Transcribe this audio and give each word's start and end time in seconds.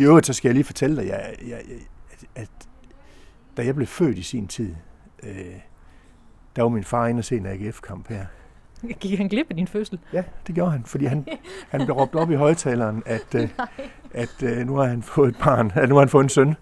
I 0.00 0.02
øvrigt, 0.02 0.26
så 0.26 0.32
skal 0.32 0.48
jeg 0.48 0.54
lige 0.54 0.64
fortælle 0.64 0.96
dig, 0.96 1.08
jeg, 1.08 1.34
jeg, 1.48 1.60
at, 2.12 2.42
at 2.42 2.50
da 3.56 3.64
jeg 3.64 3.74
blev 3.74 3.86
født 3.86 4.18
i 4.18 4.22
sin 4.22 4.48
tid, 4.48 4.74
øh, 5.22 5.54
der 6.56 6.62
var 6.62 6.68
min 6.68 6.84
far 6.84 7.06
inde 7.06 7.20
og 7.20 7.24
se 7.24 7.36
en 7.36 7.46
AGF-kamp 7.46 8.08
her. 8.08 8.26
Gik 9.00 9.18
han 9.18 9.28
glip 9.28 9.46
af 9.50 9.56
din 9.56 9.66
fødsel? 9.66 9.98
Ja, 10.12 10.22
det 10.46 10.54
gjorde 10.54 10.70
han, 10.70 10.84
fordi 10.84 11.04
han, 11.04 11.26
han 11.72 11.84
blev 11.84 11.96
råbt 11.96 12.14
op 12.14 12.30
i 12.30 12.34
højtaleren, 12.34 13.02
at, 13.06 13.34
øh, 13.34 13.48
at 14.14 14.42
øh, 14.42 14.66
nu 14.66 14.76
har 14.76 14.84
han 14.84 15.02
fået 15.02 15.28
et 15.28 15.36
barn, 15.44 15.72
at 15.74 15.88
nu 15.88 15.94
har 15.94 16.00
han 16.02 16.08
fået 16.08 16.24
en 16.24 16.28
søn, 16.28 16.54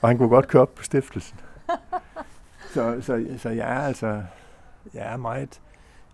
og 0.00 0.08
han 0.08 0.18
kunne 0.18 0.28
godt 0.28 0.48
køre 0.48 0.62
op 0.62 0.74
på 0.74 0.82
stiftelsen. 0.82 1.38
Så, 2.74 2.96
så, 3.00 3.26
så 3.38 3.48
jeg 3.48 3.72
er 3.72 3.80
altså, 3.80 4.22
jeg 4.94 5.12
er 5.12 5.16
meget, 5.16 5.60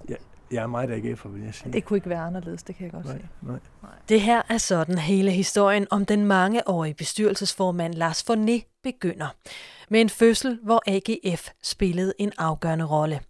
jeg, 0.09 0.17
jeg 0.51 0.63
er 0.63 0.67
meget 0.67 0.89
AGF'er, 0.89 1.29
vil 1.29 1.43
jeg 1.45 1.55
sige. 1.55 1.73
Det 1.73 1.85
kunne 1.85 1.97
ikke 1.97 2.11
være 2.11 2.21
anderledes, 2.21 2.63
det 2.63 2.77
kan 2.77 2.85
jeg 2.85 2.93
godt 2.93 3.05
nej, 3.05 3.19
se. 3.19 3.25
nej. 3.43 3.59
Det 4.09 4.21
her 4.21 4.43
er 4.49 4.59
sådan 4.59 4.99
hele 4.99 5.31
historien 5.31 5.87
om 5.91 6.07
den 6.07 6.25
mangeårige 6.25 6.95
bestyrelsesformand 6.95 7.95
Lars 7.95 8.25
Forné 8.31 8.81
begynder. 8.83 9.29
Med 9.91 10.01
en 10.01 10.09
fødsel, 10.09 10.59
hvor 10.63 10.83
AGF 10.87 11.49
spillede 11.63 12.13
en 12.19 12.33
afgørende 12.39 12.85
rolle. 12.85 13.21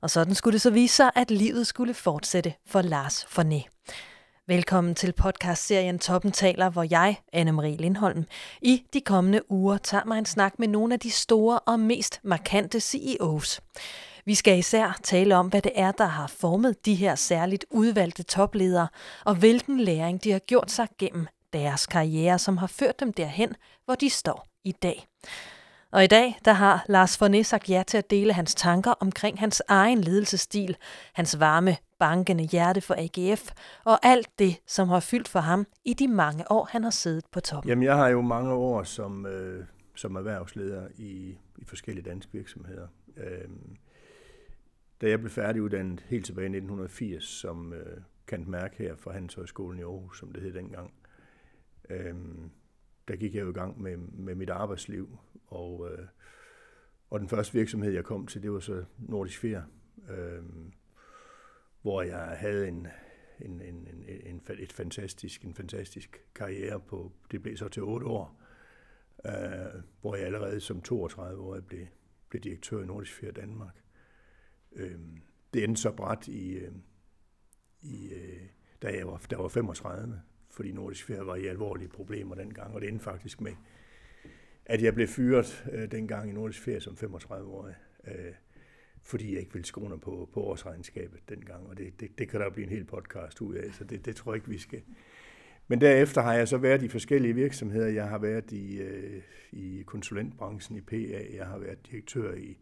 Og 0.00 0.10
sådan 0.10 0.34
skulle 0.34 0.52
det 0.52 0.60
så 0.60 0.70
vise 0.70 0.94
sig, 0.94 1.10
at 1.14 1.30
livet 1.30 1.66
skulle 1.66 1.94
fortsætte 1.94 2.52
for 2.66 2.82
Lars 2.82 3.24
Forné. 3.24 3.68
Velkommen 4.48 4.94
til 4.94 5.12
podcastserien 5.12 5.98
Toppen 5.98 6.32
taler, 6.32 6.70
hvor 6.70 6.86
jeg, 6.90 7.16
Anne-Marie 7.36 7.76
Lindholm, 7.82 8.24
i 8.62 8.82
de 8.92 9.00
kommende 9.00 9.50
uger 9.50 9.78
tager 9.78 10.04
mig 10.04 10.18
en 10.18 10.24
snak 10.24 10.58
med 10.58 10.68
nogle 10.68 10.94
af 10.94 11.00
de 11.00 11.10
store 11.10 11.58
og 11.58 11.80
mest 11.80 12.20
markante 12.24 12.80
CEOs. 12.80 13.60
Vi 14.26 14.34
skal 14.34 14.58
især 14.58 14.98
tale 15.02 15.36
om, 15.36 15.48
hvad 15.48 15.62
det 15.62 15.72
er, 15.74 15.92
der 15.92 16.06
har 16.06 16.26
formet 16.26 16.86
de 16.86 16.94
her 16.94 17.14
særligt 17.14 17.64
udvalgte 17.70 18.22
topledere, 18.22 18.88
og 19.24 19.34
hvilken 19.34 19.80
læring 19.80 20.24
de 20.24 20.32
har 20.32 20.38
gjort 20.38 20.70
sig 20.70 20.88
gennem 20.98 21.26
deres 21.52 21.86
karriere, 21.86 22.38
som 22.38 22.56
har 22.56 22.66
ført 22.66 23.00
dem 23.00 23.12
derhen, 23.12 23.54
hvor 23.84 23.94
de 23.94 24.10
står 24.10 24.46
i 24.64 24.72
dag. 24.72 25.06
Og 25.92 26.04
i 26.04 26.06
dag, 26.06 26.38
der 26.44 26.52
har 26.52 26.84
Lars 26.88 27.22
Forné 27.22 27.42
sagt 27.42 27.70
ja 27.70 27.82
til 27.86 27.98
at 27.98 28.10
dele 28.10 28.32
hans 28.32 28.54
tanker 28.54 28.90
omkring 28.90 29.38
hans 29.38 29.62
egen 29.68 30.00
ledelsesstil, 30.00 30.76
hans 31.12 31.40
varme, 31.40 31.76
bankende 31.98 32.44
hjerte 32.44 32.80
for 32.80 32.94
AGF, 32.98 33.50
og 33.84 33.98
alt 34.02 34.28
det, 34.38 34.56
som 34.66 34.88
har 34.88 35.00
fyldt 35.00 35.28
for 35.28 35.40
ham 35.40 35.66
i 35.84 35.94
de 35.94 36.08
mange 36.08 36.52
år, 36.52 36.68
han 36.70 36.84
har 36.84 36.90
siddet 36.90 37.24
på 37.32 37.40
toppen. 37.40 37.68
Jamen, 37.68 37.84
jeg 37.84 37.96
har 37.96 38.08
jo 38.08 38.20
mange 38.20 38.52
år 38.52 38.82
som, 38.82 39.26
øh, 39.26 39.64
som 39.94 40.16
erhvervsleder 40.16 40.88
i, 40.98 41.38
i 41.58 41.64
forskellige 41.64 42.10
danske 42.10 42.32
virksomheder. 42.32 42.86
Øh, 43.16 43.48
da 45.00 45.08
jeg 45.08 45.18
blev 45.18 45.30
færdiguddannet 45.30 46.00
helt 46.00 46.26
tilbage 46.26 46.44
i 46.44 46.56
1980 46.56 47.24
som 47.24 47.72
øh, 47.72 48.00
kant 48.26 48.48
mærke 48.48 48.76
her 48.76 48.96
fra 48.96 49.12
Handelshøjskolen 49.12 49.78
i 49.78 49.82
Aarhus, 49.82 50.18
som 50.18 50.32
det 50.32 50.42
hed 50.42 50.52
dengang, 50.52 50.94
øh, 51.90 52.14
der 53.08 53.16
gik 53.16 53.34
jeg 53.34 53.42
jo 53.42 53.50
i 53.50 53.52
gang 53.52 53.82
med, 53.82 53.96
med 53.96 54.34
mit 54.34 54.50
arbejdsliv, 54.50 55.18
og, 55.46 55.90
øh, 55.92 56.06
og 57.10 57.20
den 57.20 57.28
første 57.28 57.52
virksomhed, 57.52 57.92
jeg 57.92 58.04
kom 58.04 58.26
til, 58.26 58.42
det 58.42 58.52
var 58.52 58.60
så 58.60 58.84
Nordisk 58.98 59.40
Fjer, 59.40 59.62
øh, 60.10 60.44
hvor 61.82 62.02
jeg 62.02 62.36
havde 62.38 62.68
en, 62.68 62.86
en, 63.40 63.60
en, 63.60 63.88
en, 63.88 64.04
en, 64.26 64.42
et 64.58 64.72
fantastisk, 64.72 65.44
en 65.44 65.54
fantastisk 65.54 66.24
karriere 66.34 66.80
på, 66.80 67.12
det 67.30 67.42
blev 67.42 67.56
så 67.56 67.68
til 67.68 67.82
otte 67.82 68.06
år, 68.06 68.42
øh, 69.26 69.82
hvor 70.00 70.16
jeg 70.16 70.26
allerede 70.26 70.60
som 70.60 70.82
32 70.82 71.42
år 71.42 71.60
blev, 71.60 71.86
blev 72.28 72.42
direktør 72.42 72.82
i 72.82 72.86
Nordisk 72.86 73.12
Fjer 73.12 73.32
Danmark. 73.32 73.74
Øh, 74.76 74.98
det 75.54 75.64
endte 75.64 75.82
så 75.82 75.90
bræt 75.90 76.28
i, 76.28 76.52
øh, 76.52 76.72
i 77.82 78.08
øh, 78.12 78.40
da 78.82 78.88
jeg 78.96 79.06
var, 79.06 79.22
der 79.30 79.36
var 79.36 79.48
35, 79.48 80.20
fordi 80.50 80.72
Nordisk 80.72 81.06
Fjer 81.06 81.22
var 81.22 81.36
i 81.36 81.46
alvorlige 81.46 81.88
problemer 81.88 82.34
dengang, 82.34 82.74
og 82.74 82.80
det 82.80 82.88
endte 82.88 83.04
faktisk 83.04 83.40
med, 83.40 83.52
at 84.66 84.82
jeg 84.82 84.94
blev 84.94 85.08
fyret 85.08 85.66
øh, 85.72 85.90
dengang 85.90 86.30
i 86.30 86.32
Nordisk 86.32 86.62
Ferie 86.62 86.80
som 86.80 86.96
35-årig, 87.02 87.74
øh, 88.06 88.32
fordi 89.02 89.32
jeg 89.32 89.40
ikke 89.40 89.52
ville 89.52 89.66
skåne 89.66 90.00
på, 90.00 90.28
på 90.32 90.40
årsregnskabet 90.40 91.20
dengang, 91.28 91.66
og 91.66 91.78
det, 91.78 92.00
det, 92.00 92.18
det 92.18 92.28
kan 92.28 92.40
der 92.40 92.50
blive 92.50 92.64
en 92.64 92.72
hel 92.72 92.84
podcast 92.84 93.40
ud 93.40 93.54
af, 93.54 93.74
så 93.74 93.84
det, 93.84 94.04
det 94.04 94.16
tror 94.16 94.32
jeg 94.32 94.36
ikke, 94.36 94.48
vi 94.48 94.58
skal. 94.58 94.82
Men 95.68 95.80
derefter 95.80 96.22
har 96.22 96.34
jeg 96.34 96.48
så 96.48 96.56
været 96.56 96.82
i 96.82 96.88
forskellige 96.88 97.34
virksomheder. 97.34 97.88
Jeg 97.88 98.08
har 98.08 98.18
været 98.18 98.52
i, 98.52 98.78
øh, 98.78 99.22
i 99.52 99.82
konsulentbranchen 99.86 100.76
i 100.76 100.80
PA, 100.80 101.36
jeg 101.36 101.46
har 101.46 101.58
været 101.58 101.86
direktør 101.90 102.34
i 102.34 102.58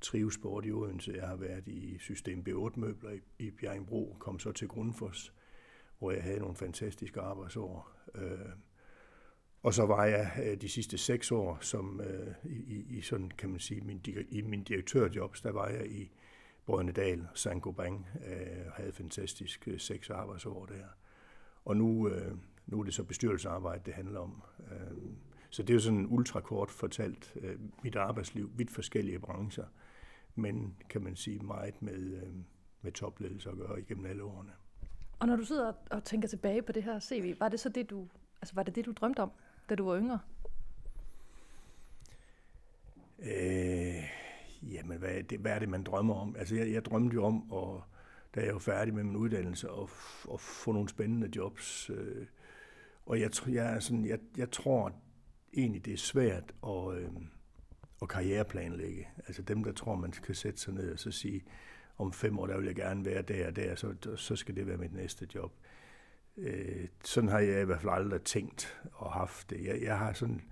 Trivesport 0.00 0.66
i 0.66 0.72
Odense, 0.72 1.12
jeg 1.12 1.28
har 1.28 1.36
været 1.36 1.68
i 1.68 1.98
System 1.98 2.44
B8-møbler 2.48 3.10
i, 3.10 3.20
i 3.38 3.50
Bjerringbro, 3.50 4.16
kom 4.18 4.38
så 4.38 4.52
til 4.52 4.68
Grundfos, 4.68 5.32
hvor 5.98 6.10
jeg 6.10 6.22
havde 6.22 6.38
nogle 6.38 6.56
fantastiske 6.56 7.20
arbejdsår. 7.20 7.92
Øh, 8.14 8.38
og 9.62 9.74
så 9.74 9.86
var 9.86 10.04
jeg 10.04 10.30
øh, 10.44 10.60
de 10.60 10.68
sidste 10.68 10.98
seks 10.98 11.32
år, 11.32 11.58
som 11.60 12.00
øh, 12.00 12.34
i, 12.44 12.98
i 12.98 13.00
sådan 13.00 13.30
kan 13.30 13.50
man 13.50 13.60
sige, 13.60 13.80
min, 13.80 14.04
i 14.28 14.42
min 14.42 14.64
direktørjobs, 14.64 15.40
der 15.40 15.52
var 15.52 15.68
jeg 15.68 15.86
i 15.86 16.10
Brøndedal, 16.66 17.26
Sanko 17.34 17.72
Bang, 17.72 18.06
øh, 18.26 18.72
havde 18.74 18.92
fantastisk 18.92 19.68
øh, 19.68 19.80
seks 19.80 20.10
arbejdsår 20.10 20.66
der. 20.66 20.86
Og 21.64 21.76
nu, 21.76 22.08
øh, 22.08 22.36
nu 22.66 22.80
er 22.80 22.84
det 22.84 22.94
så 22.94 23.04
bestyrelsesarbejde, 23.04 23.82
det 23.86 23.94
handler 23.94 24.20
om. 24.20 24.42
Øh, 24.72 24.96
så 25.50 25.62
det 25.62 25.70
er 25.70 25.74
jo 25.74 25.80
sådan 25.80 26.06
ultrakort 26.08 26.70
fortalt 26.70 27.36
øh, 27.40 27.58
mit 27.82 27.96
arbejdsliv, 27.96 28.50
vidt 28.56 28.70
forskellige 28.70 29.18
brancher, 29.18 29.64
men 30.36 30.76
kan 30.90 31.02
man 31.02 31.16
sige 31.16 31.38
meget 31.38 31.82
med, 31.82 32.22
øh, 32.22 32.34
med 32.82 32.92
topledelse 32.92 33.50
at 33.50 33.56
gøre 33.56 33.80
igennem 33.80 34.06
alle 34.06 34.22
årene. 34.22 34.52
Og 35.18 35.26
når 35.26 35.36
du 35.36 35.44
sidder 35.44 35.72
og 35.90 36.04
tænker 36.04 36.28
tilbage 36.28 36.62
på 36.62 36.72
det 36.72 36.82
her 36.82 37.00
CV, 37.00 37.36
var 37.40 37.48
det 37.48 37.60
så 37.60 37.68
det, 37.68 37.90
du, 37.90 38.08
altså 38.42 38.54
var 38.54 38.62
det 38.62 38.74
det, 38.74 38.86
du 38.86 38.92
drømte 38.92 39.20
om, 39.20 39.30
da 39.68 39.74
du 39.74 39.84
var 39.84 39.98
yngre? 39.98 40.18
Øh, 43.18 44.04
jamen, 44.62 44.98
hvad 44.98 45.10
er, 45.10 45.22
det, 45.22 45.38
hvad 45.38 45.52
er 45.52 45.58
det, 45.58 45.68
man 45.68 45.82
drømmer 45.82 46.14
om? 46.14 46.36
Altså, 46.36 46.56
jeg, 46.56 46.72
jeg 46.72 46.84
drømte 46.84 47.14
jo 47.14 47.24
om, 47.24 47.52
at, 47.52 47.82
da 48.34 48.44
jeg 48.44 48.52
var 48.52 48.60
færdig 48.60 48.94
med 48.94 49.04
min 49.04 49.16
uddannelse, 49.16 49.68
at, 49.68 49.88
at 50.32 50.40
få 50.40 50.72
nogle 50.72 50.88
spændende 50.88 51.30
jobs. 51.36 51.90
Øh, 51.90 52.26
og 53.06 53.20
jeg, 53.20 53.30
jeg, 53.48 53.74
er 53.74 53.80
sådan, 53.80 54.06
jeg, 54.06 54.18
jeg 54.36 54.50
tror 54.50 54.92
egentlig, 55.54 55.84
det 55.84 55.92
er 55.92 55.96
svært 55.96 56.54
at, 56.66 56.94
øh, 56.96 57.10
at 58.02 58.08
karriereplanlægge. 58.08 59.08
Altså 59.26 59.42
dem, 59.42 59.64
der 59.64 59.72
tror, 59.72 59.96
man 59.96 60.10
kan 60.10 60.34
sætte 60.34 60.60
sig 60.60 60.74
ned 60.74 60.92
og 60.92 60.98
så 60.98 61.10
sige, 61.10 61.44
om 61.98 62.12
fem 62.12 62.38
år, 62.38 62.46
der 62.46 62.56
vil 62.56 62.66
jeg 62.66 62.74
gerne 62.74 63.04
være 63.04 63.22
der 63.22 63.46
og 63.46 63.56
der, 63.56 63.74
så, 63.74 63.94
så 64.16 64.36
skal 64.36 64.56
det 64.56 64.66
være 64.66 64.76
mit 64.76 64.94
næste 64.94 65.28
job. 65.34 65.52
Øh, 66.36 66.88
sådan 67.04 67.30
har 67.30 67.38
jeg 67.38 67.62
i 67.62 67.64
hvert 67.64 67.80
fald 67.80 67.92
aldrig 67.92 68.22
tænkt 68.22 68.82
og 68.92 69.12
haft 69.12 69.50
det. 69.50 69.64
Jeg, 69.64 69.82
jeg 69.82 69.98
har 69.98 70.12
sådan 70.12 70.42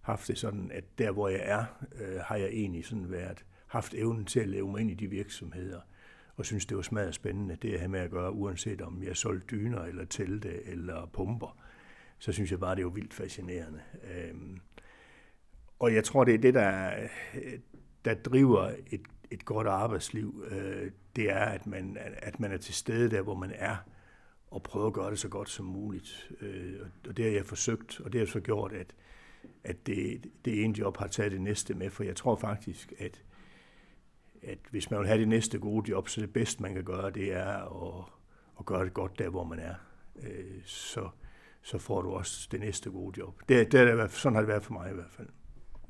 haft 0.00 0.28
det 0.28 0.38
sådan, 0.38 0.70
at 0.70 0.84
der 0.98 1.10
hvor 1.10 1.28
jeg 1.28 1.40
er, 1.42 1.64
øh, 2.00 2.20
har 2.20 2.36
jeg 2.36 2.48
egentlig 2.48 2.84
sådan 2.84 3.10
været, 3.10 3.44
haft 3.66 3.94
evnen 3.94 4.24
til 4.24 4.40
at 4.40 4.48
leve 4.48 4.70
mig 4.70 4.80
ind 4.80 4.90
i 4.90 4.94
de 4.94 5.10
virksomheder, 5.10 5.80
og 6.36 6.46
synes, 6.46 6.66
det 6.66 6.76
var 6.76 6.82
smadret 6.82 7.14
spændende, 7.14 7.56
det 7.62 7.70
jeg 7.70 7.78
havde 7.78 7.92
med 7.92 8.00
at 8.00 8.10
gøre, 8.10 8.32
uanset 8.32 8.80
om 8.80 9.02
jeg 9.02 9.16
solgte 9.16 9.46
dyner, 9.56 9.82
eller 9.82 10.04
telte, 10.04 10.64
eller 10.64 11.06
pumper. 11.06 11.58
Så 12.18 12.32
synes 12.32 12.50
jeg 12.50 12.60
bare, 12.60 12.76
det 12.76 12.84
var 12.84 12.90
vildt 12.90 13.14
fascinerende. 13.14 13.80
Øh, 14.14 14.34
og 15.82 15.94
jeg 15.94 16.04
tror, 16.04 16.24
det 16.24 16.34
er 16.34 16.38
det, 16.38 16.54
der, 16.54 16.92
der 18.04 18.14
driver 18.14 18.72
et, 18.90 19.02
et 19.30 19.44
godt 19.44 19.66
arbejdsliv. 19.66 20.44
Øh, 20.50 20.90
det 21.16 21.30
er, 21.30 21.44
at 21.44 21.66
man, 21.66 21.98
at 22.16 22.40
man 22.40 22.52
er 22.52 22.56
til 22.56 22.74
stede 22.74 23.10
der, 23.10 23.22
hvor 23.22 23.34
man 23.34 23.52
er, 23.54 23.76
og 24.50 24.62
prøve 24.62 24.86
at 24.86 24.92
gøre 24.92 25.10
det 25.10 25.18
så 25.18 25.28
godt 25.28 25.50
som 25.50 25.66
muligt. 25.66 26.30
Øh, 26.40 26.80
og 27.08 27.16
det 27.16 27.24
har 27.24 27.32
jeg 27.32 27.46
forsøgt, 27.46 28.00
og 28.00 28.12
det 28.12 28.20
har 28.20 28.26
så 28.26 28.40
gjort, 28.40 28.72
at, 28.72 28.94
at 29.64 29.86
det, 29.86 30.26
det 30.44 30.64
ene 30.64 30.78
job 30.78 30.96
har 30.96 31.06
taget 31.06 31.32
det 31.32 31.40
næste 31.40 31.74
med, 31.74 31.90
for 31.90 32.04
jeg 32.04 32.16
tror 32.16 32.36
faktisk, 32.36 32.92
at, 32.98 33.22
at 34.42 34.58
hvis 34.70 34.90
man 34.90 35.00
vil 35.00 35.08
have 35.08 35.20
det 35.20 35.28
næste 35.28 35.58
gode 35.58 35.90
job, 35.90 36.08
så 36.08 36.20
det 36.20 36.32
bedste, 36.32 36.62
man 36.62 36.74
kan 36.74 36.84
gøre, 36.84 37.10
det 37.10 37.32
er 37.32 37.84
at, 37.86 38.04
at 38.58 38.66
gøre 38.66 38.84
det 38.84 38.94
godt 38.94 39.18
der, 39.18 39.28
hvor 39.28 39.44
man 39.44 39.58
er. 39.58 39.74
Øh, 40.22 40.62
så, 40.64 41.08
så 41.62 41.78
får 41.78 42.02
du 42.02 42.10
også 42.10 42.48
det 42.52 42.60
næste 42.60 42.90
gode 42.90 43.18
job. 43.18 43.40
Det, 43.48 43.72
det 43.72 43.80
er, 43.80 44.06
sådan 44.06 44.34
har 44.34 44.42
det 44.42 44.48
været 44.48 44.64
for 44.64 44.72
mig 44.72 44.90
i 44.90 44.94
hvert 44.94 45.10
fald. 45.10 45.28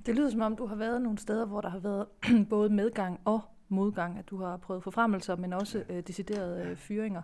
Det 0.06 0.14
lyder 0.14 0.30
som 0.30 0.40
om, 0.40 0.56
du 0.56 0.66
har 0.66 0.76
været 0.76 1.02
nogle 1.02 1.18
steder, 1.18 1.46
hvor 1.46 1.60
der 1.60 1.68
har 1.68 1.78
været 1.78 2.06
både 2.50 2.70
medgang 2.70 3.20
og 3.24 3.40
modgang, 3.68 4.18
at 4.18 4.30
du 4.30 4.36
har 4.36 4.56
prøvet 4.56 4.82
forfremmelser, 4.82 5.36
men 5.36 5.52
også 5.52 5.84
øh, 5.88 6.02
deciderede 6.02 6.64
øh, 6.64 6.76
fyringer. 6.76 7.22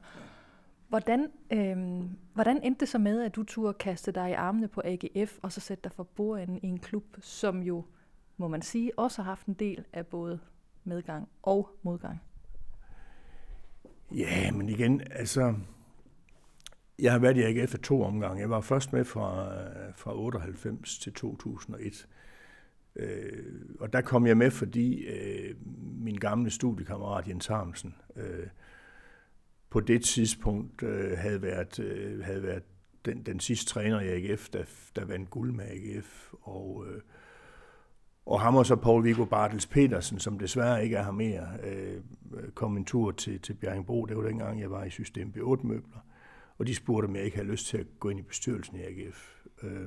Hvordan, 0.88 1.28
øh, 1.52 1.76
hvordan 2.34 2.62
endte 2.62 2.80
det 2.80 2.88
så 2.88 2.98
med, 2.98 3.22
at 3.22 3.36
du 3.36 3.42
turde 3.42 3.74
kaste 3.74 4.12
dig 4.12 4.30
i 4.30 4.32
armene 4.32 4.68
på 4.68 4.82
AGF, 4.84 5.38
og 5.42 5.52
så 5.52 5.60
sætte 5.60 5.82
dig 5.84 5.92
for 5.92 6.02
bordenden 6.02 6.60
i 6.62 6.66
en 6.66 6.78
klub, 6.78 7.04
som 7.20 7.62
jo, 7.62 7.84
må 8.36 8.48
man 8.48 8.62
sige, 8.62 8.98
også 8.98 9.22
har 9.22 9.30
haft 9.30 9.46
en 9.46 9.54
del 9.54 9.84
af 9.92 10.06
både 10.06 10.38
medgang 10.84 11.28
og 11.42 11.70
modgang? 11.82 12.20
Ja, 14.14 14.50
men 14.52 14.68
igen, 14.68 15.00
altså, 15.10 15.54
jeg 16.98 17.12
har 17.12 17.18
været 17.18 17.36
i 17.36 17.42
AGF 17.42 17.70
for 17.70 17.78
to 17.78 18.02
omgange. 18.02 18.40
Jeg 18.40 18.50
var 18.50 18.60
først 18.60 18.92
med 18.92 19.04
fra, 19.04 19.48
fra 19.92 20.18
98 20.18 20.98
til 20.98 21.12
2001. 21.12 22.08
Øh, 22.98 23.42
og 23.80 23.92
der 23.92 24.00
kom 24.00 24.26
jeg 24.26 24.36
med, 24.36 24.50
fordi 24.50 25.04
øh, 25.06 25.54
min 26.04 26.16
gamle 26.16 26.50
studiekammerat 26.50 27.28
Jens 27.28 27.46
Harmsen 27.46 27.94
øh, 28.16 28.46
på 29.70 29.80
det 29.80 30.02
tidspunkt 30.02 30.82
øh, 30.82 31.18
havde, 31.18 31.42
været, 31.42 31.78
øh, 31.78 32.24
havde 32.24 32.42
været 32.42 32.62
den, 33.04 33.22
den 33.22 33.40
sidste 33.40 33.66
træner 33.66 34.00
i 34.00 34.08
AGF, 34.08 34.48
der, 34.48 34.64
der 34.96 35.04
vandt 35.04 35.30
guld 35.30 35.52
med 35.52 35.64
AGF. 35.64 36.32
Og, 36.42 36.84
øh, 36.88 37.00
og 38.26 38.40
ham 38.40 38.56
og 38.56 38.66
så 38.66 38.76
Paul 38.76 39.04
Viggo 39.04 39.24
Bartels 39.24 39.66
Petersen, 39.66 40.18
som 40.18 40.38
desværre 40.38 40.84
ikke 40.84 40.96
er 40.96 41.04
her 41.04 41.10
mere, 41.10 41.48
øh, 41.64 42.02
kom 42.54 42.76
en 42.76 42.84
tur 42.84 43.10
til, 43.10 43.40
til 43.40 43.54
Bjerringbro. 43.54 44.06
Det 44.06 44.16
var 44.16 44.22
dengang, 44.22 44.60
jeg 44.60 44.70
var 44.70 44.84
i 44.84 44.90
System 44.90 45.32
B8 45.36 45.66
Møbler. 45.66 45.98
Og 46.58 46.66
de 46.66 46.74
spurgte, 46.74 47.06
om 47.06 47.16
jeg 47.16 47.24
ikke 47.24 47.36
havde 47.36 47.50
lyst 47.50 47.66
til 47.66 47.78
at 47.78 47.86
gå 48.00 48.08
ind 48.08 48.20
i 48.20 48.22
bestyrelsen 48.22 48.76
i 48.76 48.82
AGF. 48.82 49.44
Øh, 49.62 49.86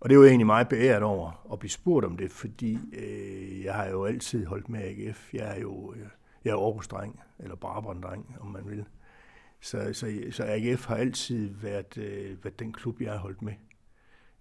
og 0.00 0.10
det 0.10 0.18
var 0.18 0.24
egentlig 0.24 0.46
meget 0.46 0.68
beæret 0.68 1.02
over 1.02 1.46
at 1.52 1.58
blive 1.58 1.70
spurgt 1.70 2.06
om 2.06 2.16
det, 2.16 2.30
fordi 2.30 2.78
øh, 2.92 3.64
jeg 3.64 3.74
har 3.74 3.86
jo 3.86 4.04
altid 4.04 4.46
holdt 4.46 4.68
med 4.68 4.80
AGF. 4.80 5.34
Jeg 5.34 5.56
er 5.56 5.60
jo 5.60 5.92
øh, 5.92 6.06
jeg 6.46 6.52
er 6.52 6.56
Aarhus-dreng, 6.56 7.20
eller 7.38 7.56
Brabrand-dreng, 7.56 8.36
om 8.40 8.46
man 8.46 8.62
vil. 8.66 8.84
Så, 9.60 9.92
så, 9.92 10.22
så 10.30 10.44
AGF 10.46 10.86
har 10.86 10.96
altid 10.96 11.54
været, 11.54 11.98
øh, 11.98 12.44
været 12.44 12.58
den 12.58 12.72
klub, 12.72 13.00
jeg 13.00 13.12
har 13.12 13.18
holdt 13.18 13.42
med. 13.42 13.52
Jeg 13.52 13.58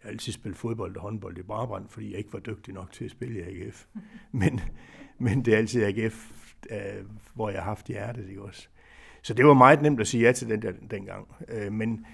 har 0.01 0.09
altid 0.09 0.33
spillet 0.33 0.57
fodbold 0.57 0.95
og 0.95 1.01
håndbold 1.01 1.37
i 1.37 1.41
Brabrand, 1.41 1.89
fordi 1.89 2.09
jeg 2.09 2.17
ikke 2.17 2.33
var 2.33 2.39
dygtig 2.39 2.73
nok 2.73 2.91
til 2.91 3.05
at 3.05 3.11
spille 3.11 3.39
i 3.39 3.41
AGF. 3.41 3.85
Men, 4.31 4.61
men 5.17 5.45
det 5.45 5.53
er 5.53 5.57
altid 5.57 5.83
AGF, 5.83 6.31
øh, 6.71 7.05
hvor 7.33 7.49
jeg 7.49 7.59
har 7.59 7.69
haft 7.69 7.87
hjertet, 7.87 8.29
ikke 8.29 8.41
også? 8.41 8.67
Så 9.21 9.33
det 9.33 9.45
var 9.45 9.53
meget 9.53 9.81
nemt 9.81 10.01
at 10.01 10.07
sige 10.07 10.23
ja 10.23 10.31
til 10.31 10.49
den 10.49 10.61
der, 10.61 10.71
dengang. 10.91 11.35
Øh, 11.47 11.71
men, 11.71 12.05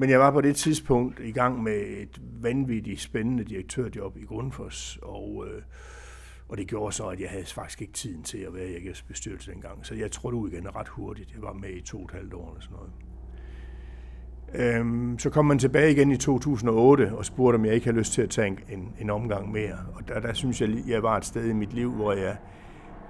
men 0.00 0.10
jeg 0.10 0.20
var 0.20 0.30
på 0.30 0.40
det 0.40 0.56
tidspunkt 0.56 1.20
i 1.20 1.32
gang 1.32 1.62
med 1.62 1.80
et 1.80 2.20
vanvittigt 2.42 3.00
spændende 3.00 3.44
direktørjob 3.44 4.16
i 4.16 4.24
Grundfos, 4.24 4.98
og, 5.02 5.46
øh, 5.48 5.62
og 6.48 6.58
det 6.58 6.66
gjorde 6.66 6.92
så, 6.92 7.06
at 7.06 7.20
jeg 7.20 7.30
havde 7.30 7.44
faktisk 7.44 7.80
ikke 7.80 7.92
tiden 7.92 8.22
til 8.22 8.38
at 8.38 8.54
være 8.54 8.68
i 8.68 8.76
AGF's 8.76 9.04
bestyrelse 9.08 9.50
dengang. 9.52 9.86
Så 9.86 9.94
jeg 9.94 10.10
trådte 10.10 10.36
ud 10.36 10.50
igen 10.50 10.76
ret 10.76 10.88
hurtigt. 10.88 11.32
Jeg 11.32 11.42
var 11.42 11.52
med 11.52 11.70
i 11.70 11.80
to 11.80 11.98
og 11.98 12.04
et 12.04 12.10
halvt 12.10 12.34
år 12.34 12.50
eller 12.50 12.60
sådan 12.60 12.76
noget. 12.76 12.92
Øhm, 14.54 15.18
så 15.18 15.30
kom 15.30 15.44
man 15.44 15.58
tilbage 15.58 15.92
igen 15.92 16.10
i 16.10 16.16
2008 16.16 17.12
og 17.16 17.24
spurgte, 17.24 17.56
om 17.56 17.64
jeg 17.64 17.74
ikke 17.74 17.86
havde 17.86 17.98
lyst 17.98 18.12
til 18.12 18.22
at 18.22 18.30
tage 18.30 18.58
en, 18.68 18.94
en 19.00 19.10
omgang 19.10 19.52
mere. 19.52 19.78
Og 19.94 20.08
der, 20.08 20.20
der 20.20 20.32
synes 20.32 20.60
jeg, 20.60 20.70
jeg 20.86 21.02
var 21.02 21.16
et 21.16 21.24
sted 21.24 21.44
i 21.44 21.52
mit 21.52 21.72
liv, 21.72 21.92
hvor 21.92 22.12
jeg, 22.12 22.36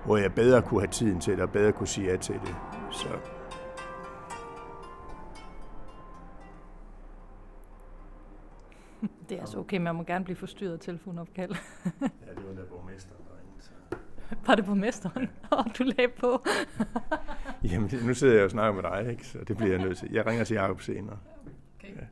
hvor 0.04 0.16
jeg 0.16 0.34
bedre 0.34 0.62
kunne 0.62 0.80
have 0.80 0.90
tiden 0.90 1.20
til 1.20 1.32
det, 1.32 1.42
og 1.42 1.50
bedre 1.50 1.72
kunne 1.72 1.88
sige 1.88 2.10
ja 2.10 2.16
til 2.16 2.34
det. 2.34 2.54
Så 2.90 3.08
Det 9.28 9.36
er 9.36 9.40
altså 9.40 9.58
okay, 9.58 9.78
man 9.78 9.94
må 9.94 10.02
gerne 10.02 10.24
blive 10.24 10.36
forstyrret 10.36 10.72
af 10.72 10.78
telefonopkald. 10.80 11.50
ja, 12.00 12.06
det 12.36 12.46
var 12.48 12.54
der 12.54 12.64
borgmester, 12.70 13.14
der 13.14 13.38
ringede. 13.38 13.62
Så. 13.64 13.96
Var 14.46 14.54
det 14.54 14.64
borgmesteren? 14.64 15.28
Ja. 15.52 15.56
Og 15.56 15.64
du 15.78 15.82
lagde 15.82 16.12
på. 16.18 16.44
Jamen, 17.70 17.90
nu 18.06 18.14
sidder 18.14 18.34
jeg 18.34 18.44
og 18.44 18.50
snakker 18.50 18.82
med 18.82 18.90
dig, 18.90 19.10
ikke? 19.10 19.26
så 19.26 19.38
det 19.48 19.56
bliver 19.56 19.70
jeg 19.70 19.82
nødt 19.84 19.98
til. 19.98 20.08
Jeg 20.12 20.26
ringer 20.26 20.44
til 20.44 20.54
Jacob 20.54 20.80
senere. 20.80 21.18
Okay. 21.78 21.94
Ja. 21.96 22.04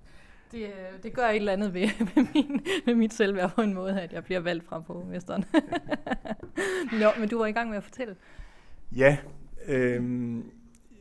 Det, 0.53 0.63
øh, 0.63 1.03
det 1.03 1.13
gør 1.13 1.29
et 1.29 1.37
eller 1.37 1.53
andet 1.53 1.75
ved, 1.75 1.89
ved, 2.15 2.27
min, 2.35 2.61
ved 2.87 2.95
mit 2.95 3.15
selvværd 3.15 3.55
på 3.55 3.61
en 3.61 3.75
måde, 3.75 4.01
at 4.01 4.13
jeg 4.13 4.25
bliver 4.25 4.41
valgt 4.41 4.65
fra 4.65 4.81
borgmesteren. 4.81 5.45
Nå, 7.01 7.07
men 7.21 7.29
du 7.29 7.39
var 7.39 7.47
i 7.47 7.53
gang 7.53 7.69
med 7.69 7.77
at 7.77 7.85
fortælle. 7.85 8.17
Ja, 8.97 9.19
øhm, 9.67 10.51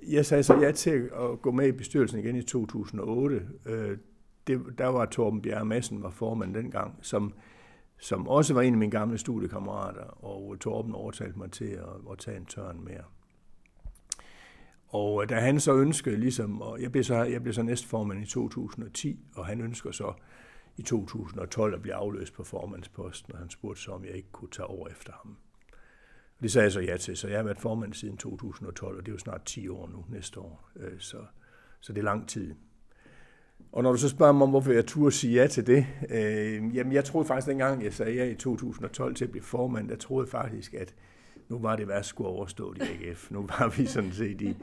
jeg 0.08 0.26
sagde 0.26 0.44
så 0.44 0.60
ja 0.60 0.72
til 0.72 1.10
at 1.20 1.42
gå 1.42 1.52
med 1.52 1.68
i 1.68 1.72
bestyrelsen 1.72 2.20
igen 2.20 2.36
i 2.36 2.44
2008. 2.44 3.42
Øh, 3.66 3.98
det, 4.48 4.62
der 4.78 4.88
var 4.88 5.06
Torben 5.06 5.42
Bjerre 5.42 5.66
Madsen, 5.66 6.04
var 6.04 6.10
formand 6.10 6.54
dengang, 6.54 7.00
som, 7.02 7.34
som 7.98 8.28
også 8.28 8.54
var 8.54 8.62
en 8.62 8.74
af 8.74 8.78
mine 8.78 8.92
gamle 8.92 9.18
studiekammerater, 9.18 10.26
og 10.26 10.60
Torben 10.60 10.96
overtalte 10.96 11.38
mig 11.38 11.52
til 11.52 11.66
at, 11.66 12.12
at 12.12 12.18
tage 12.18 12.38
en 12.38 12.46
tørn 12.46 12.84
mere. 12.84 13.04
Og 14.88 15.24
øh, 15.24 15.30
da 15.30 15.40
han 15.40 15.60
så 15.60 15.76
ønskede, 15.76 16.18
ligesom, 16.18 16.62
og 16.62 16.82
jeg 16.82 16.92
blev 16.92 17.04
så, 17.04 17.24
jeg 17.24 17.42
blev 17.42 17.54
så 17.54 17.64
næstformand 17.64 18.24
i 18.24 18.26
2010, 18.26 19.20
og 19.36 19.46
han 19.46 19.62
ønsker 19.62 19.92
så 19.92 20.14
i 20.78 20.82
2012 20.82 21.74
at 21.74 21.82
blive 21.82 21.96
afløst 21.96 22.34
på 22.34 22.44
formandsposten, 22.44 23.34
og 23.34 23.40
han 23.40 23.50
spurgte 23.50 23.82
så, 23.82 23.92
om 23.92 24.06
jeg 24.06 24.14
ikke 24.14 24.32
kunne 24.32 24.52
tage 24.52 24.68
over 24.68 24.88
efter 24.88 25.14
ham. 25.24 25.38
Og 26.38 26.44
det 26.44 26.52
sagde 26.52 26.64
jeg 26.64 26.72
så 26.72 26.80
ja 26.80 26.98
til, 26.98 27.18
så 27.18 27.28
jeg 27.28 27.38
har 27.38 27.44
været 27.44 27.60
formand 27.60 27.94
siden 27.94 28.18
2012, 28.18 28.98
og 28.98 29.06
det 29.06 29.12
er 29.12 29.14
jo 29.14 29.20
snart 29.20 29.46
10 29.46 29.68
år 29.68 29.88
nu 29.88 30.06
næste 30.10 30.40
år, 30.40 30.70
øh, 30.76 31.00
så, 31.00 31.18
så 31.80 31.94
det 31.94 32.00
er 32.00 32.06
lang 32.06 32.28
tid. 32.28 32.56
Og 33.72 33.84
når 33.84 33.92
du 33.92 33.98
så 33.98 34.10
spørger 34.10 34.34
mig 34.34 34.44
om, 34.44 34.50
hvorfor 34.50 34.72
jeg 34.72 34.86
turde 34.86 35.12
sige 35.12 35.42
ja 35.42 35.48
til 35.48 35.68
det, 35.68 35.88
øh, 36.10 36.76
jamen 36.76 36.94
jeg 36.94 37.06
troede 37.06 37.28
faktisk 37.28 37.48
dengang, 37.48 37.84
jeg 37.84 37.94
sagde 37.94 38.16
ja 38.16 38.26
i 38.26 38.36
2012 38.36 39.16
til 39.16 39.26
at 39.26 39.32
blive 39.32 39.44
formand, 39.44 39.90
der 39.90 39.96
troede 39.96 40.28
faktisk, 40.28 40.74
at 40.74 40.96
nu 41.50 41.60
var 41.60 41.76
det 41.76 41.88
værst 41.88 42.10
skulle 42.10 42.28
overstå 42.28 42.74
i 42.74 42.80
AGF. 42.82 43.32
Nu 43.32 43.42
var 43.42 43.74
vi 43.78 43.86
sådan 43.86 44.12
set 44.12 44.42
i, 44.42 44.56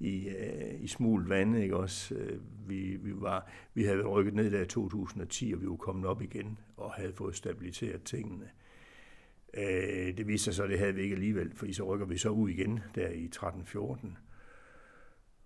i, 0.00 0.28
øh, 0.28 0.80
i 0.80 0.86
smul 0.86 1.28
vand, 1.28 1.56
ikke 1.56 1.76
også? 1.76 2.14
Øh, 2.14 2.38
vi, 2.66 2.96
vi, 3.02 3.12
var, 3.14 3.50
vi 3.74 3.84
havde 3.84 4.02
rykket 4.02 4.34
ned 4.34 4.50
der 4.50 4.60
i 4.60 4.66
2010, 4.66 5.52
og 5.54 5.60
vi 5.60 5.66
var 5.66 5.76
kommet 5.76 6.06
op 6.06 6.22
igen 6.22 6.58
og 6.76 6.92
havde 6.92 7.12
fået 7.12 7.36
stabiliseret 7.36 8.02
tingene. 8.02 8.48
Øh, 9.54 10.16
det 10.16 10.26
viste 10.26 10.44
sig 10.44 10.54
så, 10.54 10.62
at 10.62 10.70
det 10.70 10.78
havde 10.78 10.94
vi 10.94 11.02
ikke 11.02 11.14
alligevel, 11.14 11.52
fordi 11.54 11.72
så 11.72 11.94
rykker 11.94 12.06
vi 12.06 12.18
så 12.18 12.28
ud 12.28 12.50
igen 12.50 12.80
der 12.94 13.08
i 13.08 13.30
13-14. 13.36 14.08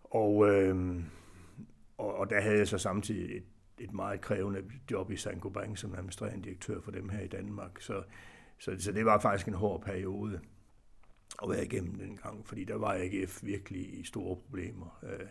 Og 0.05 0.49
øh, 0.49 1.00
og, 1.99 2.14
og 2.14 2.31
der 2.31 2.41
havde 2.41 2.58
jeg 2.58 2.69
så 2.69 2.79
samtidig 2.79 3.37
et, 3.37 3.44
et 3.79 3.93
meget 3.93 4.20
krævende 4.20 4.62
job 4.91 5.11
i 5.11 5.17
Saint-Gobain 5.17 5.76
som 5.76 5.94
administrerende 5.94 6.44
direktør 6.44 6.81
for 6.81 6.91
dem 6.91 7.08
her 7.08 7.20
i 7.20 7.29
Danmark. 7.29 7.81
Så, 7.81 8.02
så, 8.58 8.76
så 8.79 8.93
det 8.93 9.05
var 9.05 9.19
faktisk 9.19 9.49
en 9.49 9.55
hård 9.55 9.82
periode 9.82 10.41
at 11.43 11.50
være 11.50 11.64
igennem 11.64 11.94
dengang, 11.94 12.46
fordi 12.46 12.64
der 12.64 12.76
var 12.76 12.94
AGF 12.94 13.44
virkelig 13.44 13.99
i 14.00 14.05
store 14.05 14.37
problemer. 14.37 15.00
Øh, 15.02 15.26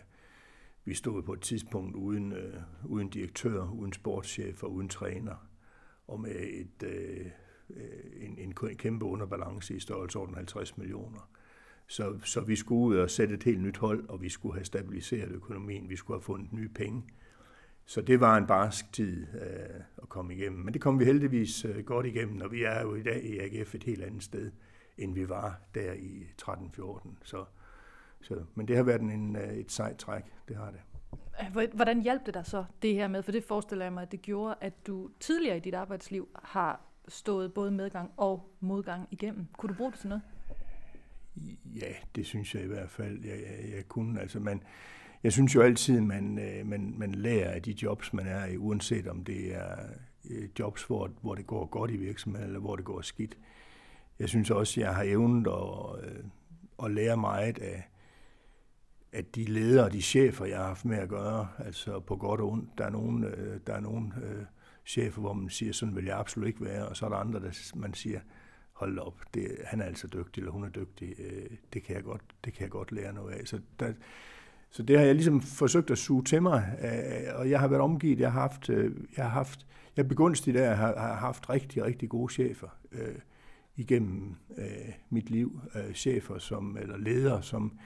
vi 0.84 0.94
stod 0.94 1.22
på 1.22 1.32
et 1.32 1.40
tidspunkt 1.40 1.96
uden, 1.96 2.32
øh, 2.32 2.62
uden 2.84 3.08
direktør, 3.08 3.70
uden 3.70 3.92
sportschef 3.92 4.62
og 4.62 4.72
uden 4.72 4.88
træner, 4.88 5.48
og 6.06 6.20
med 6.20 6.36
et, 6.36 6.82
øh, 6.82 7.26
øh 7.70 8.26
en, 8.26 8.38
en 8.38 8.54
kæmpe 8.54 9.04
underbalance 9.04 9.76
i 9.76 9.80
størrelsesorden 9.80 10.34
50 10.34 10.78
millioner. 10.78 11.30
Så, 11.86 12.18
så 12.24 12.40
vi 12.40 12.56
skulle 12.56 12.80
ud 12.80 12.96
og 12.96 13.10
sætte 13.10 13.34
et 13.34 13.42
helt 13.42 13.60
nyt 13.60 13.76
hold, 13.76 14.08
og 14.08 14.22
vi 14.22 14.28
skulle 14.28 14.54
have 14.54 14.64
stabiliseret 14.64 15.30
økonomien, 15.30 15.88
vi 15.88 15.96
skulle 15.96 16.16
have 16.16 16.24
fundet 16.24 16.52
nye 16.52 16.68
penge. 16.68 17.02
Så 17.86 18.00
det 18.00 18.20
var 18.20 18.36
en 18.36 18.46
barsk 18.46 18.92
tid 18.92 19.26
øh, 19.34 19.80
at 20.02 20.08
komme 20.08 20.34
igennem. 20.34 20.64
Men 20.64 20.74
det 20.74 20.80
kom 20.80 20.98
vi 20.98 21.04
heldigvis 21.04 21.64
øh, 21.64 21.84
godt 21.84 22.06
igennem, 22.06 22.40
og 22.40 22.52
vi 22.52 22.62
er 22.62 22.82
jo 22.82 22.94
i 22.94 23.02
dag 23.02 23.24
i 23.24 23.38
AGF 23.38 23.74
et 23.74 23.84
helt 23.84 24.02
andet 24.02 24.22
sted, 24.22 24.52
end 24.98 25.14
vi 25.14 25.28
var 25.28 25.60
der 25.74 25.92
i 25.92 26.26
13-14. 26.42 27.08
Så, 27.24 27.44
så, 28.20 28.34
men 28.54 28.68
det 28.68 28.76
har 28.76 28.82
været 28.82 29.00
en, 29.00 29.36
øh, 29.36 29.54
et 29.54 29.72
sejt 29.72 29.96
træk, 29.96 30.24
det 30.48 30.56
har 30.56 30.70
det. 30.70 30.80
Hvordan 31.74 32.02
hjalp 32.02 32.26
det 32.26 32.34
dig 32.34 32.46
så, 32.46 32.64
det 32.82 32.94
her 32.94 33.08
med? 33.08 33.22
For 33.22 33.32
det 33.32 33.44
forestiller 33.44 33.84
jeg 33.84 33.92
mig, 33.92 34.02
at 34.02 34.12
det 34.12 34.22
gjorde, 34.22 34.54
at 34.60 34.86
du 34.86 35.10
tidligere 35.20 35.56
i 35.56 35.60
dit 35.60 35.74
arbejdsliv 35.74 36.28
har 36.42 36.80
stået 37.08 37.54
både 37.54 37.70
medgang 37.70 38.12
og 38.16 38.56
modgang 38.60 39.08
igennem. 39.10 39.46
Kunne 39.58 39.68
du 39.68 39.74
bruge 39.74 39.92
det 39.92 39.98
til 39.98 40.08
noget? 40.08 40.22
Ja, 41.74 41.92
det 42.16 42.26
synes 42.26 42.54
jeg 42.54 42.62
i 42.64 42.66
hvert 42.66 42.90
fald, 42.90 43.24
jeg, 43.24 43.38
jeg, 43.38 43.74
jeg 43.74 43.88
kunne. 43.88 44.20
Altså 44.20 44.40
man, 44.40 44.62
jeg 45.22 45.32
synes 45.32 45.54
jo 45.54 45.62
altid, 45.62 46.00
man, 46.00 46.38
øh, 46.38 46.66
man, 46.66 46.94
man 46.98 47.14
lærer 47.14 47.50
af 47.50 47.62
de 47.62 47.74
jobs, 47.82 48.12
man 48.12 48.26
er 48.26 48.46
i, 48.46 48.56
uanset 48.56 49.06
om 49.06 49.24
det 49.24 49.54
er 49.54 49.76
øh, 50.30 50.48
jobs, 50.58 50.82
hvor, 50.82 51.10
hvor 51.20 51.34
det 51.34 51.46
går 51.46 51.66
godt 51.66 51.90
i 51.90 51.96
virksomheden, 51.96 52.46
eller 52.46 52.60
hvor 52.60 52.76
det 52.76 52.84
går 52.84 53.00
skidt. 53.00 53.38
Jeg 54.18 54.28
synes 54.28 54.50
også, 54.50 54.80
jeg 54.80 54.94
har 54.94 55.02
evnet 55.02 55.46
at, 55.46 56.04
øh, 56.04 56.24
at 56.84 56.90
lære 56.90 57.16
meget 57.16 57.58
af, 57.58 57.88
at 59.12 59.34
de 59.34 59.44
ledere, 59.44 59.90
de 59.90 60.02
chefer, 60.02 60.44
jeg 60.44 60.58
har 60.58 60.66
haft 60.66 60.84
med 60.84 60.98
at 60.98 61.08
gøre, 61.08 61.48
altså 61.58 62.00
på 62.00 62.16
godt 62.16 62.40
og 62.40 62.52
ondt, 62.52 62.78
der 62.78 62.84
er 62.86 62.90
nogle, 62.90 63.26
der 63.66 63.74
er 63.74 63.80
nogle 63.80 64.12
øh, 64.22 64.44
chefer, 64.86 65.20
hvor 65.20 65.32
man 65.32 65.50
siger, 65.50 65.72
sådan 65.72 65.96
vil 65.96 66.04
jeg 66.04 66.18
absolut 66.18 66.46
ikke 66.48 66.64
være, 66.64 66.88
og 66.88 66.96
så 66.96 67.04
er 67.04 67.10
der 67.10 67.16
andre, 67.16 67.40
der 67.40 67.72
man 67.76 67.94
siger, 67.94 68.20
hold 68.74 68.98
op, 68.98 69.20
det, 69.34 69.56
han 69.64 69.80
er 69.80 69.84
altså 69.84 70.06
dygtig, 70.06 70.40
eller 70.40 70.52
hun 70.52 70.64
er 70.64 70.68
dygtig, 70.68 71.14
øh, 71.18 71.50
det, 71.72 71.82
kan 71.82 71.96
jeg 71.96 72.04
godt, 72.04 72.22
det 72.44 72.52
kan 72.52 72.62
jeg 72.62 72.70
godt 72.70 72.92
lære 72.92 73.12
noget 73.12 73.32
af. 73.32 73.46
Så, 73.46 73.60
der, 73.80 73.92
så 74.70 74.82
det 74.82 74.98
har 74.98 75.04
jeg 75.04 75.14
ligesom 75.14 75.40
forsøgt 75.40 75.90
at 75.90 75.98
suge 75.98 76.24
til 76.24 76.42
mig, 76.42 76.78
øh, 76.82 77.38
og 77.38 77.50
jeg 77.50 77.60
har 77.60 77.68
været 77.68 77.82
omgivet, 77.82 78.20
jeg 78.20 78.32
har 78.32 78.40
haft, 78.40 78.70
øh, 78.70 78.96
jeg 79.16 79.24
har 79.24 79.30
haft, 79.30 79.66
jeg 79.96 80.08
begunstigt 80.08 80.54
der, 80.54 80.74
har, 80.74 80.98
har 80.98 81.14
haft 81.14 81.50
rigtig, 81.50 81.84
rigtig 81.84 82.08
gode 82.08 82.32
chefer 82.32 82.68
øh, 82.92 83.18
igennem 83.76 84.34
øh, 84.58 84.92
mit 85.10 85.30
liv. 85.30 85.60
Øh, 85.74 85.94
chefer 85.94 86.38
som, 86.38 86.76
eller 86.80 86.96
ledere, 86.96 87.42
som, 87.42 87.78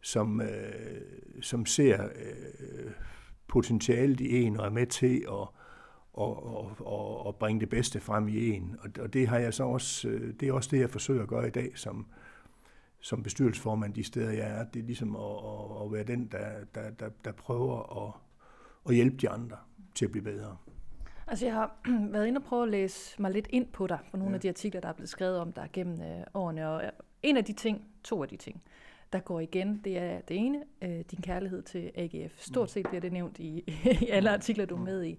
som, 0.00 0.40
øh, 0.40 1.00
som 1.40 1.66
ser 1.66 2.04
øh, 2.04 2.90
potentialet 3.48 4.20
i 4.20 4.42
en 4.42 4.56
og 4.56 4.66
er 4.66 4.70
med 4.70 4.86
til 4.86 5.24
at 5.28 5.48
og, 6.18 6.56
og, 6.56 6.76
og, 6.86 7.26
og 7.26 7.36
bringe 7.36 7.60
det 7.60 7.68
bedste 7.68 8.00
frem 8.00 8.28
i 8.28 8.50
en. 8.50 8.76
Og, 8.80 8.90
og 9.02 9.12
det 9.12 9.28
har 9.28 9.38
jeg 9.38 9.54
så 9.54 9.64
også, 9.64 10.08
øh, 10.08 10.34
det 10.40 10.48
er 10.48 10.52
også 10.52 10.68
det, 10.72 10.80
jeg 10.80 10.90
forsøger 10.90 11.22
at 11.22 11.28
gøre 11.28 11.46
i 11.46 11.50
dag 11.50 11.78
som, 11.78 12.06
som 13.00 13.22
bestyrelsesformand 13.22 13.94
de 13.94 14.04
steder, 14.04 14.30
jeg 14.30 14.60
er. 14.60 14.64
Det 14.64 14.80
er 14.82 14.86
ligesom 14.86 15.16
at, 15.16 15.22
at, 15.22 15.84
at 15.84 15.92
være 15.92 16.04
den, 16.04 16.28
der, 16.32 16.48
der, 16.74 16.90
der, 16.90 17.08
der 17.24 17.32
prøver 17.32 18.06
at, 18.06 18.14
at 18.88 18.94
hjælpe 18.94 19.16
de 19.16 19.28
andre 19.28 19.56
til 19.94 20.04
at 20.04 20.10
blive 20.10 20.24
bedre. 20.24 20.56
Altså 21.26 21.46
jeg 21.46 21.54
har 21.54 21.76
været 22.12 22.26
inde 22.26 22.38
og 22.38 22.44
prøve 22.44 22.62
at 22.62 22.68
læse 22.68 23.22
mig 23.22 23.30
lidt 23.30 23.46
ind 23.50 23.66
på 23.66 23.86
dig, 23.86 23.98
på 24.10 24.16
nogle 24.16 24.30
ja. 24.30 24.34
af 24.34 24.40
de 24.40 24.48
artikler, 24.48 24.80
der 24.80 24.88
er 24.88 24.92
blevet 24.92 25.08
skrevet 25.08 25.38
om 25.38 25.52
dig 25.52 25.68
gennem 25.72 26.00
øh, 26.00 26.24
årene. 26.34 26.68
Og 26.68 26.82
en 27.22 27.36
af 27.36 27.44
de 27.44 27.52
ting, 27.52 27.84
to 28.04 28.22
af 28.22 28.28
de 28.28 28.36
ting, 28.36 28.62
der 29.12 29.20
går 29.20 29.40
igen. 29.40 29.80
Det 29.84 29.98
er 29.98 30.20
det 30.20 30.36
ene, 30.36 30.62
øh, 30.82 31.00
din 31.10 31.22
kærlighed 31.22 31.62
til 31.62 31.90
AGF. 31.94 32.40
Stort 32.40 32.70
set 32.70 32.86
bliver 32.88 33.00
det 33.00 33.12
nævnt 33.12 33.38
i, 33.38 33.64
i 34.02 34.08
alle 34.08 34.30
artikler, 34.30 34.64
du 34.64 34.76
er 34.76 34.80
med 34.80 35.04
i. 35.04 35.18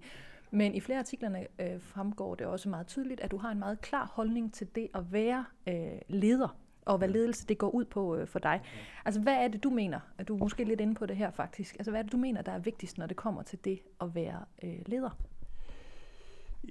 Men 0.50 0.74
i 0.74 0.80
flere 0.80 0.98
artiklerne 0.98 1.46
øh, 1.60 1.80
fremgår 1.80 2.34
det 2.34 2.46
også 2.46 2.68
meget 2.68 2.86
tydeligt, 2.86 3.20
at 3.20 3.30
du 3.30 3.36
har 3.36 3.50
en 3.50 3.58
meget 3.58 3.80
klar 3.80 4.06
holdning 4.12 4.54
til 4.54 4.68
det 4.74 4.88
at 4.94 5.12
være 5.12 5.44
øh, 5.68 5.74
leder, 6.08 6.56
og 6.84 6.98
hvad 6.98 7.08
ledelse 7.08 7.46
det 7.46 7.58
går 7.58 7.70
ud 7.70 7.84
på 7.84 8.16
øh, 8.16 8.26
for 8.26 8.38
dig. 8.38 8.60
Altså, 9.04 9.20
hvad 9.20 9.34
er 9.34 9.48
det, 9.48 9.64
du 9.64 9.70
mener? 9.70 10.00
at 10.18 10.28
Du 10.28 10.34
er 10.34 10.38
måske 10.38 10.64
lidt 10.64 10.80
inde 10.80 10.94
på 10.94 11.06
det 11.06 11.16
her, 11.16 11.30
faktisk. 11.30 11.74
Altså, 11.74 11.90
hvad 11.90 12.00
er 12.00 12.02
det, 12.02 12.12
du 12.12 12.16
mener, 12.16 12.42
der 12.42 12.52
er 12.52 12.58
vigtigst, 12.58 12.98
når 12.98 13.06
det 13.06 13.16
kommer 13.16 13.42
til 13.42 13.58
det 13.64 13.80
at 14.00 14.14
være 14.14 14.44
øh, 14.62 14.78
leder? 14.86 15.18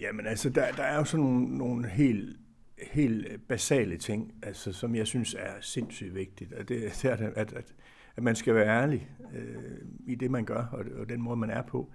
Jamen, 0.01 0.27
altså, 0.27 0.50
der, 0.50 0.71
der 0.71 0.83
er 0.83 0.98
jo 0.98 1.03
sådan 1.03 1.25
nogle, 1.25 1.57
nogle 1.57 1.89
helt, 1.89 2.39
helt 2.91 3.48
basale 3.48 3.98
ting, 3.98 4.33
altså, 4.43 4.74
som 4.74 4.95
jeg 4.95 5.07
synes 5.07 5.33
er 5.33 5.53
sindssygt 5.62 6.15
vigtigt. 6.15 6.53
Og 6.53 6.69
det, 6.69 6.81
det 7.01 7.05
er, 7.05 7.13
at, 7.13 7.53
at, 7.53 7.74
at 8.15 8.24
man 8.24 8.36
skal 8.36 8.55
være 8.55 8.67
ærlig 8.81 9.09
øh, 9.33 9.77
i 10.07 10.15
det, 10.15 10.31
man 10.31 10.45
gør, 10.45 10.65
og, 10.71 10.86
og 11.00 11.09
den 11.09 11.21
måde, 11.21 11.38
man 11.38 11.50
er 11.50 11.62
på. 11.62 11.91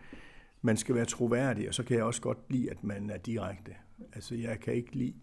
Man 0.64 0.76
skal 0.76 0.94
være 0.94 1.04
troværdig, 1.04 1.68
og 1.68 1.74
så 1.74 1.82
kan 1.82 1.96
jeg 1.96 2.04
også 2.04 2.22
godt 2.22 2.38
lide, 2.48 2.70
at 2.70 2.84
man 2.84 3.10
er 3.10 3.16
direkte. 3.16 3.72
Altså, 4.12 4.34
jeg 4.34 4.60
kan 4.60 4.74
ikke 4.74 4.96
lide, 4.96 5.14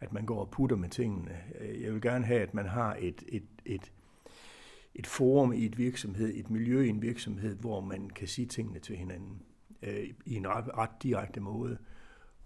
at 0.00 0.12
man 0.12 0.26
går 0.26 0.40
og 0.40 0.50
putter 0.50 0.76
med 0.76 0.88
tingene. 0.88 1.36
Jeg 1.80 1.92
vil 1.92 2.02
gerne 2.02 2.24
have, 2.24 2.40
at 2.40 2.54
man 2.54 2.66
har 2.66 2.96
et, 3.00 3.24
et, 3.28 3.46
et, 3.66 3.92
et 4.94 5.06
forum 5.06 5.52
i 5.52 5.64
et 5.64 5.78
virksomhed, 5.78 6.34
et 6.34 6.50
miljø 6.50 6.82
i 6.82 6.88
en 6.88 7.02
virksomhed, 7.02 7.56
hvor 7.56 7.80
man 7.80 8.10
kan 8.10 8.28
sige 8.28 8.46
tingene 8.46 8.78
til 8.78 8.96
hinanden 8.96 9.42
øh, 9.82 10.08
i 10.26 10.34
en 10.34 10.48
ret, 10.48 10.78
ret 10.78 11.02
direkte 11.02 11.40
måde, 11.40 11.78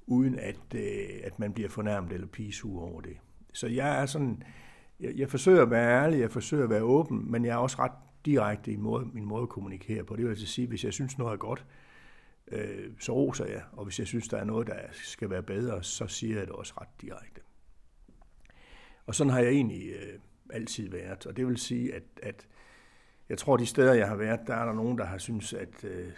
uden 0.06 0.38
at, 0.38 0.74
øh, 0.74 1.08
at 1.24 1.38
man 1.38 1.52
bliver 1.52 1.68
fornærmet 1.68 2.12
eller 2.12 2.26
pisur 2.26 2.82
over 2.82 3.00
det. 3.00 3.16
Så 3.52 3.66
jeg 3.66 4.02
er 4.02 4.06
sådan, 4.06 4.42
jeg, 5.00 5.12
jeg 5.16 5.30
forsøger 5.30 5.62
at 5.62 5.70
være 5.70 6.04
ærlig, 6.04 6.20
jeg 6.20 6.30
forsøger 6.30 6.64
at 6.64 6.70
være 6.70 6.82
åben, 6.82 7.30
men 7.30 7.44
jeg 7.44 7.52
er 7.52 7.56
også 7.56 7.76
ret 7.78 7.92
direkte 8.26 8.72
i 8.72 8.76
måde, 8.76 9.04
min 9.12 9.24
måde 9.24 9.42
at 9.42 9.48
kommunikere 9.48 10.04
på. 10.04 10.16
Det 10.16 10.24
vil 10.24 10.30
altså 10.30 10.46
sige, 10.46 10.68
hvis 10.68 10.84
jeg 10.84 10.92
synes 10.92 11.18
noget 11.18 11.32
er 11.32 11.36
godt, 11.36 11.66
øh, 11.68 11.81
Øh, 12.52 12.92
så 12.98 13.12
roser 13.12 13.46
jeg, 13.46 13.62
og 13.72 13.84
hvis 13.84 13.98
jeg 13.98 14.06
synes, 14.06 14.28
der 14.28 14.38
er 14.38 14.44
noget, 14.44 14.66
der 14.66 14.78
skal 14.92 15.30
være 15.30 15.42
bedre, 15.42 15.82
så 15.82 16.06
siger 16.06 16.38
jeg 16.38 16.46
det 16.46 16.54
også 16.54 16.74
ret 16.80 17.00
direkte. 17.00 17.40
Og 19.06 19.14
sådan 19.14 19.32
har 19.32 19.40
jeg 19.40 19.50
egentlig 19.50 19.90
øh, 19.90 20.18
altid 20.50 20.90
været, 20.90 21.26
og 21.26 21.36
det 21.36 21.46
vil 21.46 21.56
sige, 21.58 21.94
at, 21.94 22.02
at 22.22 22.48
jeg 23.28 23.38
tror, 23.38 23.56
de 23.56 23.66
steder, 23.66 23.94
jeg 23.94 24.08
har 24.08 24.16
været, 24.16 24.40
der 24.46 24.54
er 24.54 24.64
der 24.64 24.72
nogen, 24.72 24.98
der 24.98 25.04
har 25.04 25.18
synes, 25.18 25.52
at 25.52 25.84
øh, 25.84 26.12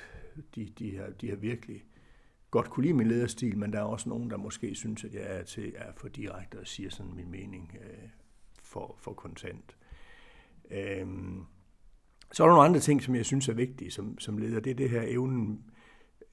de, 0.55 0.67
de, 0.79 0.97
har, 0.97 1.11
de 1.11 1.29
har 1.29 1.37
virkelig 1.37 1.85
godt 2.51 2.71
kunne 2.71 2.85
lide 2.85 2.95
min 2.95 3.09
lederstil, 3.09 3.59
men 3.59 3.73
der 3.73 3.79
er 3.79 3.85
også 3.85 4.09
nogen, 4.09 4.31
der 4.31 4.37
måske 4.37 4.75
synes, 4.75 5.05
at 5.05 5.15
jeg 5.15 5.39
er, 5.39 5.43
til, 5.43 5.73
er 5.77 5.93
for 5.97 6.09
direkte 6.09 6.61
og 6.61 6.67
siger 6.67 6.91
sådan 6.91 7.15
min 7.15 7.31
mening 7.31 7.77
øh, 7.81 8.09
for, 8.63 8.95
for 8.99 9.13
kontant. 9.13 9.77
Øh, 10.71 11.07
så 12.33 12.43
er 12.43 12.47
der 12.47 12.55
nogle 12.55 12.69
andre 12.69 12.81
ting, 12.81 13.03
som 13.03 13.15
jeg 13.15 13.25
synes 13.25 13.49
er 13.49 13.53
vigtige 13.53 13.91
som, 13.91 14.19
som 14.19 14.39
leder. 14.39 14.61
Det 14.61 14.71
er 14.71 14.75
det 14.75 14.91
her 14.91 15.03
evnen, 15.07 15.65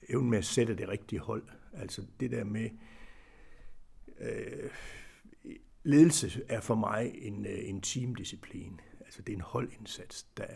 evnen 0.08 0.30
med 0.30 0.38
at 0.38 0.44
sætte 0.44 0.76
det 0.76 0.88
rigtige 0.88 1.20
hold. 1.20 1.48
Altså 1.72 2.06
det 2.20 2.30
der 2.30 2.44
med... 2.44 2.70
Øh, 4.20 4.70
ledelse 5.82 6.42
er 6.48 6.60
for 6.60 6.74
mig 6.74 7.12
en, 7.14 7.46
øh, 7.46 7.68
en 7.68 7.80
teamdisciplin. 7.80 8.80
Altså 9.00 9.22
det 9.22 9.32
er 9.32 9.36
en 9.36 9.42
holdindsats. 9.42 10.22
Der, 10.36 10.46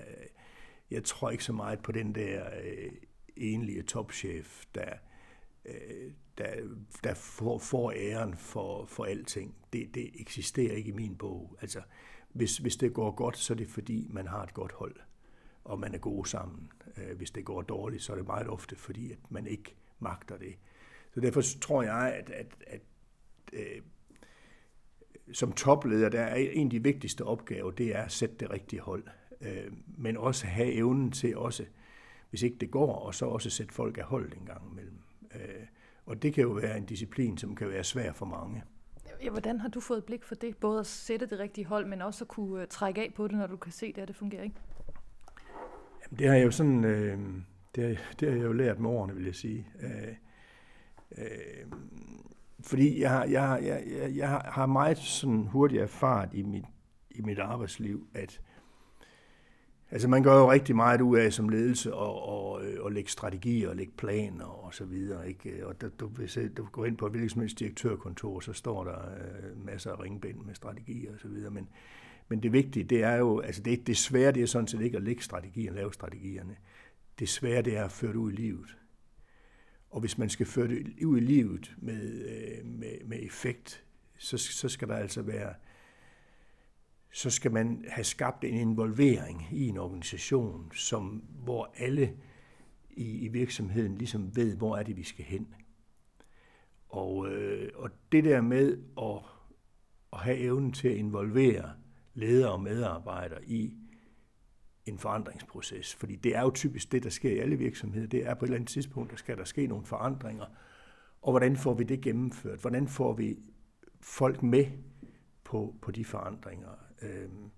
jeg 0.91 1.05
tror 1.05 1.31
ikke 1.31 1.45
så 1.45 1.53
meget 1.53 1.83
på 1.83 1.93
den 1.93 2.15
der 2.15 2.51
øh, 2.65 2.93
enlige 3.37 3.83
topchef, 3.83 4.65
der, 4.75 4.93
øh, 5.65 6.13
der, 6.39 6.55
der 7.05 7.15
får, 7.15 7.59
får 7.59 7.93
æren 7.97 8.37
for, 8.37 8.85
for 8.85 9.05
alting. 9.05 9.55
Det, 9.73 9.95
det 9.95 10.11
eksisterer 10.21 10.73
ikke 10.73 10.89
i 10.89 10.95
min 10.95 11.17
bog. 11.17 11.59
Altså, 11.61 11.83
hvis, 12.29 12.59
hvis 12.59 12.77
det 12.77 12.95
går 12.95 13.11
godt, 13.11 13.39
så 13.39 13.53
er 13.53 13.57
det 13.57 13.69
fordi, 13.69 14.09
man 14.11 14.27
har 14.27 14.43
et 14.43 14.55
godt 14.55 14.73
hold, 14.73 14.97
og 15.67 15.81
man 15.81 15.95
er 15.95 15.99
gode 15.99 16.29
sammen. 16.29 16.71
Øh, 16.97 17.17
hvis 17.17 17.31
det 17.31 17.45
går 17.45 17.63
dårligt, 17.63 18.03
så 18.03 18.13
er 18.13 18.17
det 18.17 18.27
meget 18.27 18.49
ofte 18.49 18.77
fordi, 18.77 19.13
at 19.13 19.19
man 19.29 19.47
ikke 19.47 19.77
magter 19.99 20.37
det. 20.37 20.55
Så 21.15 21.21
derfor 21.21 21.43
tror 21.61 21.83
jeg, 21.83 22.15
at, 22.15 22.31
at, 22.31 22.47
at 22.67 22.81
øh, 23.53 23.83
som 25.33 25.53
topleder, 25.53 26.09
der 26.09 26.21
er 26.21 26.37
en 26.37 26.67
af 26.67 26.71
de 26.71 26.83
vigtigste 26.83 27.25
opgaver, 27.25 27.71
det 27.71 27.97
er 27.97 28.03
at 28.03 28.13
sætte 28.13 28.37
det 28.37 28.51
rigtige 28.51 28.81
hold. 28.81 29.05
Øh, 29.41 29.73
men 29.99 30.17
også 30.17 30.47
have 30.47 30.73
evnen 30.73 31.11
til 31.11 31.37
også, 31.37 31.65
hvis 32.31 32.43
ikke 32.43 32.57
det 32.59 32.71
går, 32.71 32.93
og 32.93 33.15
så 33.15 33.27
også 33.27 33.51
sætte 33.51 33.75
folk 33.75 33.99
af 33.99 34.05
hold 34.05 34.33
en 34.33 34.47
gang 34.47 34.73
imellem. 34.73 34.99
Øh, 35.35 35.67
og 36.07 36.23
det 36.23 36.35
kan 36.35 36.43
jo 36.43 36.51
være 36.51 36.79
en 36.79 36.85
disciplin, 36.85 37.39
som 37.39 37.57
kan 37.57 37.69
være 37.69 37.85
svær 37.85 38.13
for 38.13 38.27
mange. 38.27 38.63
Ja, 39.23 39.31
hvordan 39.31 39.61
har 39.61 39.69
du 39.69 39.81
fået 39.81 40.05
blik 40.05 40.25
for 40.25 40.35
det? 40.35 40.57
Både 40.57 40.81
at 40.81 40.87
sætte 40.87 41.27
det 41.27 41.39
rigtige 41.39 41.65
hold, 41.65 41.87
men 41.87 42.03
også 42.03 42.25
at 42.25 42.29
kunne 42.29 42.63
øh, 42.63 42.69
trække 42.69 43.01
af 43.01 43.13
på 43.17 43.29
det, 43.29 43.37
når 43.37 43.47
du 43.47 43.57
kan 43.57 43.73
se 43.73 43.93
det, 43.93 44.03
at 44.03 44.09
det 44.09 44.17
fungerer 44.17 44.43
ikke? 44.43 44.57
Jamen, 46.11 46.19
det 46.19 46.29
har 46.29 46.35
jeg 46.35 46.45
jo 46.45 46.51
sådan, 46.51 46.85
øh, 46.85 47.19
det, 47.75 47.97
har, 47.97 48.15
det 48.21 48.29
har 48.29 48.37
jeg 48.37 48.45
jo 48.45 48.53
lært 48.53 48.81
med 48.81 48.91
årene, 48.91 49.15
vil 49.15 49.25
jeg 49.25 49.35
sige. 49.35 49.67
Øh, 49.83 50.15
øh, 51.19 51.73
fordi 52.61 53.01
jeg, 53.01 53.11
har, 53.11 53.25
jeg, 53.25 53.61
jeg, 53.63 53.83
jeg, 53.87 54.17
jeg 54.17 54.29
har 54.29 54.67
meget 54.67 54.99
sådan 54.99 55.47
hurtigt 55.47 55.83
erfaret 55.83 56.29
i 56.33 56.43
mit, 56.43 56.65
i 57.11 57.23
mit 57.23 57.39
arbejdsliv, 57.39 58.07
at 58.15 58.41
altså 59.91 60.09
man 60.09 60.23
gør 60.23 60.39
jo 60.39 60.53
rigtig 60.53 60.77
meget 60.77 61.01
ud 61.01 61.19
af 61.19 61.33
som 61.33 61.49
ledelse 61.49 61.95
og, 61.95 62.29
og, 62.29 62.63
og 62.81 62.93
lægge 62.93 63.11
strategier 63.11 63.69
og 63.69 63.77
lægge 63.77 63.93
planer 63.97 64.45
og 64.45 64.75
så 64.75 64.85
videre. 64.85 65.29
Ikke? 65.29 65.67
Og 65.67 65.81
der, 65.81 65.89
du, 65.89 66.07
hvis 66.07 66.39
du 66.57 66.65
går 66.65 66.85
ind 66.85 66.97
på 66.97 67.07
et 67.07 67.13
hvilket 67.13 67.31
som 67.31 67.41
helst 67.41 67.59
direktørkontor, 67.59 68.41
så 68.41 68.53
står 68.53 68.85
der 68.85 68.99
øh, 68.99 69.65
masser 69.65 69.93
af 69.93 70.01
ringbind 70.01 70.39
med 70.39 70.55
strategier 70.55 71.13
og 71.13 71.21
så 71.21 71.29
videre. 71.29 71.51
Men, 71.51 71.69
men 72.29 72.43
det 72.43 72.53
vigtige, 72.53 72.85
det 72.85 73.03
er 73.03 73.15
jo, 73.15 73.41
altså 73.41 73.63
det, 73.63 73.87
det 73.87 73.97
svære, 73.97 74.33
det 74.33 74.43
er 74.43 74.47
sådan 74.47 74.69
set 74.69 74.81
ikke 74.81 74.97
at 74.97 75.03
lægge 75.03 75.23
strategier 75.23 75.71
og 75.71 75.77
lave 75.77 75.93
strategierne. 75.93 76.57
Det 77.19 77.29
svære, 77.29 77.63
det 77.63 77.77
er 77.77 77.85
at 77.85 77.93
føre 77.93 78.11
det 78.11 78.17
ud 78.17 78.33
i 78.33 78.37
livet. 78.37 78.77
Og 79.91 80.01
hvis 80.01 80.19
man 80.19 80.31
skal 80.31 80.47
føre 80.47 80.69
det 80.69 81.05
ud 81.05 81.17
i 81.17 81.21
livet 81.21 81.75
med, 81.79 82.25
øh, 82.25 82.67
med, 82.67 83.05
med 83.05 83.19
effekt, 83.23 83.85
så, 84.19 84.39
så 84.39 84.69
skal 84.69 84.89
der 84.89 84.97
altså 84.97 85.23
være, 85.23 85.55
så 87.13 87.31
skal 87.31 87.53
man 87.53 87.85
have 87.89 88.05
skabt 88.05 88.45
en 88.45 88.55
involvering 88.55 89.49
i 89.53 89.69
en 89.69 89.77
organisation, 89.77 90.73
som, 90.75 91.25
hvor 91.45 91.73
alle 91.77 92.17
i, 92.91 93.19
i 93.19 93.29
virksomheden 93.29 93.99
ligesom 93.99 94.37
ved, 94.37 94.57
hvor 94.57 94.77
er 94.77 94.83
det, 94.83 94.97
vi 94.97 95.03
skal 95.03 95.25
hen. 95.25 95.55
Og, 96.89 97.29
øh, 97.29 97.73
og 97.75 97.91
det 98.13 98.25
der 98.25 98.41
med 98.41 98.79
at, 98.99 99.23
at 100.13 100.19
have 100.19 100.39
evnen 100.39 100.73
til 100.73 100.89
at 100.89 100.97
involvere 100.97 101.73
ledere 102.17 102.53
og 102.53 102.61
medarbejdere 102.61 103.45
i 103.45 103.75
en 104.87 104.99
forandringsproces. 104.99 105.95
Fordi 105.95 106.17
det 106.17 106.37
er 106.37 106.43
jo 106.43 106.51
typisk 106.51 106.93
det, 106.93 107.03
der 107.03 107.11
sker 107.11 107.31
i 107.31 107.39
alle 107.39 107.57
virksomheder. 107.57 108.07
Det 108.07 108.27
er 108.27 108.35
på 108.35 108.45
et 108.45 108.49
eller 108.49 108.57
andet 108.57 108.69
tidspunkt, 108.69 109.11
der 109.11 109.17
skal 109.17 109.37
der 109.37 109.45
ske 109.45 109.67
nogle 109.67 109.87
forandringer. 109.87 110.45
Og 111.23 111.33
hvordan 111.33 111.57
får 111.57 111.75
vi 111.75 111.85
det 111.85 112.01
gennemført? 112.01 112.61
Hvordan 112.61 112.89
får 112.89 113.13
vi 113.13 113.39
folk 114.01 114.43
med 114.43 114.67
på, 115.45 115.75
på 115.83 115.91
de 115.91 116.05
forandringer? 116.05 116.71
Øhm, 117.03 117.51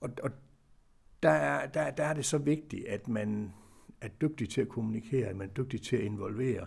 og 0.00 0.10
og 0.22 0.30
der, 1.22 1.30
er, 1.30 1.66
der, 1.66 1.90
der 1.90 2.04
er 2.04 2.14
det 2.14 2.24
så 2.24 2.38
vigtigt, 2.38 2.86
at 2.86 3.08
man 3.08 3.52
er 4.00 4.08
dygtig 4.08 4.48
til 4.48 4.60
at 4.60 4.68
kommunikere, 4.68 5.26
at 5.26 5.36
man 5.36 5.48
er 5.48 5.52
dygtig 5.52 5.82
til 5.82 5.96
at 5.96 6.02
involvere, 6.02 6.66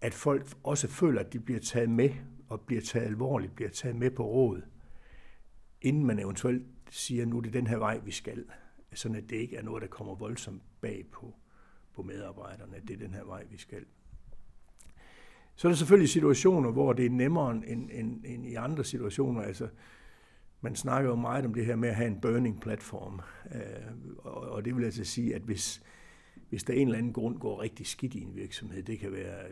at 0.00 0.14
folk 0.14 0.46
også 0.62 0.88
føler, 0.88 1.20
at 1.20 1.32
de 1.32 1.40
bliver 1.40 1.60
taget 1.60 1.90
med, 1.90 2.10
og 2.48 2.60
bliver 2.60 2.82
taget 2.82 3.06
alvorligt, 3.06 3.54
bliver 3.54 3.70
taget 3.70 3.96
med 3.96 4.10
på 4.10 4.26
råd, 4.26 4.62
inden 5.82 6.04
man 6.04 6.18
eventuelt 6.18 6.62
siger, 6.90 7.26
nu 7.26 7.36
er 7.38 7.42
det 7.42 7.52
den 7.52 7.66
her 7.66 7.76
vej, 7.76 7.98
vi 7.98 8.10
skal 8.10 8.44
sådan 8.96 9.16
at 9.16 9.30
det 9.30 9.36
ikke 9.36 9.56
er 9.56 9.62
noget, 9.62 9.82
der 9.82 9.88
kommer 9.88 10.14
voldsomt 10.14 10.62
bag 10.80 11.04
på, 11.12 11.34
på 11.94 12.02
medarbejderne, 12.02 12.76
at 12.76 12.82
det 12.88 12.94
er 12.94 12.98
den 12.98 13.14
her 13.14 13.24
vej, 13.24 13.44
vi 13.50 13.56
skal. 13.56 13.84
Så 15.54 15.68
er 15.68 15.72
der 15.72 15.76
selvfølgelig 15.76 16.08
situationer, 16.08 16.70
hvor 16.70 16.92
det 16.92 17.06
er 17.06 17.10
nemmere 17.10 17.50
end, 17.50 17.90
end, 17.92 18.24
end 18.24 18.46
i 18.46 18.54
andre 18.54 18.84
situationer. 18.84 19.42
Altså, 19.42 19.68
man 20.60 20.76
snakker 20.76 21.10
jo 21.10 21.16
meget 21.16 21.46
om 21.46 21.54
det 21.54 21.66
her 21.66 21.76
med 21.76 21.88
at 21.88 21.94
have 21.94 22.06
en 22.06 22.20
burning 22.20 22.60
platform. 22.60 23.20
Øh, 23.54 23.60
og, 24.18 24.34
og 24.34 24.64
det 24.64 24.76
vil 24.76 24.84
altså 24.84 25.04
sige, 25.04 25.34
at 25.34 25.42
hvis, 25.42 25.82
hvis 26.48 26.64
der 26.64 26.74
en 26.74 26.88
eller 26.88 26.98
anden 26.98 27.12
grund 27.12 27.38
går 27.38 27.62
rigtig 27.62 27.86
skidt 27.86 28.14
i 28.14 28.22
en 28.22 28.36
virksomhed, 28.36 28.82
det 28.82 28.98
kan 28.98 29.12
være 29.12 29.44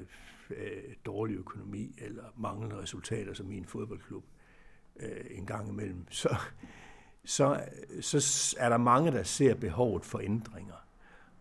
øh, 0.51 0.95
dårlig 1.05 1.37
økonomi 1.37 1.95
eller 1.99 2.25
manglende 2.37 2.77
resultater 2.77 3.35
som 3.35 3.53
i 3.53 3.57
en 3.57 3.65
fodboldklub 3.65 4.25
øh, 5.01 5.25
en 5.31 5.47
gang 5.47 5.69
imellem, 5.69 6.07
så, 6.21 6.37
så, 7.25 7.67
så 8.01 8.57
er 8.59 8.69
der 8.69 8.77
mange, 8.77 9.11
der 9.11 9.23
ser 9.23 9.55
behovet 9.55 10.05
for 10.05 10.19
ændringer. 10.19 10.75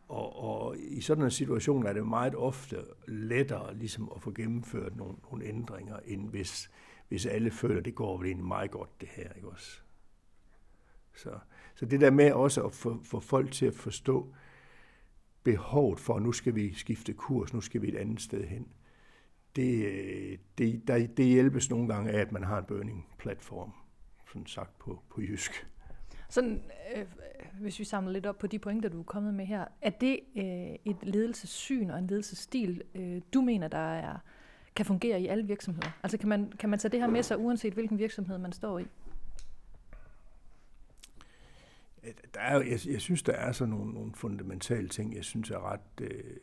Og, 0.08 0.44
og 0.44 0.78
i 0.78 1.02
sådan 1.02 1.24
en 1.24 1.32
situation 1.32 1.86
er 1.86 1.94
det 1.94 2.08
meget 2.08 2.36
ofte 2.36 2.78
lettere 3.08 3.76
ligesom 3.78 4.12
at 4.16 4.22
få 4.22 4.32
gennemført 4.32 4.96
nogle, 4.96 5.16
nogle 5.32 5.46
ændringer, 5.46 6.00
end 6.06 6.30
hvis, 6.30 6.72
hvis 7.08 7.26
alle 7.26 7.52
føler, 7.52 7.78
at 7.78 7.86
det 7.86 7.96
går 7.96 8.18
vel 8.18 8.28
egentlig 8.28 8.48
meget 8.48 8.72
godt 8.72 9.02
det 9.02 9.10
her. 9.10 9.34
Ikke 9.34 9.50
også? 9.50 9.80
Så, 11.16 11.40
så 11.76 11.86
det 11.86 12.02
der 12.02 12.12
med 12.12 12.32
også 12.32 12.64
at 12.66 12.74
få, 12.74 13.00
få 13.04 13.20
folk 13.20 13.52
til 13.52 13.66
at 13.66 13.76
forstå 13.76 14.34
behovet 15.44 16.00
for, 16.00 16.16
at 16.16 16.22
nu 16.22 16.32
skal 16.32 16.56
vi 16.56 16.74
skifte 16.74 17.14
kurs, 17.14 17.54
nu 17.54 17.62
skal 17.62 17.82
vi 17.82 17.88
et 17.88 17.96
andet 17.96 18.22
sted 18.22 18.44
hen, 18.44 18.68
det, 19.56 20.40
det, 20.58 20.88
der, 20.88 21.08
det 21.08 21.26
hjælpes 21.26 21.70
nogle 21.70 21.88
gange 21.88 22.12
af, 22.12 22.20
at 22.20 22.32
man 22.32 22.44
har 22.44 22.58
en 22.58 22.66
burning 22.66 23.08
platform, 23.20 23.74
sådan 24.28 24.46
sagt 24.46 24.80
på, 24.80 25.00
på 25.10 25.22
jysk. 25.22 25.68
Sådan, 26.30 26.64
øh, 26.96 27.06
hvis 27.62 27.80
vi 27.80 27.84
samler 27.84 28.12
lidt 28.12 28.26
op 28.26 28.38
på 28.38 28.48
de 28.48 28.60
pointer, 28.60 28.90
du 28.90 29.00
er 29.00 29.04
kommet 29.04 29.34
med 29.34 29.46
her, 29.46 29.66
er 29.82 29.90
det 29.90 30.20
øh, 30.36 30.76
et 30.86 30.98
ledelsessyn 31.04 31.90
og 31.90 32.00
en 32.00 32.08
ledelsesstil, 32.08 32.82
øh, 32.96 33.22
du 33.34 33.42
mener, 33.42 33.68
der 33.68 33.78
er, 33.78 34.18
kan 34.76 34.86
fungere 34.86 35.22
i 35.22 35.28
alle 35.28 35.48
virksomheder? 35.48 35.92
Altså 36.04 36.18
kan 36.18 36.30
man, 36.30 36.52
kan 36.60 36.70
man 36.70 36.80
tage 36.80 36.92
det 36.92 37.00
her 37.00 37.08
med 37.08 37.24
sig, 37.24 37.38
uanset 37.38 37.74
hvilken 37.74 38.00
virksomhed 38.00 38.38
man 38.38 38.52
står 38.52 38.80
i? 38.80 38.86
Der 42.34 42.40
er, 42.40 42.62
jeg, 42.62 42.80
jeg 42.88 43.02
synes, 43.02 43.24
der 43.24 43.34
er 43.34 43.52
sådan 43.52 43.74
nogle, 43.74 43.94
nogle 43.94 44.14
fundamentale 44.16 44.90
ting, 44.90 45.16
jeg 45.16 45.24
synes 45.24 45.52
er 45.52 45.72
ret 45.72 46.02
øh, 46.02 46.38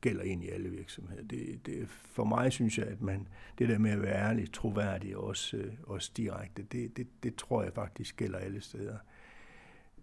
gælder 0.00 0.22
ind 0.22 0.44
i 0.44 0.48
alle 0.48 0.68
virksomheder. 0.68 1.22
Det, 1.22 1.66
det, 1.66 1.88
for 1.88 2.24
mig 2.24 2.52
synes 2.52 2.78
jeg, 2.78 2.86
at 2.86 3.00
man, 3.00 3.28
det 3.58 3.68
der 3.68 3.78
med 3.78 3.90
at 3.90 4.02
være 4.02 4.28
ærlig, 4.28 4.52
troværdig 4.52 5.16
og 5.16 5.24
også, 5.24 5.56
øh, 5.56 5.72
også 5.82 6.12
direkte, 6.16 6.62
det, 6.62 6.96
det, 6.96 7.06
det 7.22 7.36
tror 7.36 7.62
jeg 7.62 7.72
faktisk 7.72 8.16
gælder 8.16 8.38
alle 8.38 8.60
steder. 8.60 8.98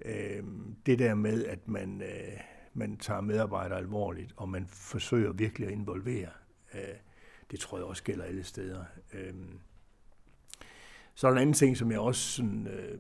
Øh, 0.05 0.43
det 0.85 0.99
der 0.99 1.13
med, 1.13 1.45
at 1.45 1.67
man, 1.67 2.01
øh, 2.01 2.39
man 2.73 2.97
tager 2.97 3.21
medarbejdere 3.21 3.77
alvorligt, 3.77 4.33
og 4.37 4.49
man 4.49 4.67
forsøger 4.67 5.31
virkelig 5.31 5.67
at 5.67 5.73
involvere, 5.73 6.29
øh, 6.73 6.95
det 7.51 7.59
tror 7.59 7.77
jeg 7.77 7.85
også 7.85 8.03
gælder 8.03 8.23
alle 8.23 8.43
steder. 8.43 8.83
Øh, 9.13 9.33
så 11.15 11.27
er 11.27 11.31
der 11.31 11.35
en 11.35 11.41
anden 11.41 11.53
ting, 11.53 11.77
som 11.77 11.91
jeg 11.91 11.99
også 11.99 12.21
sådan, 12.21 12.67
øh, 12.67 12.99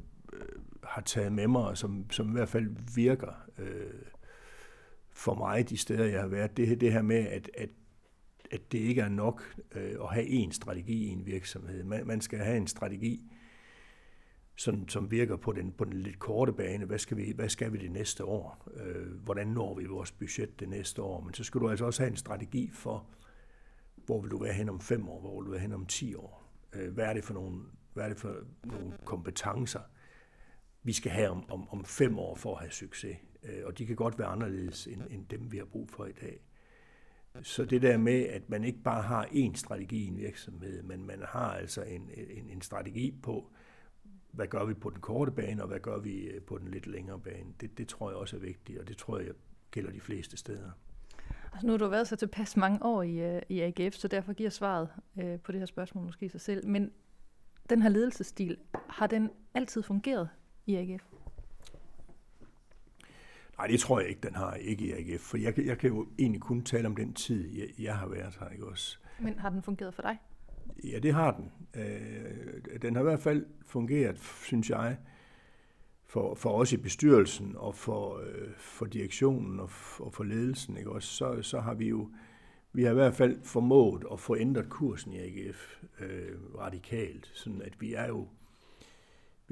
har 0.83 1.01
taget 1.01 1.33
med 1.33 1.47
mig, 1.47 1.63
og 1.63 1.77
som, 1.77 2.11
som 2.11 2.29
i 2.29 2.31
hvert 2.31 2.49
fald 2.49 2.67
virker 2.95 3.33
øh, 3.57 4.01
for 5.13 5.35
mig 5.35 5.69
de 5.69 5.77
steder, 5.77 6.05
jeg 6.05 6.21
har 6.21 6.27
været, 6.27 6.57
det, 6.57 6.81
det 6.81 6.93
her 6.93 7.01
med, 7.01 7.27
at, 7.27 7.49
at, 7.57 7.69
at 8.51 8.71
det 8.71 8.77
ikke 8.77 9.01
er 9.01 9.09
nok 9.09 9.55
øh, 9.71 9.95
at 10.01 10.13
have 10.13 10.25
én 10.25 10.51
strategi 10.51 11.05
i 11.05 11.07
en 11.07 11.25
virksomhed. 11.25 11.83
Man, 11.83 12.07
man 12.07 12.21
skal 12.21 12.39
have 12.39 12.57
en 12.57 12.67
strategi, 12.67 13.31
sådan, 14.55 14.89
som 14.89 15.11
virker 15.11 15.35
på 15.35 15.51
den, 15.51 15.71
på 15.71 15.85
den 15.85 15.93
lidt 15.93 16.19
korte 16.19 16.53
bane. 16.53 16.85
Hvad 16.85 16.99
skal 16.99 17.17
vi, 17.17 17.31
hvad 17.35 17.49
skal 17.49 17.73
vi 17.73 17.77
det 17.77 17.91
næste 17.91 18.25
år? 18.25 18.67
Øh, 18.73 19.23
hvordan 19.23 19.47
når 19.47 19.75
vi 19.75 19.85
vores 19.85 20.11
budget 20.11 20.59
det 20.59 20.69
næste 20.69 21.01
år? 21.01 21.21
Men 21.21 21.33
så 21.33 21.43
skal 21.43 21.61
du 21.61 21.69
altså 21.69 21.85
også 21.85 22.01
have 22.01 22.11
en 22.11 22.17
strategi 22.17 22.69
for, 22.73 23.07
hvor 24.05 24.21
vil 24.21 24.31
du 24.31 24.37
være 24.37 24.53
hen 24.53 24.69
om 24.69 24.79
fem 24.79 25.09
år? 25.09 25.21
Hvor 25.21 25.39
vil 25.39 25.45
du 25.45 25.51
være 25.51 25.61
hen 25.61 25.73
om 25.73 25.85
ti 25.85 26.15
år? 26.15 26.51
Øh, 26.73 26.93
hvad 26.93 27.05
er 27.05 27.13
det 27.13 27.23
for 27.23 27.33
nogle, 27.33 27.61
hvad 27.93 28.03
er 28.03 28.09
det 28.09 28.17
for 28.17 28.35
nogle 28.63 28.93
kompetencer, 29.05 29.79
vi 30.83 30.93
skal 30.93 31.11
have 31.11 31.29
om, 31.29 31.51
om, 31.51 31.69
om 31.69 31.85
fem 31.85 32.19
år 32.19 32.35
for 32.35 32.55
at 32.55 32.59
have 32.59 32.71
succes? 32.71 33.17
Øh, 33.43 33.65
og 33.65 33.77
de 33.77 33.85
kan 33.85 33.95
godt 33.95 34.19
være 34.19 34.27
anderledes 34.27 34.87
end, 34.87 35.01
end 35.09 35.25
dem, 35.25 35.51
vi 35.51 35.57
har 35.57 35.65
brug 35.65 35.89
for 35.89 36.05
i 36.05 36.11
dag. 36.11 36.39
Så 37.41 37.65
det 37.65 37.81
der 37.81 37.97
med, 37.97 38.25
at 38.25 38.49
man 38.49 38.63
ikke 38.63 38.79
bare 38.83 39.01
har 39.01 39.25
én 39.25 39.55
strategi 39.55 40.03
i 40.03 40.07
en 40.07 40.17
virksomhed, 40.17 40.83
men 40.83 41.05
man 41.05 41.21
har 41.27 41.53
altså 41.53 41.81
en, 41.81 42.09
en, 42.29 42.49
en 42.49 42.61
strategi 42.61 43.11
på, 43.23 43.51
hvad 44.31 44.47
gør 44.47 44.65
vi 44.65 44.73
på 44.73 44.89
den 44.89 44.99
korte 44.99 45.31
bane, 45.31 45.61
og 45.61 45.67
hvad 45.67 45.79
gør 45.79 45.99
vi 45.99 46.23
øh, 46.23 46.41
på 46.41 46.57
den 46.57 46.67
lidt 46.67 46.87
længere 46.87 47.19
bane. 47.19 47.53
Det, 47.61 47.77
det 47.77 47.87
tror 47.87 48.09
jeg 48.09 48.17
også 48.17 48.35
er 48.35 48.39
vigtigt, 48.39 48.79
og 48.79 48.87
det 48.87 48.97
tror 48.97 49.19
jeg 49.19 49.33
gælder 49.71 49.91
de 49.91 49.99
fleste 49.99 50.37
steder. 50.37 50.71
Altså 51.53 51.67
nu 51.67 51.73
har 51.73 51.77
du 51.77 51.87
været 51.87 52.07
så 52.07 52.15
tilpas 52.15 52.57
mange 52.57 52.85
år 52.85 53.03
i, 53.03 53.35
øh, 53.35 53.41
i 53.49 53.59
AGF, 53.59 53.93
så 53.93 54.07
derfor 54.07 54.33
giver 54.33 54.49
svaret 54.49 54.89
øh, 55.21 55.39
på 55.39 55.51
det 55.51 55.59
her 55.59 55.65
spørgsmål 55.65 56.05
måske 56.05 56.29
sig 56.29 56.41
selv. 56.41 56.67
Men 56.67 56.91
den 57.69 57.81
her 57.81 57.89
ledelsesstil, 57.89 58.57
har 58.89 59.07
den 59.07 59.29
altid 59.53 59.83
fungeret 59.83 60.29
i 60.65 60.75
AGF? 60.75 61.12
Nej, 63.57 63.67
det 63.67 63.79
tror 63.79 63.99
jeg 63.99 64.09
ikke, 64.09 64.21
den 64.21 64.35
har 64.35 64.53
ikke 64.53 64.85
i 64.85 64.91
AGF, 64.91 65.21
for 65.21 65.37
jeg, 65.37 65.59
jeg 65.59 65.77
kan 65.77 65.89
jo 65.89 66.07
egentlig 66.19 66.41
kun 66.41 66.63
tale 66.63 66.87
om 66.87 66.95
den 66.95 67.13
tid, 67.13 67.49
jeg, 67.57 67.67
jeg 67.79 67.97
har 67.97 68.07
været 68.07 68.37
her, 68.39 68.49
ikke 68.49 68.65
også? 68.65 68.97
Men 69.19 69.39
har 69.39 69.49
den 69.49 69.63
fungeret 69.63 69.93
for 69.93 70.01
dig? 70.01 70.17
Ja, 70.83 70.99
det 70.99 71.13
har 71.13 71.31
den. 71.31 71.51
Øh, 71.81 72.81
den 72.81 72.95
har 72.95 73.01
i 73.01 73.03
hvert 73.03 73.19
fald 73.19 73.45
fungeret, 73.65 74.19
synes 74.43 74.69
jeg, 74.69 74.97
for, 76.05 76.35
for 76.35 76.49
os 76.49 76.73
i 76.73 76.77
bestyrelsen 76.77 77.55
og 77.57 77.75
for, 77.75 78.19
øh, 78.19 78.49
for 78.57 78.85
direktionen 78.85 79.59
og 79.59 79.69
for, 79.69 80.03
og 80.03 80.13
for 80.13 80.23
ledelsen, 80.23 80.77
ikke 80.77 80.91
også? 80.91 81.07
Så, 81.07 81.41
så 81.41 81.59
har 81.59 81.73
vi 81.73 81.89
jo 81.89 82.09
vi 82.75 82.83
har 82.83 82.91
i 82.91 82.93
hvert 82.93 83.13
fald 83.13 83.43
formået 83.43 84.03
at 84.11 84.19
få 84.19 84.35
ændret 84.35 84.69
kursen 84.69 85.13
i 85.13 85.17
AGF 85.17 85.83
øh, 85.99 86.57
radikalt, 86.57 87.31
sådan 87.33 87.61
at 87.61 87.81
vi 87.81 87.93
er 87.93 88.07
jo 88.07 88.27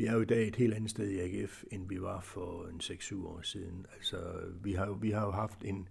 vi 0.02 0.06
er 0.06 0.14
jo 0.14 0.22
i 0.22 0.26
dag 0.26 0.48
et 0.48 0.56
helt 0.56 0.74
andet 0.74 0.90
sted 0.90 1.10
i 1.10 1.20
AGF, 1.20 1.64
end 1.72 1.90
vi 1.90 2.02
var 2.02 2.22
for 2.22 2.68
en 2.68 2.80
6-7 2.84 3.28
år 3.28 3.42
siden. 3.42 3.86
Altså, 3.96 4.18
vi 4.64 4.74
har 4.74 4.86
jo, 4.86 4.94
vi 4.94 5.12
har 5.12 5.26
jo 5.26 5.32
haft 5.32 5.64
en, 5.64 5.90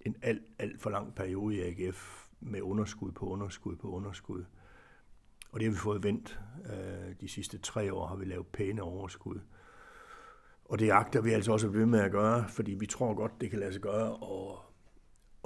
en 0.00 0.16
alt, 0.22 0.42
alt 0.58 0.80
for 0.80 0.90
lang 0.90 1.14
periode 1.14 1.56
i 1.56 1.60
AGF 1.60 2.26
med 2.40 2.62
underskud 2.62 3.12
på 3.12 3.26
underskud 3.26 3.76
på 3.76 3.88
underskud. 3.88 4.44
Og 5.50 5.60
det 5.60 5.66
har 5.66 5.72
vi 5.72 5.78
fået 5.78 6.02
vendt. 6.02 6.40
Øh, 6.66 7.14
de 7.20 7.28
sidste 7.28 7.58
tre 7.58 7.92
år 7.92 8.06
har 8.06 8.16
vi 8.16 8.24
lavet 8.24 8.46
pæne 8.46 8.82
overskud. 8.82 9.40
Og 10.64 10.78
det 10.78 10.90
agter 10.90 11.20
vi 11.20 11.30
altså 11.30 11.52
også 11.52 11.66
at 11.66 11.72
blive 11.72 11.86
med 11.86 12.00
at 12.00 12.12
gøre, 12.12 12.48
fordi 12.48 12.74
vi 12.74 12.86
tror 12.86 13.14
godt, 13.14 13.40
det 13.40 13.50
kan 13.50 13.58
lade 13.58 13.72
sig 13.72 13.82
gøre 13.82 14.12
at, 14.12 14.58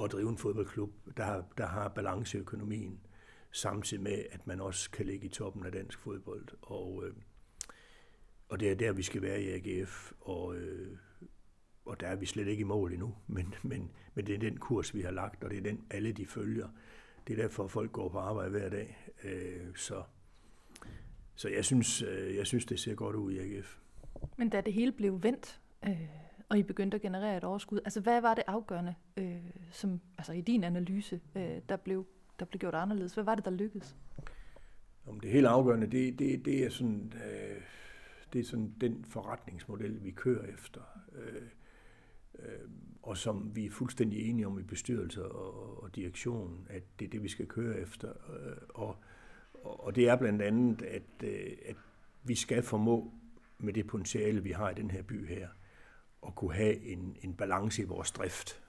at 0.04 0.12
drive 0.12 0.28
en 0.28 0.38
fodboldklub, 0.38 0.90
der 1.16 1.24
har, 1.24 1.44
der 1.58 1.66
har 1.66 1.88
balance 1.88 2.38
i 2.38 2.40
økonomien, 2.40 3.00
samtidig 3.50 4.02
med, 4.02 4.24
at 4.30 4.46
man 4.46 4.60
også 4.60 4.90
kan 4.90 5.06
ligge 5.06 5.26
i 5.26 5.30
toppen 5.30 5.66
af 5.66 5.72
dansk 5.72 5.98
fodbold. 5.98 6.48
Og, 6.62 7.04
øh, 7.06 7.14
og 8.54 8.60
det 8.60 8.70
er 8.70 8.74
der, 8.74 8.92
vi 8.92 9.02
skal 9.02 9.22
være 9.22 9.42
i 9.42 9.48
AGF, 9.50 10.12
og, 10.20 10.56
øh, 10.56 10.96
og 11.84 12.00
der 12.00 12.06
er 12.06 12.16
vi 12.16 12.26
slet 12.26 12.48
ikke 12.48 12.60
i 12.60 12.64
mål 12.64 12.92
endnu, 12.92 13.14
men, 13.26 13.54
men, 13.62 13.90
men 14.14 14.26
det 14.26 14.34
er 14.34 14.38
den 14.38 14.56
kurs, 14.56 14.94
vi 14.94 15.00
har 15.00 15.10
lagt, 15.10 15.44
og 15.44 15.50
det 15.50 15.58
er 15.58 15.62
den, 15.62 15.84
alle 15.90 16.12
de 16.12 16.26
følger. 16.26 16.68
Det 17.26 17.38
er 17.38 17.42
derfor, 17.42 17.66
folk 17.66 17.92
går 17.92 18.08
på 18.08 18.18
arbejde 18.18 18.50
hver 18.50 18.68
dag. 18.68 19.12
Øh, 19.24 19.76
så, 19.76 20.02
så 21.34 21.48
jeg 21.48 21.64
synes, 21.64 22.02
øh, 22.02 22.36
jeg 22.36 22.46
synes, 22.46 22.64
det 22.64 22.80
ser 22.80 22.94
godt 22.94 23.16
ud 23.16 23.32
i 23.32 23.38
AGF. 23.38 23.78
Men 24.36 24.48
da 24.48 24.60
det 24.60 24.72
hele 24.72 24.92
blev 24.92 25.22
vendt, 25.22 25.60
øh, 25.86 26.08
og 26.48 26.58
I 26.58 26.62
begyndte 26.62 26.94
at 26.94 27.00
generere 27.00 27.36
et 27.36 27.44
overskud, 27.44 27.80
altså 27.84 28.00
hvad 28.00 28.20
var 28.20 28.34
det 28.34 28.44
afgørende, 28.46 28.94
øh, 29.16 29.36
som, 29.70 30.00
altså 30.18 30.32
i 30.32 30.40
din 30.40 30.64
analyse, 30.64 31.20
øh, 31.36 31.60
der, 31.68 31.76
blev, 31.76 32.06
der 32.38 32.44
blev 32.44 32.58
gjort 32.58 32.74
anderledes? 32.74 33.14
Hvad 33.14 33.24
var 33.24 33.34
det, 33.34 33.44
der 33.44 33.50
lykkedes? 33.50 33.96
Om 35.06 35.20
det 35.20 35.30
helt 35.30 35.46
afgørende, 35.46 35.86
det, 35.86 36.18
det, 36.18 36.44
det 36.44 36.64
er 36.64 36.70
sådan... 36.70 37.12
Øh, 37.16 37.60
det 38.34 38.40
er 38.40 38.44
sådan 38.44 38.74
den 38.80 39.04
forretningsmodel, 39.08 40.04
vi 40.04 40.10
kører 40.10 40.46
efter, 40.54 40.80
øh, 41.14 41.42
øh, 42.38 42.68
og 43.02 43.16
som 43.16 43.56
vi 43.56 43.66
er 43.66 43.70
fuldstændig 43.70 44.30
enige 44.30 44.46
om 44.46 44.58
i 44.58 44.62
bestyrelse 44.62 45.24
og, 45.24 45.82
og 45.82 45.96
direktion, 45.96 46.66
at 46.70 46.82
det 46.98 47.04
er 47.04 47.10
det, 47.10 47.22
vi 47.22 47.28
skal 47.28 47.46
køre 47.46 47.78
efter. 47.78 48.08
Øh, 48.08 48.56
og, 48.68 48.96
og 49.64 49.96
det 49.96 50.08
er 50.08 50.16
blandt 50.16 50.42
andet, 50.42 50.82
at, 50.82 51.02
øh, 51.24 51.52
at 51.66 51.76
vi 52.24 52.34
skal 52.34 52.62
formå 52.62 53.12
med 53.58 53.72
det 53.72 53.86
potentiale, 53.86 54.42
vi 54.42 54.50
har 54.50 54.70
i 54.70 54.74
den 54.74 54.90
her 54.90 55.02
by 55.02 55.28
her, 55.28 55.48
at 56.26 56.34
kunne 56.34 56.54
have 56.54 56.84
en, 56.84 57.16
en 57.22 57.34
balance 57.34 57.82
i 57.82 57.84
vores 57.84 58.10
drift. 58.10 58.62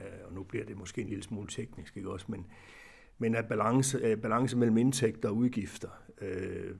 Øh, 0.00 0.26
og 0.26 0.32
nu 0.32 0.42
bliver 0.42 0.64
det 0.64 0.76
måske 0.76 1.00
en 1.00 1.08
lille 1.08 1.22
smule 1.22 1.48
teknisk, 1.48 1.96
ikke 1.96 2.10
også, 2.10 2.26
men, 2.28 2.46
men 3.18 3.34
at 3.34 3.48
balance, 3.48 3.98
øh, 3.98 4.18
balance 4.18 4.56
mellem 4.56 4.76
indtægter 4.76 5.28
og 5.28 5.36
udgifter, 5.36 5.88
øh, 6.20 6.74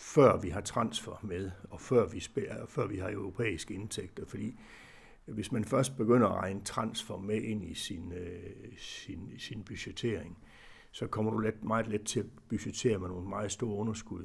før 0.00 0.36
vi 0.40 0.48
har 0.48 0.60
transfer 0.60 1.20
med, 1.22 1.50
og 1.70 1.80
før 1.80 2.06
vi, 2.06 2.20
spiller, 2.20 2.66
før 2.66 2.86
vi 2.86 2.96
har 2.96 3.10
europæiske 3.10 3.74
indtægter. 3.74 4.26
Fordi 4.26 4.60
hvis 5.26 5.52
man 5.52 5.64
først 5.64 5.96
begynder 5.96 6.28
at 6.28 6.34
regne 6.34 6.60
transfer 6.64 7.16
med 7.16 7.42
ind 7.42 7.64
i 7.64 7.74
sin, 7.74 8.12
øh, 8.12 8.76
sin, 8.76 9.32
sin 9.38 9.62
budgettering, 9.62 10.38
så 10.90 11.06
kommer 11.06 11.30
du 11.32 11.38
let, 11.38 11.64
meget 11.64 11.88
let 11.88 12.04
til 12.04 12.20
at 12.20 12.26
budgettere 12.48 12.98
med 12.98 13.08
nogle 13.08 13.28
meget 13.28 13.52
store 13.52 13.76
underskud. 13.76 14.24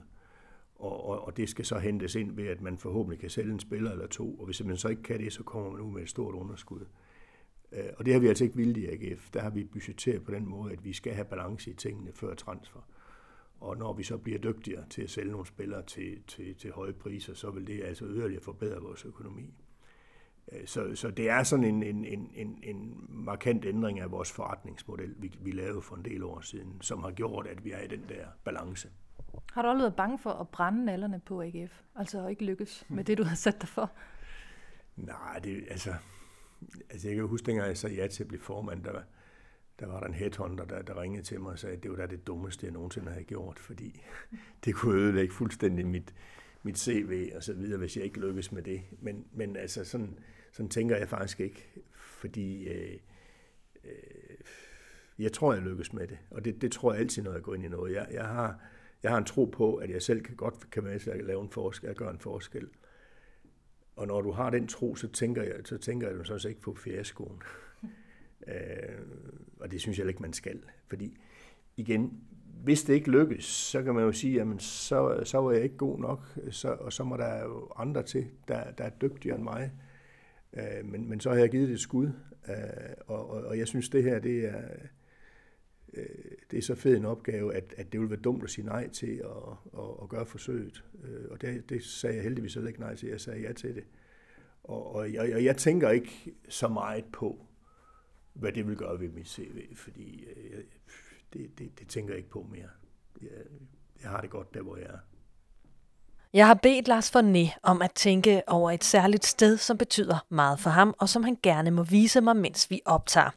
Og, 0.75 1.05
og, 1.05 1.25
og 1.25 1.37
det 1.37 1.49
skal 1.49 1.65
så 1.65 1.79
hentes 1.79 2.15
ind 2.15 2.35
ved, 2.35 2.47
at 2.47 2.61
man 2.61 2.77
forhåbentlig 2.77 3.19
kan 3.19 3.29
sælge 3.29 3.53
en 3.53 3.59
spiller 3.59 3.91
eller 3.91 4.07
to, 4.07 4.39
og 4.39 4.45
hvis 4.45 4.63
man 4.63 4.77
så 4.77 4.87
ikke 4.87 5.03
kan 5.03 5.19
det, 5.19 5.33
så 5.33 5.43
kommer 5.43 5.71
man 5.71 5.81
ud 5.81 5.91
med 5.91 6.01
et 6.01 6.09
stort 6.09 6.35
underskud. 6.35 6.85
Øh, 7.71 7.89
og 7.97 8.05
det 8.05 8.13
har 8.13 8.19
vi 8.19 8.27
altså 8.27 8.43
ikke 8.43 8.55
vildt 8.55 8.77
i 8.77 8.87
AGF. 8.87 9.29
Der 9.29 9.41
har 9.41 9.49
vi 9.49 9.63
budgetteret 9.63 10.23
på 10.23 10.31
den 10.31 10.45
måde, 10.45 10.73
at 10.73 10.85
vi 10.85 10.93
skal 10.93 11.13
have 11.13 11.25
balance 11.25 11.71
i 11.71 11.73
tingene 11.73 12.11
før 12.13 12.35
transfer. 12.35 12.79
Og 13.63 13.77
når 13.77 13.93
vi 13.93 14.03
så 14.03 14.17
bliver 14.17 14.39
dygtigere 14.39 14.85
til 14.89 15.01
at 15.01 15.09
sælge 15.09 15.31
nogle 15.31 15.47
spillere 15.47 15.83
til, 15.85 16.23
til, 16.27 16.55
til 16.55 16.71
høje 16.71 16.93
priser, 16.93 17.33
så 17.33 17.51
vil 17.51 17.67
det 17.67 17.83
altså 17.83 18.05
yderligere 18.05 18.43
forbedre 18.43 18.81
vores 18.81 19.05
økonomi. 19.05 19.53
Øh, 20.51 20.67
så, 20.67 20.95
så 20.95 21.11
det 21.11 21.29
er 21.29 21.43
sådan 21.43 21.65
en, 21.65 21.83
en, 21.83 22.05
en, 22.05 22.31
en, 22.33 22.59
en 22.63 23.05
markant 23.09 23.65
ændring 23.65 23.99
af 23.99 24.11
vores 24.11 24.31
forretningsmodel, 24.31 25.15
vi, 25.17 25.31
vi 25.41 25.51
lavede 25.51 25.81
for 25.81 25.95
en 25.95 26.05
del 26.05 26.23
år 26.23 26.41
siden, 26.41 26.81
som 26.81 27.03
har 27.03 27.11
gjort, 27.11 27.47
at 27.47 27.65
vi 27.65 27.71
er 27.71 27.79
i 27.79 27.87
den 27.87 28.05
der 28.09 28.25
balance. 28.43 28.89
Har 29.53 29.61
du 29.61 29.67
aldrig 29.67 29.83
været 29.83 29.95
bange 29.95 30.19
for 30.19 30.29
at 30.29 30.49
brænde 30.49 30.85
nallerne 30.85 31.21
på 31.25 31.41
AGF? 31.41 31.81
Altså 31.95 32.27
ikke 32.27 32.45
lykkes 32.45 32.85
med 32.89 33.03
det, 33.03 33.17
du 33.17 33.23
har 33.23 33.35
sat 33.35 33.61
dig 33.61 33.69
for? 33.69 33.91
Nej, 34.95 35.39
det, 35.43 35.63
altså, 35.69 35.93
altså 36.89 37.07
jeg 37.07 37.15
kan 37.15 37.27
huske, 37.27 37.45
dengang 37.45 37.67
jeg 37.67 37.77
sagde 37.77 37.95
ja 37.95 38.07
til 38.07 38.23
at 38.23 38.27
blive 38.27 38.41
formand, 38.41 38.83
der, 38.83 39.01
der 39.83 39.91
var 39.91 39.99
der 39.99 40.07
en 40.07 40.13
headhunter, 40.13 40.65
der, 40.65 40.81
der 40.81 41.01
ringede 41.01 41.23
til 41.23 41.41
mig 41.41 41.51
og 41.51 41.59
sagde, 41.59 41.75
at 41.75 41.83
det 41.83 41.91
var 41.91 41.97
da 41.97 42.05
det 42.05 42.27
dummeste, 42.27 42.65
jeg 42.65 42.73
nogensinde 42.73 43.11
havde 43.11 43.23
gjort, 43.23 43.59
fordi 43.59 44.01
det 44.65 44.75
kunne 44.75 45.01
ødelægge 45.01 45.33
fuldstændig 45.33 45.87
mit, 45.87 46.13
mit 46.63 46.79
CV 46.79 47.31
og 47.35 47.43
så 47.43 47.53
videre, 47.53 47.77
hvis 47.77 47.97
jeg 47.97 48.05
ikke 48.05 48.19
lykkes 48.19 48.51
med 48.51 48.63
det. 48.63 48.81
Men, 49.01 49.25
men 49.31 49.55
altså, 49.55 49.83
sådan, 49.83 50.19
sådan 50.51 50.69
tænker 50.69 50.97
jeg 50.97 51.09
faktisk 51.09 51.39
ikke, 51.39 51.83
fordi 51.95 52.67
øh, 52.67 52.99
øh, 53.83 54.37
jeg 55.19 55.33
tror, 55.33 55.53
jeg 55.53 55.63
lykkes 55.63 55.93
med 55.93 56.07
det. 56.07 56.17
Og 56.31 56.45
det, 56.45 56.61
det 56.61 56.71
tror 56.71 56.93
jeg 56.93 57.01
altid, 57.01 57.23
når 57.23 57.33
jeg 57.33 57.41
går 57.41 57.55
ind 57.55 57.65
i 57.65 57.67
noget. 57.67 57.93
Jeg, 57.93 58.07
jeg, 58.11 58.25
har, 58.25 58.59
jeg 59.03 59.11
har 59.11 59.17
en 59.17 59.25
tro 59.25 59.45
på, 59.45 59.75
at 59.75 59.89
jeg 59.89 60.01
selv 60.01 60.21
kan 60.21 60.35
godt 60.35 60.69
kan 60.69 60.83
være 60.83 60.99
med 61.05 61.13
at 61.13 61.25
lave 61.25 61.41
en 61.41 61.49
forskel, 61.49 61.89
at 61.89 61.97
gøre 61.97 62.11
en 62.11 62.19
forskel. 62.19 62.69
og 63.95 64.07
når 64.07 64.21
du 64.21 64.31
har 64.31 64.49
den 64.49 64.67
tro, 64.67 64.95
så 64.95 65.07
tænker 65.07 65.43
jeg, 65.43 65.55
så 65.65 65.77
tænker 65.77 66.09
jeg 66.09 66.25
så 66.25 66.47
ikke 66.47 66.61
på 66.61 66.75
fiaskoen 66.75 67.41
øh, 68.47 68.99
og 69.59 69.71
det 69.71 69.81
synes 69.81 69.99
jeg 69.99 70.07
ikke, 70.07 70.21
man 70.21 70.33
skal. 70.33 70.59
Fordi 70.87 71.17
igen, 71.77 72.21
hvis 72.63 72.83
det 72.83 72.93
ikke 72.93 73.11
lykkes, 73.11 73.45
så 73.45 73.83
kan 73.83 73.93
man 73.93 74.03
jo 74.03 74.11
sige, 74.11 74.33
jamen 74.33 74.59
så, 74.59 75.21
så 75.23 75.37
var 75.37 75.51
jeg 75.51 75.63
ikke 75.63 75.77
god 75.77 75.99
nok, 75.99 76.39
så, 76.49 76.69
og 76.69 76.93
så 76.93 77.03
må 77.03 77.17
der 77.17 77.43
jo 77.43 77.71
andre 77.75 78.03
til, 78.03 78.27
der, 78.47 78.71
der 78.71 78.83
er 78.83 78.89
dygtigere 78.89 79.35
end 79.35 79.43
mig. 79.43 79.71
Øh, 80.53 80.85
men, 80.85 81.09
men 81.09 81.19
så 81.19 81.29
har 81.29 81.37
jeg 81.37 81.49
givet 81.49 81.67
det 81.67 81.73
et 81.73 81.79
skud, 81.79 82.11
øh, 82.49 82.93
og, 83.07 83.29
og, 83.29 83.43
og 83.43 83.57
jeg 83.57 83.67
synes, 83.67 83.89
det 83.89 84.03
her, 84.03 84.19
det 84.19 84.45
er, 84.45 84.61
øh, 85.93 86.05
det 86.51 86.57
er 86.57 86.61
så 86.61 86.75
fed 86.75 86.97
en 86.97 87.05
opgave, 87.05 87.55
at, 87.55 87.73
at 87.77 87.91
det 87.91 87.99
ville 87.99 88.09
være 88.09 88.21
dumt 88.21 88.43
at 88.43 88.49
sige 88.49 88.65
nej 88.65 88.89
til 88.89 89.21
at, 89.23 89.79
at, 89.79 89.89
at 90.01 90.09
gøre 90.09 90.25
forsøget. 90.25 90.83
Øh, 91.03 91.25
og 91.31 91.41
det, 91.41 91.69
det 91.69 91.83
sagde 91.83 92.15
jeg 92.15 92.23
heldigvis 92.23 92.53
heller 92.53 92.67
ikke 92.67 92.79
nej 92.79 92.95
til, 92.95 93.09
jeg 93.09 93.21
sagde 93.21 93.41
ja 93.41 93.53
til 93.53 93.75
det. 93.75 93.83
Og, 94.63 94.95
og, 94.95 95.13
jeg, 95.13 95.35
og 95.35 95.43
jeg 95.43 95.57
tænker 95.57 95.89
ikke 95.89 96.33
så 96.49 96.67
meget 96.67 97.05
på, 97.05 97.45
hvad 98.33 98.51
det 98.51 98.67
vil 98.67 98.75
gøre 98.75 98.99
ved 98.99 99.09
mit 99.09 99.29
CV, 99.29 99.75
fordi 99.75 100.23
øh, 100.23 100.63
det, 101.33 101.59
det, 101.59 101.79
det 101.79 101.87
tænker 101.87 102.13
jeg 102.13 102.17
ikke 102.17 102.29
på 102.29 102.47
mere. 102.51 102.69
Jeg, 103.21 103.29
jeg 104.03 104.09
har 104.09 104.21
det 104.21 104.29
godt 104.29 104.53
der, 104.53 104.61
hvor 104.61 104.77
jeg 104.77 104.85
er. 104.85 104.97
Jeg 106.33 106.47
har 106.47 106.53
bedt 106.53 106.87
Lars 106.87 107.15
Forné 107.15 107.57
om 107.63 107.81
at 107.81 107.91
tænke 107.91 108.41
over 108.47 108.71
et 108.71 108.83
særligt 108.83 109.25
sted, 109.25 109.57
som 109.57 109.77
betyder 109.77 110.25
meget 110.29 110.59
for 110.59 110.69
ham, 110.69 110.93
og 110.99 111.09
som 111.09 111.23
han 111.23 111.37
gerne 111.43 111.71
må 111.71 111.83
vise 111.83 112.21
mig, 112.21 112.35
mens 112.35 112.71
vi 112.71 112.81
optager. 112.85 113.29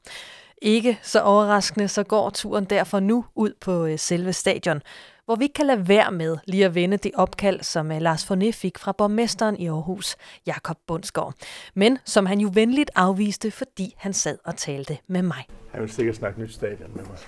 Ikke 0.63 0.99
så 1.03 1.21
overraskende, 1.21 1.89
så 1.89 2.03
går 2.03 2.31
turen 2.31 2.65
derfor 2.65 3.01
nu 3.01 3.25
ud 3.35 3.53
på 3.61 3.87
øh, 3.87 3.99
selve 3.99 4.33
stadion, 4.33 4.83
hvor 5.27 5.37
vi 5.37 5.47
kan 5.47 5.67
lade 5.67 5.89
være 5.89 6.13
med 6.13 6.37
lige 6.45 6.65
at 6.65 6.75
vende 6.75 6.97
det 6.97 7.13
opkald, 7.15 7.61
som 7.63 7.93
øh, 7.93 8.01
Lars 8.01 8.31
Forné 8.31 8.51
fik 8.51 8.79
fra 8.79 8.93
borgmesteren 8.93 9.57
i 9.57 9.69
Aarhus, 9.69 10.17
Jakob 10.47 10.77
Bundsgaard. 10.87 11.35
Men 11.75 11.99
som 12.05 12.27
han 12.27 12.41
jo 12.41 12.51
venligt 12.55 12.91
afviste, 12.95 13.51
fordi 13.51 13.95
han 13.97 14.13
sad 14.13 14.39
og 14.45 14.57
talte 14.57 14.99
med 15.07 15.23
mig. 15.23 15.45
Han 15.73 15.81
vil 15.81 15.91
sikkert 15.91 16.17
snakke 16.17 16.41
nyt 16.41 16.53
stadion 16.53 16.91
med 16.95 17.05
mig. 17.05 17.19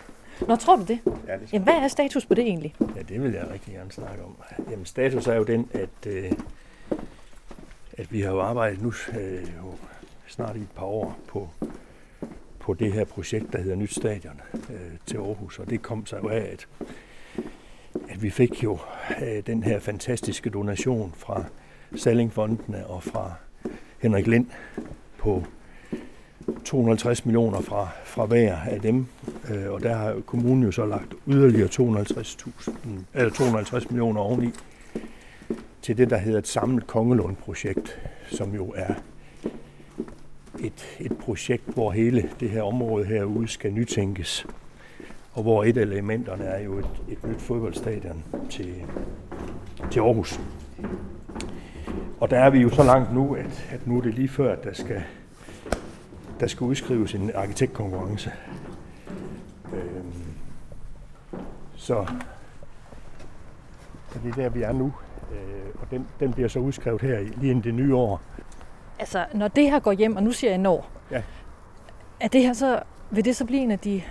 Nå, 0.48 0.56
tror 0.56 0.76
du 0.76 0.82
det? 0.82 0.98
Ja, 1.26 1.32
det 1.32 1.52
Jamen, 1.52 1.64
hvad 1.64 1.74
er 1.74 1.88
status 1.88 2.26
på 2.26 2.34
det 2.34 2.44
egentlig? 2.44 2.74
Ja, 2.96 3.02
det 3.02 3.22
vil 3.22 3.32
jeg 3.32 3.50
rigtig 3.52 3.74
gerne 3.74 3.92
snakke 3.92 4.24
om. 4.24 4.36
Jamen, 4.70 4.86
status 4.86 5.26
er 5.26 5.34
jo 5.34 5.42
den, 5.42 5.70
at, 5.72 6.06
øh, 6.06 6.32
at 7.92 8.12
vi 8.12 8.20
har 8.20 8.30
jo 8.30 8.40
arbejdet 8.40 8.82
nu 8.82 8.92
øh, 9.20 9.42
jo 9.42 9.74
snart 10.26 10.56
i 10.56 10.60
et 10.60 10.70
par 10.76 10.86
år 10.86 11.18
på, 11.28 11.48
på 12.58 12.74
det 12.74 12.92
her 12.92 13.04
projekt, 13.04 13.52
der 13.52 13.58
hedder 13.58 13.76
Nyt 13.76 13.94
Stadion 13.94 14.40
øh, 14.54 14.76
til 15.06 15.16
Aarhus. 15.16 15.58
Og 15.58 15.70
det 15.70 15.82
kom 15.82 16.06
sig 16.06 16.18
jo 16.22 16.28
af, 16.28 16.48
at, 16.52 16.68
at 18.08 18.22
vi 18.22 18.30
fik 18.30 18.64
jo 18.64 18.78
øh, 19.22 19.42
den 19.46 19.62
her 19.62 19.80
fantastiske 19.80 20.50
donation 20.50 21.12
fra 21.16 21.44
Sallingfondene 21.96 22.86
og 22.86 23.02
fra 23.02 23.32
Henrik 23.98 24.26
Lind 24.26 24.46
på 25.18 25.44
250 26.64 27.24
millioner 27.24 27.60
fra, 27.60 27.88
fra 28.04 28.26
hver 28.26 28.56
af 28.56 28.80
dem, 28.80 29.06
øh, 29.50 29.70
og 29.72 29.82
der 29.82 29.96
har 29.96 30.20
kommunen 30.26 30.62
jo 30.62 30.70
så 30.70 30.86
lagt 30.86 31.14
yderligere 31.26 31.68
250, 31.68 32.38
eller 33.14 33.30
250 33.30 33.90
millioner 33.90 34.20
oveni 34.20 34.50
til 35.82 35.98
det, 35.98 36.10
der 36.10 36.16
hedder 36.16 36.38
et 36.38 36.48
samlet 36.48 36.86
Kongelund-projekt, 36.86 37.98
som 38.26 38.54
jo 38.54 38.72
er 38.76 38.94
et, 40.60 40.96
et 41.00 41.18
projekt, 41.18 41.64
hvor 41.64 41.90
hele 41.90 42.30
det 42.40 42.50
her 42.50 42.62
område 42.62 43.04
herude 43.04 43.48
skal 43.48 43.72
nytænkes, 43.72 44.46
og 45.32 45.42
hvor 45.42 45.64
et 45.64 45.76
af 45.76 45.82
elementerne 45.82 46.44
er 46.44 46.62
jo 46.64 46.78
et, 46.78 46.88
et 47.08 47.24
nyt 47.26 47.40
fodboldstadion 47.40 48.24
til, 48.50 48.74
til 49.90 50.00
Aarhus. 50.00 50.40
Og 52.20 52.30
der 52.30 52.38
er 52.38 52.50
vi 52.50 52.58
jo 52.58 52.70
så 52.70 52.82
langt 52.82 53.14
nu, 53.14 53.34
at, 53.34 53.66
at 53.70 53.86
nu 53.86 53.98
er 53.98 54.02
det 54.02 54.14
lige 54.14 54.28
før, 54.28 54.52
at 54.52 54.64
der 54.64 54.72
skal 54.72 55.02
der 56.40 56.46
skal 56.46 56.64
udskrives 56.64 57.14
en 57.14 57.30
arkitektkonkurrence. 57.34 58.32
Øhm, 59.74 60.12
så, 61.76 62.06
så 64.12 64.18
det 64.24 64.30
er 64.30 64.34
der, 64.34 64.48
vi 64.48 64.62
er 64.62 64.72
nu. 64.72 64.92
Øh, 65.32 65.38
og 65.80 65.90
den, 65.90 66.06
den 66.20 66.32
bliver 66.32 66.48
så 66.48 66.58
udskrevet 66.58 67.00
her 67.02 67.18
lige 67.20 67.50
inden 67.50 67.64
det 67.64 67.74
nye 67.74 67.94
år. 67.94 68.20
Altså, 68.98 69.24
når 69.34 69.48
det 69.48 69.70
her 69.70 69.78
går 69.78 69.92
hjem, 69.92 70.16
og 70.16 70.22
nu 70.22 70.32
siger 70.32 70.50
jeg 70.50 70.58
når, 70.58 70.90
Ja. 71.10 71.22
er 72.20 72.28
det 72.28 72.42
her 72.42 72.52
så, 72.52 72.80
vil 73.10 73.24
det 73.24 73.36
så 73.36 73.44
blive 73.44 73.60
en 73.62 73.70
af 73.70 73.78
de, 73.78 74.02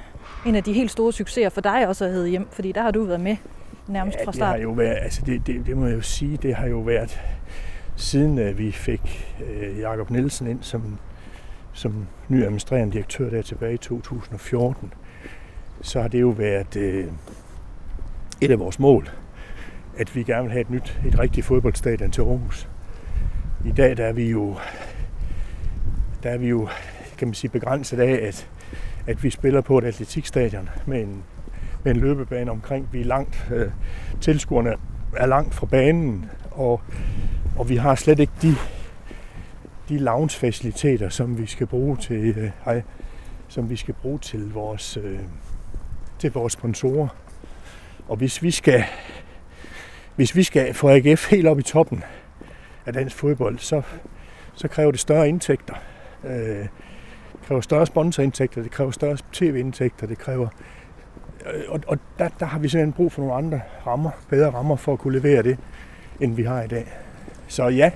en 0.45 0.55
af 0.55 0.63
de 0.63 0.73
helt 0.73 0.91
store 0.91 1.13
succeser 1.13 1.49
for 1.49 1.61
dig 1.61 1.87
også 1.87 2.05
at 2.05 2.11
hedde 2.11 2.29
hjem? 2.29 2.47
Fordi 2.51 2.71
der 2.71 2.81
har 2.81 2.91
du 2.91 3.03
været 3.03 3.19
med 3.21 3.37
nærmest 3.87 4.17
Ja, 4.19 4.25
fra 4.25 4.31
det 4.31 4.41
har 4.41 4.51
start. 4.51 4.63
jo 4.63 4.71
været, 4.71 4.97
altså 5.01 5.21
det, 5.25 5.47
det, 5.47 5.65
det 5.65 5.77
må 5.77 5.85
jeg 5.85 5.95
jo 5.95 6.01
sige, 6.01 6.37
det 6.37 6.55
har 6.55 6.67
jo 6.67 6.79
været, 6.79 7.21
siden 7.95 8.39
uh, 8.39 8.57
vi 8.57 8.71
fik 8.71 9.27
uh, 9.39 9.79
Jakob 9.79 10.09
Nielsen 10.09 10.47
ind 10.47 10.59
som, 10.61 10.97
som 11.73 12.07
ny 12.27 12.43
administrerende 12.43 12.93
direktør 12.93 13.29
der 13.29 13.41
tilbage 13.41 13.73
i 13.73 13.77
2014, 13.77 14.93
så 15.81 16.01
har 16.01 16.07
det 16.07 16.21
jo 16.21 16.29
været 16.29 16.75
uh, 16.75 17.13
et 18.41 18.51
af 18.51 18.59
vores 18.59 18.79
mål, 18.79 19.09
at 19.97 20.15
vi 20.15 20.23
gerne 20.23 20.43
vil 20.43 20.51
have 20.51 20.61
et 20.61 20.69
nyt, 20.69 20.99
et 21.07 21.19
rigtigt 21.19 21.45
fodboldstadion 21.45 22.11
til 22.11 22.21
Aarhus. 22.21 22.69
I 23.65 23.71
dag 23.71 23.97
der 23.97 24.05
er 24.05 24.13
vi 24.13 24.29
jo, 24.29 24.55
der 26.23 26.29
er 26.29 26.37
vi 26.37 26.47
jo 26.47 26.67
kan 27.17 27.27
man 27.27 27.35
sige, 27.35 27.51
begrænset 27.51 27.99
af, 27.99 28.27
at, 28.27 28.49
at 29.07 29.23
vi 29.23 29.29
spiller 29.29 29.61
på 29.61 29.77
et 29.77 29.83
atletikstadion 29.83 30.69
med 30.85 31.01
en, 31.01 31.23
med 31.83 31.95
en 31.95 32.01
løbebane 32.01 32.51
omkring. 32.51 32.89
Vi 32.91 33.01
er 33.01 33.05
langt, 33.05 33.47
øh, 33.53 33.71
tilskuerne 34.21 34.75
er 35.17 35.25
langt 35.25 35.55
fra 35.55 35.65
banen, 35.65 36.25
og, 36.51 36.81
og 37.57 37.69
vi 37.69 37.75
har 37.75 37.95
slet 37.95 38.19
ikke 38.19 38.33
de, 38.41 38.55
de 39.89 39.97
lounge-faciliteter, 39.97 41.09
som 41.09 41.37
vi 41.37 41.45
skal 41.45 41.67
bruge 41.67 41.97
til, 41.97 42.37
øh, 42.37 42.51
hej, 42.65 42.81
som 43.47 43.69
vi 43.69 43.75
skal 43.75 43.93
bruge 43.93 44.19
til 44.19 44.53
vores, 44.53 44.97
øh, 44.97 45.19
til 46.19 46.31
vores 46.31 46.53
sponsorer. 46.53 47.07
Og 48.07 48.17
hvis 48.17 48.43
vi 48.43 48.51
skal, 48.51 48.83
hvis 50.15 50.35
vi 50.35 50.43
skal 50.43 50.73
få 50.73 50.89
AGF 50.89 51.29
helt 51.29 51.47
op 51.47 51.59
i 51.59 51.63
toppen 51.63 52.03
af 52.85 52.93
dansk 52.93 53.15
fodbold, 53.15 53.59
så, 53.59 53.81
så 54.53 54.67
kræver 54.67 54.91
det 54.91 54.99
større 54.99 55.29
indtægter. 55.29 55.73
Øh, 56.23 56.65
kræver 57.47 57.61
større 57.61 57.85
sponsorindtægter, 57.85 58.61
det 58.61 58.71
kræver 58.71 58.91
større 58.91 59.17
tv-indtægter, 59.33 60.07
det 60.07 60.17
kræver 60.17 60.47
øh, 61.53 61.61
og, 61.69 61.79
og 61.87 61.97
der, 62.19 62.27
der 62.39 62.45
har 62.45 62.59
vi 62.59 62.69
simpelthen 62.69 62.93
brug 62.93 63.11
for 63.11 63.21
nogle 63.21 63.35
andre 63.35 63.61
rammer, 63.87 64.11
bedre 64.29 64.49
rammer 64.49 64.75
for 64.75 64.93
at 64.93 64.99
kunne 64.99 65.19
levere 65.19 65.43
det, 65.43 65.57
end 66.19 66.35
vi 66.35 66.43
har 66.43 66.63
i 66.63 66.67
dag. 66.67 66.87
Så 67.47 67.67
ja, 67.67 67.91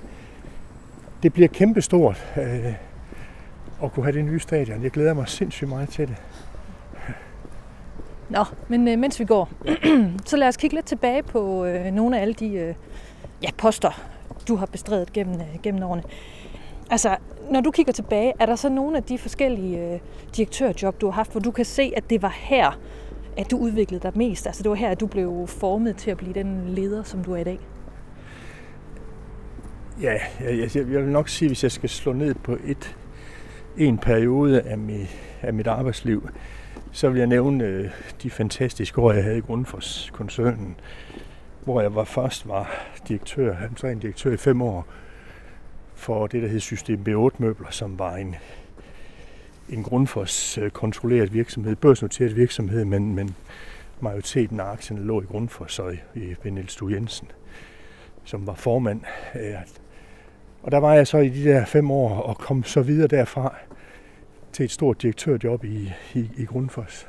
det 1.24 1.34
bliver 1.34 1.48
kæmpestort 1.48 2.34
øh, 2.38 2.74
at 3.84 3.94
kunne 3.94 4.04
have 4.04 4.18
det 4.18 4.26
nye 4.26 4.40
stadion. 4.40 4.84
Jeg 4.84 4.92
glæder 4.92 5.14
mig 5.14 5.28
sindssygt 5.28 5.70
meget 5.70 5.90
til 5.90 6.08
det. 6.08 6.16
Nå, 8.30 8.46
men 8.68 8.88
øh, 8.88 9.00
mens 9.00 9.20
vi 9.20 9.26
går, 9.26 9.50
så 10.30 10.38
lad 10.38 10.48
os 10.48 10.58
kigge 10.58 10.76
lidt 10.76 10.86
tilbage 10.86 11.24
på 11.24 11.66
øh, 11.66 11.86
nogle 11.86 12.18
af 12.18 12.22
alle 12.22 12.34
de 12.34 12.54
øh, 12.54 12.76
ja, 13.44 13.50
poster, 13.58 14.02
du 14.48 14.56
har 14.56 14.66
bestredet 14.66 15.14
gennem, 15.14 15.42
øh, 15.42 15.62
gennem 15.64 15.84
årene. 15.84 16.04
Altså, 16.92 17.18
når 17.52 17.62
du 17.62 17.72
kigger 17.72 17.94
tilbage, 17.94 18.34
er 18.40 18.46
der 18.46 18.56
så 18.56 18.70
nogle 18.70 18.98
af 18.98 19.04
de 19.04 19.18
forskellige 19.18 19.94
øh, 19.94 20.00
direktørjob, 20.36 21.02
du 21.02 21.06
har 21.06 21.12
haft, 21.12 21.32
hvor 21.32 21.42
du 21.42 21.52
kan 21.52 21.66
se, 21.66 21.94
at 21.96 22.10
det 22.10 22.22
var 22.22 22.36
her, 22.40 22.80
at 23.38 23.52
du 23.52 23.58
udviklede 23.58 24.02
dig 24.04 24.12
mest? 24.16 24.48
Altså, 24.48 24.64
det 24.64 24.70
var 24.70 24.76
her, 24.76 24.90
at 24.90 25.00
du 25.00 25.08
blev 25.08 25.48
formet 25.48 25.96
til 25.96 26.12
at 26.12 26.18
blive 26.18 26.34
den 26.34 26.64
leder, 26.68 27.04
som 27.04 27.24
du 27.24 27.34
er 27.34 27.38
i 27.38 27.44
dag? 27.44 27.60
Ja, 30.02 30.14
jeg, 30.40 30.58
jeg, 30.60 30.76
jeg 30.76 30.86
vil 30.86 31.12
nok 31.12 31.30
sige, 31.30 31.50
hvis 31.50 31.64
jeg 31.64 31.72
skal 31.72 31.90
slå 31.90 32.14
ned 32.14 32.36
på 32.36 32.58
et, 32.66 32.96
en 33.78 33.98
periode 33.98 34.62
af, 34.62 34.78
mit, 34.78 35.18
af 35.42 35.54
mit 35.54 35.68
arbejdsliv, 35.68 36.30
så 36.92 37.10
vil 37.10 37.18
jeg 37.18 37.28
nævne 37.28 37.64
øh, 37.64 37.90
de 38.24 38.30
fantastiske 38.30 39.02
år, 39.02 39.12
jeg 39.12 39.24
havde 39.24 39.38
i 39.38 39.42
Grundfos-koncernen, 39.42 40.76
hvor 41.64 41.82
jeg 41.82 41.96
var 41.96 42.04
først 42.04 42.48
var 42.48 42.70
direktør, 43.08 43.56
administrerende 43.56 44.02
direktør 44.02 44.32
i 44.32 44.38
fem 44.38 44.62
år 44.62 44.88
for 46.02 46.28
det, 46.28 46.42
der 46.42 46.48
hed 46.48 46.60
System 46.60 47.00
B8-møbler, 47.08 47.72
som 47.72 48.00
var 48.00 48.16
en, 48.16 48.36
en 49.70 49.84
Grundfos-kontrolleret 49.84 51.28
øh, 51.28 51.34
virksomhed, 51.34 51.76
børsnoteret 51.76 52.36
virksomhed, 52.36 52.86
men, 52.86 53.16
men 53.16 53.36
majoriteten 54.00 54.60
af 54.60 54.64
aktierne 54.64 55.04
lå 55.06 55.22
i 55.22 55.26
Grundfos 55.26 55.80
og 55.80 55.94
i, 55.94 56.36
i 56.46 56.50
Niels 56.50 56.72
Stue 56.72 56.94
Jensen, 56.94 57.28
som 58.24 58.48
var 58.48 58.54
formand. 58.54 59.02
Øh, 59.36 59.56
og 60.64 60.72
der 60.72 60.78
var 60.78 60.94
jeg 60.94 61.08
så 61.08 61.18
i 61.18 61.30
de 61.30 61.44
der 61.44 61.66
fem 61.66 61.92
år 61.92 62.20
og 62.20 62.38
kom 62.38 62.64
så 62.64 62.82
videre 62.82 63.08
derfra 63.08 63.56
til 64.54 64.66
et 64.66 64.72
stort 64.72 65.02
direktørjob 65.02 65.64
i, 65.64 65.92
i, 66.14 66.30
i 66.38 66.46
Grundfos, 66.46 67.08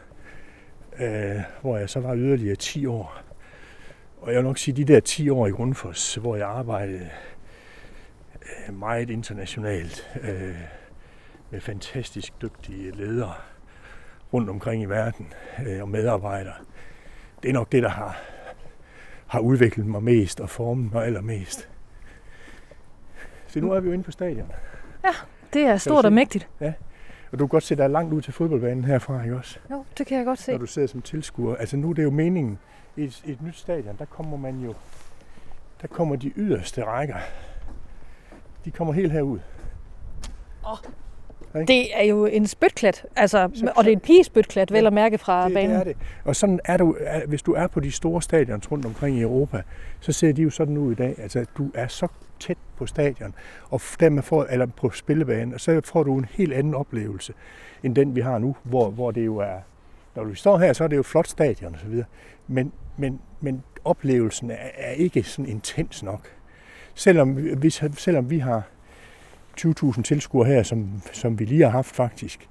øh, 1.01 1.41
hvor 1.63 1.77
jeg 1.77 1.91
så 1.91 2.01
var 2.01 2.17
yderligere 2.17 2.57
10 2.57 2.87
år. 2.87 3.23
Og 4.21 4.33
jeg 4.33 4.37
vil 4.37 4.45
nok 4.45 4.59
sige, 4.59 4.77
de 4.77 4.93
der 4.93 5.01
10 5.01 5.31
år 5.31 5.47
i 5.47 5.51
Grundfos, 5.51 6.15
hvor 6.15 6.37
jeg 6.37 6.49
arbejdede 6.49 7.09
meget 8.73 9.11
internationalt 9.11 10.19
øh, 10.23 10.57
med 11.51 11.61
fantastisk 11.61 12.43
dygtige 12.43 12.91
ledere 12.91 13.35
rundt 14.33 14.51
omkring 14.51 14.83
i 14.83 14.87
verden 14.87 15.33
øh, 15.67 15.83
og 15.83 15.89
medarbejdere. 15.89 16.55
Det 17.43 17.49
er 17.49 17.53
nok 17.53 17.73
det, 17.73 17.83
der 17.83 17.89
har, 17.89 18.21
har 19.27 19.41
udviklet 19.41 19.87
mig 19.87 20.03
mest 20.03 20.41
og 20.41 20.51
formet 20.51 20.93
mig 20.93 21.05
allermest. 21.07 21.69
Se, 23.47 23.61
nu 23.61 23.73
er 23.73 23.81
vi 23.81 23.87
jo 23.87 23.93
inde 23.93 24.05
på 24.05 24.11
stadion. 24.11 24.53
Ja, 25.05 25.13
det 25.53 25.63
er 25.63 25.77
stort 25.77 26.05
og 26.05 26.13
mægtigt. 26.13 26.49
Ja, 26.61 26.73
og 27.33 27.39
du 27.39 27.47
kan 27.47 27.49
godt 27.49 27.63
se, 27.63 27.77
der 27.77 27.85
er 27.85 27.89
langt 27.89 28.13
ud 28.13 28.23
til 28.23 28.33
fodboldbanen 28.33 28.85
herfra, 28.85 29.23
ikke 29.23 29.37
også? 29.37 29.59
Jo, 29.71 29.85
det 29.99 30.07
kan 30.07 30.19
jeg 30.19 30.27
godt 30.27 30.39
se. 30.39 30.53
Når 30.53 30.59
du 30.59 30.67
sidder 30.67 30.89
som 30.89 31.03
tilskuer. 31.03 31.57
Altså 31.57 31.77
nu 31.77 31.91
er 31.91 31.95
det 31.95 32.03
jo 32.03 32.11
meningen, 32.11 32.59
i 32.97 33.05
et, 33.05 33.23
et 33.27 33.43
nyt 33.43 33.57
stadion, 33.57 33.97
der 33.99 34.05
kommer 34.05 34.37
man 34.37 34.61
jo, 34.61 34.75
der 35.83 35.87
kommer 35.87 36.17
de 36.17 36.33
yderste 36.37 36.85
rækker. 36.85 37.17
De 38.65 38.71
kommer 38.71 38.93
helt 38.93 39.13
herud. 39.13 39.39
Oh. 40.65 40.79
Det 41.55 42.01
er 42.01 42.05
jo 42.05 42.27
en 42.27 42.47
spytklat, 42.47 43.07
altså, 43.17 43.51
så, 43.55 43.73
og 43.77 43.85
det 43.85 43.91
er 43.91 43.97
en 43.97 44.01
pigespytklat, 44.01 44.71
ja, 44.71 44.77
vel 44.77 44.87
at 44.87 44.93
mærke 44.93 45.19
fra 45.19 45.45
det, 45.45 45.55
banen. 45.55 45.71
Det 45.71 45.81
er 45.81 45.85
det. 45.85 45.97
Og 46.25 46.37
sådan 46.37 46.61
er 46.65 46.77
du, 46.77 46.97
hvis 47.27 47.43
du 47.43 47.53
er 47.53 47.67
på 47.67 47.81
de 47.81 47.91
store 47.91 48.23
stadions 48.23 48.73
rundt 48.73 48.87
omkring 48.87 49.17
i 49.17 49.21
Europa, 49.21 49.63
så 50.01 50.13
ser 50.13 50.33
de 50.33 50.43
jo 50.43 50.51
sådan 50.51 50.77
ud 50.77 50.93
i 50.93 50.95
dag. 50.95 51.15
Altså, 51.19 51.47
du 51.59 51.71
er 51.75 51.87
så 51.87 52.09
tæt 52.41 52.57
på 52.77 52.87
stadion, 52.87 53.35
og 53.71 53.81
dermed 54.01 54.23
får, 54.23 54.45
eller 54.45 54.67
på 54.67 54.91
spillebanen, 54.91 55.55
og 55.55 55.61
så 55.61 55.81
får 55.85 56.03
du 56.03 56.19
en 56.19 56.27
helt 56.31 56.53
anden 56.53 56.75
oplevelse, 56.75 57.33
end 57.83 57.95
den 57.95 58.15
vi 58.15 58.21
har 58.21 58.39
nu, 58.39 58.57
hvor, 58.63 58.91
hvor 58.91 59.11
det 59.11 59.27
jo 59.27 59.37
er, 59.37 59.59
når 60.17 60.25
vi 60.25 60.35
står 60.35 60.59
her, 60.59 60.73
så 60.73 60.85
er 60.85 60.89
det 60.89 60.97
jo 60.97 61.03
flot 61.03 61.29
stadion 61.29 61.75
og 61.75 61.81
så 61.81 61.87
videre, 61.87 62.07
men, 62.49 62.73
men, 62.97 63.21
men 63.41 63.63
oplevelsen 63.85 64.51
er, 64.51 64.69
er 64.75 64.93
ikke 64.93 65.23
sådan 65.23 65.47
intens 65.47 66.03
nok. 66.03 66.29
Selvom 66.95 67.33
hvis, 67.33 67.85
selvom 67.97 68.31
vi 68.31 68.39
har 68.39 68.63
20.000 69.61 70.03
tilskuere 70.03 70.49
her, 70.49 70.63
som, 70.63 71.03
som 71.13 71.39
vi 71.39 71.45
lige 71.45 71.63
har 71.63 71.71
haft 71.71 71.95
faktisk, 71.95 72.49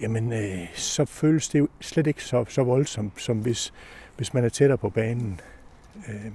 jamen 0.00 0.32
øh, 0.32 0.66
så 0.74 1.04
føles 1.04 1.48
det 1.48 1.58
jo 1.58 1.68
slet 1.80 2.06
ikke 2.06 2.24
så, 2.24 2.44
så 2.48 2.62
voldsomt, 2.62 3.20
som 3.20 3.38
hvis, 3.38 3.72
hvis 4.16 4.34
man 4.34 4.44
er 4.44 4.48
tættere 4.48 4.78
på 4.78 4.90
banen. 4.90 5.40
Øh, 6.08 6.32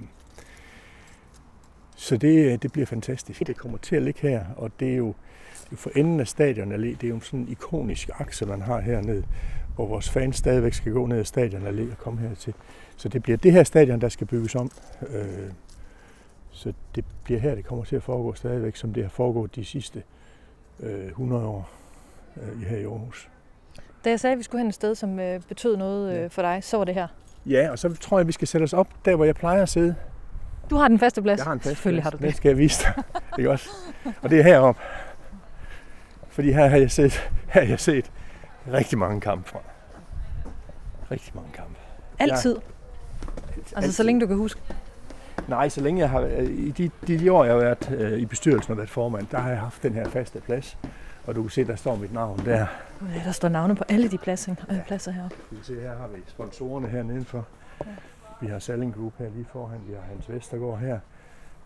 så 1.96 2.16
det, 2.16 2.62
det 2.62 2.72
bliver 2.72 2.86
fantastisk. 2.86 3.46
Det 3.46 3.56
kommer 3.56 3.78
til 3.78 3.96
at 3.96 4.02
ligge 4.02 4.20
her, 4.20 4.44
og 4.56 4.70
det 4.80 4.92
er 4.92 4.96
jo 4.96 5.14
for 5.72 5.90
enden 5.96 6.20
af 6.20 6.28
stadion 6.28 6.72
allé, 6.72 6.86
det 6.86 7.04
er 7.04 7.08
jo 7.08 7.20
sådan 7.20 7.40
en 7.40 7.48
ikonisk 7.48 8.10
akse, 8.18 8.46
man 8.46 8.62
har 8.62 8.80
hernede, 8.80 9.24
hvor 9.74 9.86
vores 9.86 10.10
fans 10.10 10.36
stadigvæk 10.36 10.74
skal 10.74 10.92
gå 10.92 11.06
ned 11.06 11.18
ad 11.18 11.24
stadion 11.24 11.66
allé 11.66 11.90
og 11.90 11.98
komme 11.98 12.20
hertil. 12.20 12.54
Så 12.96 13.08
det 13.08 13.22
bliver 13.22 13.36
det 13.36 13.52
her 13.52 13.64
stadion, 13.64 14.00
der 14.00 14.08
skal 14.08 14.26
bygges 14.26 14.54
om. 14.54 14.70
Øh, 15.10 15.50
så 16.54 16.72
det 16.94 17.04
bliver 17.24 17.40
her, 17.40 17.54
det 17.54 17.64
kommer 17.64 17.84
til 17.84 17.96
at 17.96 18.02
foregå 18.02 18.34
stadigvæk, 18.34 18.76
som 18.76 18.92
det 18.94 19.02
har 19.02 19.10
foregået 19.10 19.56
de 19.56 19.64
sidste 19.64 20.02
øh, 20.80 21.06
100 21.06 21.46
år 21.46 21.70
øh, 22.36 22.62
her 22.62 22.76
i 22.76 22.84
Aarhus. 22.84 23.28
Da 24.04 24.10
jeg 24.10 24.20
sagde, 24.20 24.32
at 24.32 24.38
vi 24.38 24.42
skulle 24.42 24.60
hen 24.60 24.68
et 24.68 24.74
sted, 24.74 24.94
som 24.94 25.20
øh, 25.20 25.40
betød 25.48 25.76
noget 25.76 26.16
øh, 26.18 26.30
for 26.30 26.42
dig, 26.42 26.64
så 26.64 26.76
var 26.76 26.84
det 26.84 26.94
her. 26.94 27.08
Ja, 27.46 27.70
og 27.70 27.78
så 27.78 27.94
tror 27.94 28.18
jeg, 28.18 28.20
at 28.20 28.26
vi 28.26 28.32
skal 28.32 28.48
sætte 28.48 28.64
os 28.64 28.72
op 28.72 28.88
der, 29.04 29.16
hvor 29.16 29.24
jeg 29.24 29.34
plejer 29.34 29.62
at 29.62 29.68
sidde. 29.68 29.94
Du 30.70 30.76
har 30.76 30.88
den 30.88 30.98
faste 30.98 31.22
plads? 31.22 31.38
Jeg 31.38 31.44
har 31.44 31.52
en 31.52 31.60
faste 31.60 31.70
Selvfølgelig 31.70 32.02
plads. 32.02 32.04
har 32.04 32.10
du 32.10 32.16
det. 32.16 32.22
Den 32.24 32.32
skal 32.36 32.48
jeg 32.48 32.58
vise 32.58 32.82
dig. 32.82 33.04
ikke 33.38 33.50
også? 33.50 33.68
Og 34.22 34.30
det 34.30 34.38
er 34.38 34.42
heroppe. 34.42 34.80
Fordi 36.28 36.52
her 36.52 36.66
har 36.68 36.76
jeg 36.76 36.90
set, 36.90 37.12
her 37.48 37.60
har 37.60 37.68
jeg 37.68 37.80
set 37.80 38.12
rigtig 38.72 38.98
mange 38.98 39.20
kampe 39.20 39.48
fra. 39.48 39.58
Rigtig 41.10 41.32
mange 41.34 41.50
kampe. 41.52 41.78
Altid? 42.18 42.56
Jeg, 43.56 43.64
altså 43.76 43.92
så 43.92 44.02
længe 44.02 44.20
du 44.20 44.26
kan 44.26 44.36
huske? 44.36 44.60
Nej, 45.48 45.68
så 45.68 45.80
længe 45.80 46.00
jeg 46.00 46.10
har 46.10 46.20
i 46.40 46.70
de, 46.70 46.90
de, 47.06 47.18
de 47.18 47.32
år, 47.32 47.44
jeg 47.44 47.52
har 47.52 47.60
været 47.60 47.90
øh, 47.90 48.18
i 48.18 48.26
bestyrelsen 48.26 48.70
og 48.70 48.76
været 48.76 48.90
formand, 48.90 49.26
der 49.30 49.38
har 49.38 49.50
jeg 49.50 49.60
haft 49.60 49.82
den 49.82 49.92
her 49.92 50.08
faste 50.08 50.40
plads. 50.40 50.78
Og 51.26 51.34
du 51.34 51.42
kan 51.42 51.50
se, 51.50 51.64
der 51.64 51.76
står 51.76 51.96
mit 51.96 52.12
navn 52.12 52.38
der. 52.44 52.66
Ja, 53.14 53.20
der 53.24 53.32
står 53.32 53.48
navne 53.48 53.76
på 53.76 53.84
alle 53.88 54.08
de 54.10 54.18
pladser, 54.18 54.54
øh, 54.70 54.86
pladser 54.86 55.12
her. 55.12 55.28
Du 55.28 55.54
kan 55.54 55.64
se, 55.64 55.80
her 55.80 55.96
har 55.96 56.08
vi 56.08 56.20
sponsorerne 56.26 56.88
her 56.88 57.02
nedenfor. 57.02 57.46
Ja. 57.84 57.90
Vi 58.40 58.46
har 58.46 58.58
Salling 58.58 58.94
Group 58.94 59.12
her 59.18 59.30
lige 59.34 59.46
foran. 59.52 59.80
Vi 59.86 59.92
har 59.94 60.00
Hans 60.00 60.30
Vestergaard 60.30 60.78
her. 60.78 60.98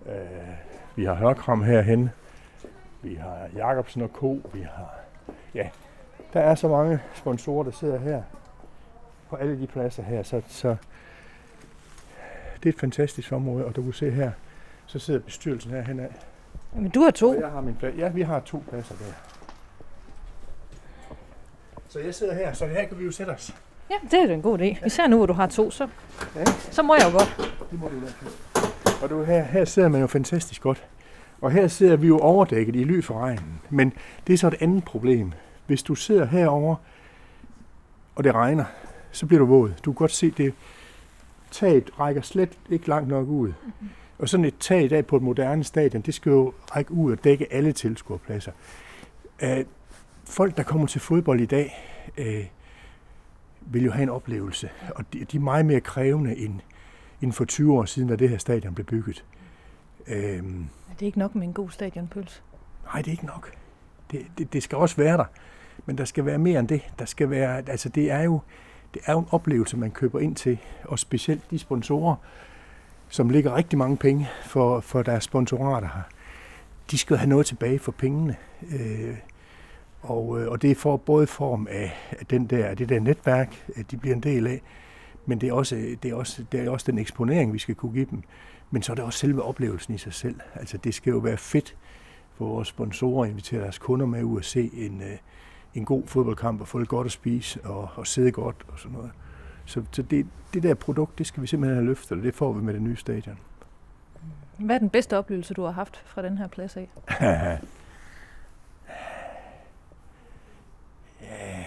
Øh, 0.06 0.14
vi 0.96 1.04
har 1.04 1.14
Hørkram 1.14 1.62
herhen. 1.62 2.10
Vi 3.02 3.14
har 3.14 3.48
Jacobsen 3.56 4.02
og 4.02 4.10
Co. 4.12 4.40
Vi 4.52 4.60
har... 4.60 4.94
Ja, 5.54 5.68
der 6.32 6.40
er 6.40 6.54
så 6.54 6.68
mange 6.68 7.00
sponsorer, 7.14 7.64
der 7.64 7.70
sidder 7.70 7.98
her 7.98 8.22
på 9.30 9.36
alle 9.36 9.60
de 9.60 9.66
pladser 9.66 10.02
her. 10.02 10.22
Så, 10.22 10.42
så 10.48 10.76
det 12.62 12.68
er 12.68 12.72
et 12.72 12.80
fantastisk 12.80 13.32
område, 13.32 13.64
og 13.64 13.76
du 13.76 13.82
kan 13.82 13.92
se 13.92 14.10
her, 14.10 14.30
så 14.86 14.98
sidder 14.98 15.20
bestyrelsen 15.20 15.70
her 15.70 15.82
henad. 15.82 16.08
Men 16.76 16.90
du 16.90 17.00
har 17.00 17.10
to. 17.10 17.28
Og 17.28 17.40
jeg 17.40 17.50
har 17.50 17.60
min 17.60 17.74
plads. 17.74 17.98
Ja, 17.98 18.08
vi 18.08 18.22
har 18.22 18.40
to 18.40 18.62
pladser 18.70 18.94
der. 18.94 19.04
Så 21.88 22.00
jeg 22.00 22.14
sidder 22.14 22.34
her, 22.34 22.52
så 22.52 22.66
her 22.66 22.84
kan 22.84 22.98
vi 22.98 23.04
jo 23.04 23.10
sætte 23.10 23.30
os. 23.30 23.54
Ja, 23.90 23.94
det 24.10 24.30
er 24.30 24.34
en 24.34 24.42
god 24.42 24.58
idé. 24.58 24.86
Især 24.86 25.06
nu, 25.06 25.16
hvor 25.16 25.26
du 25.26 25.32
har 25.32 25.46
to, 25.46 25.70
så, 25.70 25.88
ja. 26.36 26.44
så 26.70 26.82
må 26.82 26.94
jeg 26.94 27.06
jo 27.12 27.18
godt. 27.18 27.52
Det 27.70 27.80
må 27.80 27.88
du 27.88 27.94
da. 28.00 28.12
Og 29.02 29.10
du, 29.10 29.22
her, 29.22 29.42
her 29.42 29.64
sidder 29.64 29.88
man 29.88 30.00
jo 30.00 30.06
fantastisk 30.06 30.62
godt. 30.62 30.84
Og 31.40 31.50
her 31.50 31.68
sidder 31.68 31.96
vi 31.96 32.06
jo 32.06 32.18
overdækket 32.18 32.76
i 32.76 32.84
ly 32.84 33.02
for 33.02 33.18
regnen. 33.18 33.60
Men 33.70 33.92
det 34.26 34.32
er 34.32 34.38
så 34.38 34.46
et 34.46 34.56
andet 34.60 34.84
problem. 34.84 35.32
Hvis 35.66 35.82
du 35.82 35.94
sidder 35.94 36.24
herover 36.24 36.76
og 38.14 38.24
det 38.24 38.34
regner, 38.34 38.64
så 39.10 39.26
bliver 39.26 39.38
du 39.38 39.46
våd. 39.46 39.72
Du 39.84 39.92
kan 39.92 39.94
godt 39.94 40.12
se, 40.12 40.30
det 40.30 40.54
taget 41.50 41.90
rækker 41.98 42.22
slet 42.22 42.58
ikke 42.70 42.88
langt 42.88 43.08
nok 43.08 43.28
ud. 43.28 43.48
Mm-hmm. 43.48 43.88
Og 44.18 44.28
sådan 44.28 44.44
et 44.44 44.54
tag 44.60 44.84
i 44.84 44.88
dag 44.88 45.06
på 45.06 45.16
et 45.16 45.22
moderne 45.22 45.64
stadion, 45.64 46.02
det 46.02 46.14
skal 46.14 46.30
jo 46.30 46.52
række 46.76 46.92
ud 46.92 47.12
og 47.12 47.24
dække 47.24 47.52
alle 47.52 47.72
tilskuerpladser. 47.72 48.52
Uh, 49.42 49.48
folk, 50.24 50.56
der 50.56 50.62
kommer 50.62 50.86
til 50.86 51.00
fodbold 51.00 51.40
i 51.40 51.46
dag, 51.46 51.74
uh, 52.18 52.44
vil 53.72 53.84
jo 53.84 53.90
have 53.90 54.02
en 54.02 54.08
oplevelse, 54.08 54.70
og 54.94 55.04
de, 55.12 55.24
de 55.24 55.36
er 55.36 55.40
meget 55.40 55.66
mere 55.66 55.80
krævende 55.80 56.36
end, 56.36 56.60
end 57.22 57.32
for 57.32 57.44
20 57.44 57.74
år 57.74 57.84
siden, 57.84 58.08
da 58.08 58.16
det 58.16 58.28
her 58.28 58.38
stadion 58.38 58.74
blev 58.74 58.86
bygget. 58.86 59.24
Uh, 60.06 60.14
er 60.14 60.40
det 61.00 61.06
ikke 61.06 61.18
nok 61.18 61.34
med 61.34 61.46
en 61.46 61.52
god 61.52 61.70
stadionpøls? 61.70 62.42
Nej, 62.84 63.02
det 63.02 63.06
er 63.06 63.12
ikke 63.12 63.26
nok. 63.26 63.52
Det, 64.10 64.26
det, 64.38 64.52
det 64.52 64.62
skal 64.62 64.78
også 64.78 64.96
være 64.96 65.16
der, 65.16 65.24
men 65.86 65.98
der 65.98 66.04
skal 66.04 66.24
være 66.24 66.38
mere 66.38 66.60
end 66.60 66.68
det. 66.68 66.82
Der 66.98 67.04
skal 67.04 67.30
være, 67.30 67.68
altså 67.68 67.88
det 67.88 68.10
er 68.10 68.22
jo, 68.22 68.40
det 68.94 69.02
er 69.06 69.12
jo 69.12 69.18
en 69.18 69.26
oplevelse, 69.30 69.76
man 69.76 69.90
køber 69.90 70.20
ind 70.20 70.36
til, 70.36 70.58
og 70.84 70.98
specielt 70.98 71.50
de 71.50 71.58
sponsorer, 71.58 72.16
som 73.08 73.30
ligger 73.30 73.56
rigtig 73.56 73.78
mange 73.78 73.96
penge 73.96 74.28
for, 74.44 74.80
for 74.80 75.02
deres 75.02 75.24
sponsorater 75.24 75.88
her, 75.88 76.02
de 76.90 76.98
skal 76.98 77.16
have 77.16 77.28
noget 77.28 77.46
tilbage 77.46 77.78
for 77.78 77.92
pengene. 77.92 78.36
Øh, 78.72 79.16
og, 80.02 80.40
øh, 80.40 80.50
og 80.50 80.62
det 80.62 80.70
er 80.70 80.74
for 80.74 80.96
både 80.96 81.26
form 81.26 81.66
af 81.70 81.92
den 82.30 82.46
der, 82.46 82.74
det 82.74 82.88
der 82.88 83.00
netværk, 83.00 83.66
de 83.90 83.96
bliver 83.96 84.16
en 84.16 84.22
del 84.22 84.46
af, 84.46 84.62
men 85.26 85.40
det 85.40 85.48
er, 85.48 85.52
også, 85.52 85.96
det, 86.02 86.10
er 86.10 86.14
også, 86.14 86.44
det 86.52 86.60
er 86.60 86.70
også 86.70 86.90
den 86.90 86.98
eksponering, 86.98 87.52
vi 87.52 87.58
skal 87.58 87.74
kunne 87.74 87.92
give 87.92 88.06
dem. 88.10 88.22
Men 88.70 88.82
så 88.82 88.92
er 88.92 88.94
det 88.94 89.04
også 89.04 89.18
selve 89.18 89.42
oplevelsen 89.42 89.94
i 89.94 89.98
sig 89.98 90.14
selv. 90.14 90.40
Altså 90.54 90.76
det 90.76 90.94
skal 90.94 91.10
jo 91.10 91.18
være 91.18 91.36
fedt 91.36 91.76
for 92.34 92.44
vores 92.44 92.68
sponsorer 92.68 93.24
at 93.24 93.30
invitere 93.30 93.60
deres 93.60 93.78
kunder 93.78 94.06
med 94.06 94.22
ud 94.22 94.36
og 94.38 94.44
se 94.44 94.70
en, 94.74 95.02
øh, 95.02 95.16
en 95.74 95.84
god 95.84 96.06
fodboldkamp 96.06 96.60
og 96.60 96.68
få 96.68 96.80
det 96.80 96.88
godt 96.88 97.04
at 97.04 97.12
spise 97.12 97.64
og, 97.64 97.88
og 97.94 98.06
sidde 98.06 98.32
godt 98.32 98.56
og 98.68 98.78
sådan 98.78 98.96
noget. 98.96 99.10
Så, 99.64 99.82
så 99.92 100.02
det, 100.02 100.26
det 100.54 100.62
der 100.62 100.74
produkt, 100.74 101.18
det 101.18 101.26
skal 101.26 101.42
vi 101.42 101.46
simpelthen 101.46 101.76
have 101.76 101.86
løftet, 101.86 102.18
og 102.18 102.24
det 102.24 102.34
får 102.34 102.52
vi 102.52 102.62
med 102.62 102.74
det 102.74 102.82
nye 102.82 102.96
stadion. 102.96 103.38
Hvad 104.58 104.74
er 104.74 104.78
den 104.78 104.90
bedste 104.90 105.18
oplevelse, 105.18 105.54
du 105.54 105.62
har 105.62 105.70
haft 105.70 105.96
fra 105.96 106.22
den 106.22 106.38
her 106.38 106.48
plads 106.48 106.76
af? 106.76 106.88
ja, 107.20 107.58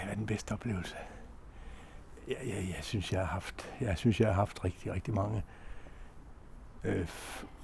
hvad 0.04 0.12
er 0.12 0.16
den 0.16 0.26
bedste 0.26 0.52
oplevelse? 0.52 0.96
Ja, 2.28 2.34
ja, 2.46 2.56
jeg 2.56 2.78
synes, 2.82 3.12
jeg 3.14 3.20
har 3.20 3.28
haft, 3.28 3.70
jeg 3.82 3.98
synes, 3.98 4.20
jeg 4.20 4.28
har 4.28 4.36
haft 4.36 4.66
rigtig, 4.66 4.94
rigtig 4.94 5.14
mange 5.14 5.44
øh, 6.84 7.08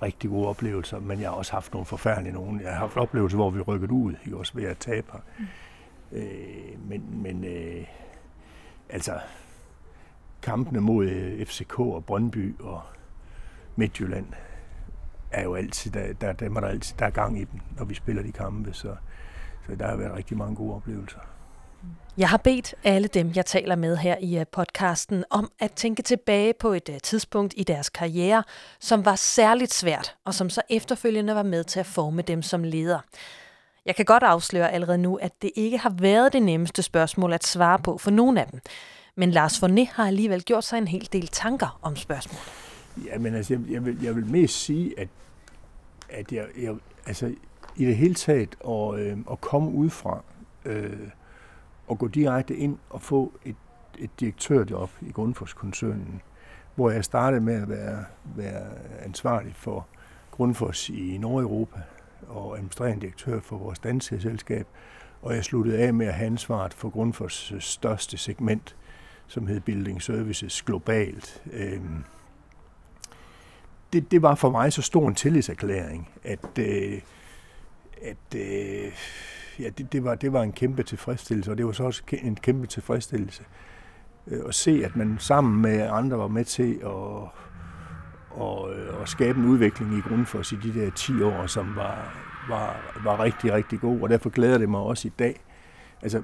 rigtig 0.01 0.29
gode 0.29 0.47
oplevelser, 0.47 0.99
men 0.99 1.21
jeg 1.21 1.29
har 1.29 1.35
også 1.35 1.51
haft 1.51 1.73
nogle 1.73 1.85
forfærdelige 1.85 2.33
nogle. 2.33 2.61
Jeg 2.63 2.71
har 2.71 2.79
haft 2.79 2.97
oplevelser, 2.97 3.37
hvor 3.37 3.49
vi 3.49 3.61
rykket 3.61 3.91
ud, 3.91 4.13
ikke 4.25 4.37
også 4.37 4.53
ved 4.55 4.63
at 4.63 4.77
tabe. 4.77 5.07
Mm. 5.39 5.45
Øh, 6.11 6.89
men 6.89 7.21
men 7.21 7.43
øh, 7.43 7.87
altså, 8.89 9.19
kampene 10.41 10.81
mod 10.81 11.05
øh, 11.05 11.45
FCK 11.45 11.79
og 11.79 12.05
Brøndby 12.05 12.55
og 12.59 12.81
Midtjylland 13.75 14.25
er 15.31 15.43
jo 15.43 15.55
altid, 15.55 15.91
der, 15.91 16.13
der, 16.13 16.33
der, 16.33 16.49
der, 16.49 16.61
altid, 16.61 16.97
der 16.99 17.05
er 17.05 17.09
gang 17.09 17.41
i 17.41 17.43
dem, 17.43 17.59
når 17.77 17.85
vi 17.85 17.93
spiller 17.93 18.23
de 18.23 18.31
kampe, 18.31 18.73
så, 18.73 18.95
så 19.67 19.75
der 19.75 19.87
har 19.87 19.95
været 19.95 20.15
rigtig 20.15 20.37
mange 20.37 20.55
gode 20.55 20.75
oplevelser. 20.75 21.19
Jeg 22.17 22.29
har 22.29 22.37
bedt 22.37 22.75
alle 22.83 23.07
dem, 23.07 23.31
jeg 23.35 23.45
taler 23.45 23.75
med 23.75 23.97
her 23.97 24.15
i 24.21 24.39
øh, 24.39 24.45
podcasten, 24.51 25.23
om 25.29 25.51
at 25.59 25.71
tænke 25.71 26.01
tilbage 26.01 26.53
på 26.59 26.73
et 26.73 26.89
øh, 26.89 26.99
tidspunkt 27.03 27.53
i 27.57 27.63
deres 27.63 27.89
karriere, 27.89 28.43
som 28.79 29.05
var 29.05 29.15
særligt 29.15 29.73
svært, 29.73 30.15
og 30.25 30.33
som 30.33 30.49
så 30.49 30.61
efterfølgende 30.69 31.35
var 31.35 31.43
med 31.43 31.63
til 31.63 31.79
at 31.79 31.85
forme 31.85 32.21
dem 32.21 32.41
som 32.41 32.63
leder. 32.63 32.99
Jeg 33.87 33.95
kan 33.95 34.05
godt 34.05 34.23
afsløre 34.23 34.71
allerede 34.71 34.97
nu, 34.97 35.15
at 35.15 35.41
det 35.41 35.51
ikke 35.55 35.77
har 35.77 35.89
været 35.89 36.33
det 36.33 36.43
nemmeste 36.43 36.83
spørgsmål 36.83 37.33
at 37.33 37.47
svare 37.47 37.79
på 37.79 37.97
for 37.97 38.11
nogen 38.11 38.37
af 38.37 38.47
dem. 38.47 38.59
Men 39.15 39.31
Lars 39.31 39.63
Forné 39.63 39.93
har 39.93 40.07
alligevel 40.07 40.43
gjort 40.43 40.63
sig 40.63 40.77
en 40.77 40.87
hel 40.87 41.09
del 41.13 41.27
tanker 41.27 41.79
om 41.81 41.95
spørgsmålet. 41.95 42.51
Ja, 43.05 43.17
men 43.17 43.35
altså, 43.35 43.53
jeg, 43.53 43.61
jeg, 43.71 43.85
vil, 43.85 44.03
jeg 44.03 44.15
vil 44.15 44.25
mest 44.25 44.63
sige, 44.63 44.99
at, 44.99 45.07
at 46.09 46.31
jeg, 46.31 46.45
jeg, 46.61 46.75
altså, 47.05 47.35
i 47.75 47.85
det 47.85 47.95
hele 47.95 48.13
taget 48.13 48.55
at, 48.67 48.99
øh, 48.99 49.17
at 49.31 49.41
komme 49.41 49.71
udefra 49.71 50.23
øh, 50.65 51.07
og 51.87 51.97
gå 51.97 52.07
direkte 52.07 52.55
ind 52.55 52.77
og 52.89 53.01
få 53.01 53.33
et, 53.45 53.55
et 53.99 54.09
direktørjob 54.19 54.89
i 55.01 55.11
Grundfos-koncernen, 55.11 56.21
hvor 56.75 56.89
jeg 56.89 57.05
startede 57.05 57.41
med 57.41 57.61
at 57.61 57.69
være, 57.69 58.05
være 58.35 58.65
ansvarlig 59.05 59.55
for 59.55 59.87
Grundfos 60.31 60.89
i 60.89 61.17
Nordeuropa, 61.17 61.79
og 62.27 62.55
administrerende 62.55 63.01
direktør 63.01 63.39
for 63.39 63.57
vores 63.57 63.79
danske 63.79 64.21
selskab, 64.21 64.67
og 65.21 65.35
jeg 65.35 65.43
sluttede 65.43 65.77
af 65.77 65.93
med 65.93 66.07
at 66.07 66.13
have 66.13 66.25
ansvaret 66.25 66.73
for 66.73 66.89
Grundfors 66.89 67.53
største 67.59 68.17
segment, 68.17 68.75
som 69.27 69.47
hed 69.47 69.59
Building 69.59 70.01
Services 70.01 70.61
globalt. 70.61 71.43
Øhm, 71.53 72.03
det, 73.93 74.11
det 74.11 74.21
var 74.21 74.35
for 74.35 74.49
mig 74.49 74.73
så 74.73 74.81
stor 74.81 75.07
en 75.07 75.15
tillidserklæring, 75.15 76.09
at, 76.23 76.59
øh, 76.59 77.01
at 78.01 78.35
øh, 78.35 78.91
ja, 79.59 79.69
det, 79.69 79.93
det, 79.93 80.03
var, 80.03 80.15
det 80.15 80.33
var 80.33 80.43
en 80.43 80.51
kæmpe 80.51 80.83
tilfredsstillelse, 80.83 81.51
og 81.51 81.57
det 81.57 81.65
var 81.65 81.71
så 81.71 81.83
også 81.83 82.03
en 82.11 82.35
kæmpe 82.35 82.67
tilfredsstillelse 82.67 83.43
øh, 84.27 84.41
at 84.47 84.55
se, 84.55 84.81
at 84.85 84.95
man 84.95 85.17
sammen 85.19 85.61
med 85.61 85.89
andre 85.91 86.17
var 86.17 86.27
med 86.27 86.45
til 86.45 86.79
at, 86.83 87.29
og, 88.29 88.73
øh, 88.73 89.01
og 89.01 89.07
skabe 89.07 89.39
en 89.39 89.45
udvikling 89.45 89.97
i 89.97 90.01
Grundfos 90.01 90.51
i 90.51 90.55
de 90.55 90.73
der 90.73 90.91
10 90.91 91.21
år, 91.21 91.47
som 91.47 91.75
var, 91.75 92.13
var, 92.49 92.75
var 93.03 93.23
rigtig, 93.23 93.53
rigtig 93.53 93.79
god, 93.79 94.01
og 94.01 94.09
derfor 94.09 94.29
glæder 94.29 94.57
det 94.57 94.69
mig 94.69 94.79
også 94.79 95.07
i 95.07 95.11
dag. 95.19 95.41
Altså, 96.01 96.21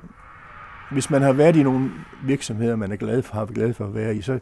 hvis 0.91 1.09
man 1.09 1.21
har 1.21 1.33
været 1.33 1.55
i 1.55 1.63
nogle 1.63 1.91
virksomheder, 2.23 2.75
man 2.75 2.91
er 2.91 2.95
glad 2.95 3.21
for, 3.21 3.35
har 3.35 3.45
glad 3.45 3.73
for 3.73 3.85
at 3.85 3.95
være 3.95 4.15
i, 4.15 4.21
så, 4.21 4.39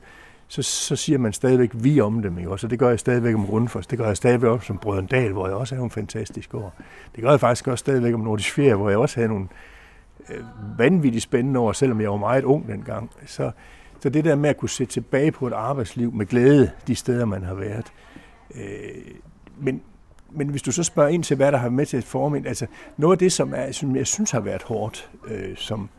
så, 0.48 0.62
så 0.62 0.96
siger 0.96 1.18
man 1.18 1.34
stadigvæk 1.34 1.72
vi 1.74 2.02
om 2.02 2.22
dem, 2.22 2.38
ikke? 2.38 2.50
Og 2.50 2.60
så 2.60 2.68
det 2.68 2.80
gør 2.80 2.90
jeg 2.90 3.00
stadigvæk 3.00 3.36
om 3.36 3.46
Grundfos, 3.46 3.88
det 3.88 4.00
gør 4.00 4.08
jeg 4.08 4.18
stadigvæk 4.18 4.50
om 4.50 4.62
som 4.62 4.78
Brødendal, 4.78 5.32
hvor 5.32 5.48
jeg 5.48 5.56
også 5.56 5.76
havde 5.76 5.84
en 5.84 5.92
fantastisk 5.92 6.54
år. 6.54 6.74
Det 7.16 7.24
gør 7.24 7.30
jeg 7.30 7.40
faktisk 7.40 7.68
også 7.68 7.82
stadigvæk 7.82 8.14
om 8.14 8.20
Nordisk 8.20 8.54
Ferie, 8.54 8.76
hvor 8.76 8.90
jeg 8.90 8.98
også 8.98 9.16
havde 9.16 9.30
nogle 9.30 9.48
øh, 10.30 10.44
vanvittigt 10.78 11.24
spændende 11.24 11.60
år, 11.60 11.72
selvom 11.72 12.02
jeg 12.02 12.10
var 12.10 12.18
meget 12.18 12.44
ung 12.44 12.68
dengang. 12.68 13.12
Så, 13.26 13.52
så 14.02 14.10
det 14.10 14.26
der 14.26 14.36
med 14.36 14.50
at 14.50 14.58
kunne 14.58 14.70
se 14.70 14.86
tilbage 14.86 15.32
på 15.32 15.48
et 15.48 15.54
arbejdsliv 15.54 16.14
med 16.14 16.26
glæde, 16.26 16.72
de 16.88 16.96
steder, 16.96 17.26
man 17.26 17.44
har 17.44 17.54
været. 17.54 17.94
Øh, 18.56 19.16
men, 19.58 19.82
men 20.30 20.48
hvis 20.48 20.62
du 20.62 20.72
så 20.72 20.84
spørger 20.84 21.10
ind 21.10 21.24
til, 21.24 21.38
hvad 21.38 21.52
der 21.52 21.58
har 21.58 21.70
med 21.70 21.86
til 21.86 21.98
at 21.98 22.04
forme, 22.04 22.48
altså 22.48 22.68
noget 22.98 23.16
af 23.16 23.20
det, 23.20 23.32
som, 23.32 23.54
er, 23.56 23.72
som 23.72 23.96
jeg 23.96 24.08
synes 24.08 24.32
har 24.32 24.40
været 24.40 24.64
hårdt 24.64 25.12
øh, 25.28 25.58
som, 25.58 25.90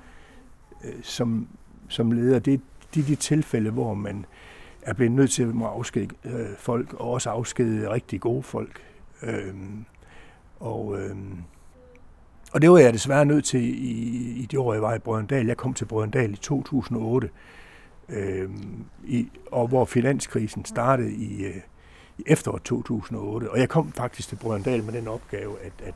øh, 0.84 0.92
som, 1.02 1.48
som 1.88 2.12
leder, 2.12 2.38
det, 2.38 2.54
er 2.54 2.58
de, 2.94 3.02
de 3.02 3.14
tilfælde, 3.14 3.70
hvor 3.70 3.94
man 3.94 4.26
er 4.82 4.94
blevet 4.94 5.12
nødt 5.12 5.30
til 5.30 5.42
at 5.42 5.48
afskede 5.62 6.08
øh, 6.24 6.46
folk, 6.58 6.94
og 6.94 7.10
også 7.10 7.30
afskede 7.30 7.90
rigtig 7.90 8.20
gode 8.20 8.42
folk. 8.42 8.82
Øh, 9.22 9.54
og, 10.60 10.98
øh, 11.00 11.16
og 12.52 12.62
det 12.62 12.70
var 12.70 12.78
jeg 12.78 12.92
desværre 12.92 13.24
nødt 13.24 13.44
til 13.44 13.60
i, 13.60 13.92
i 14.42 14.46
de 14.50 14.60
år, 14.60 14.72
jeg 14.72 14.82
var 14.82 14.94
i 14.94 14.98
Brøndal. 14.98 15.46
Jeg 15.46 15.56
kom 15.56 15.74
til 15.74 15.84
Brøndal 15.84 16.32
i 16.32 16.36
2008, 16.36 17.30
øh, 18.08 18.50
i, 19.04 19.28
og 19.52 19.68
hvor 19.68 19.84
finanskrisen 19.84 20.64
startede 20.64 21.12
i, 21.12 21.44
øh, 21.44 21.56
i 22.18 22.22
efteråret 22.26 22.62
2008. 22.62 23.50
Og 23.50 23.58
jeg 23.58 23.68
kom 23.68 23.92
faktisk 23.92 24.28
til 24.28 24.36
Brøndal 24.36 24.84
med 24.84 24.92
den 24.92 25.08
opgave, 25.08 25.60
at, 25.60 25.72
at, 25.84 25.94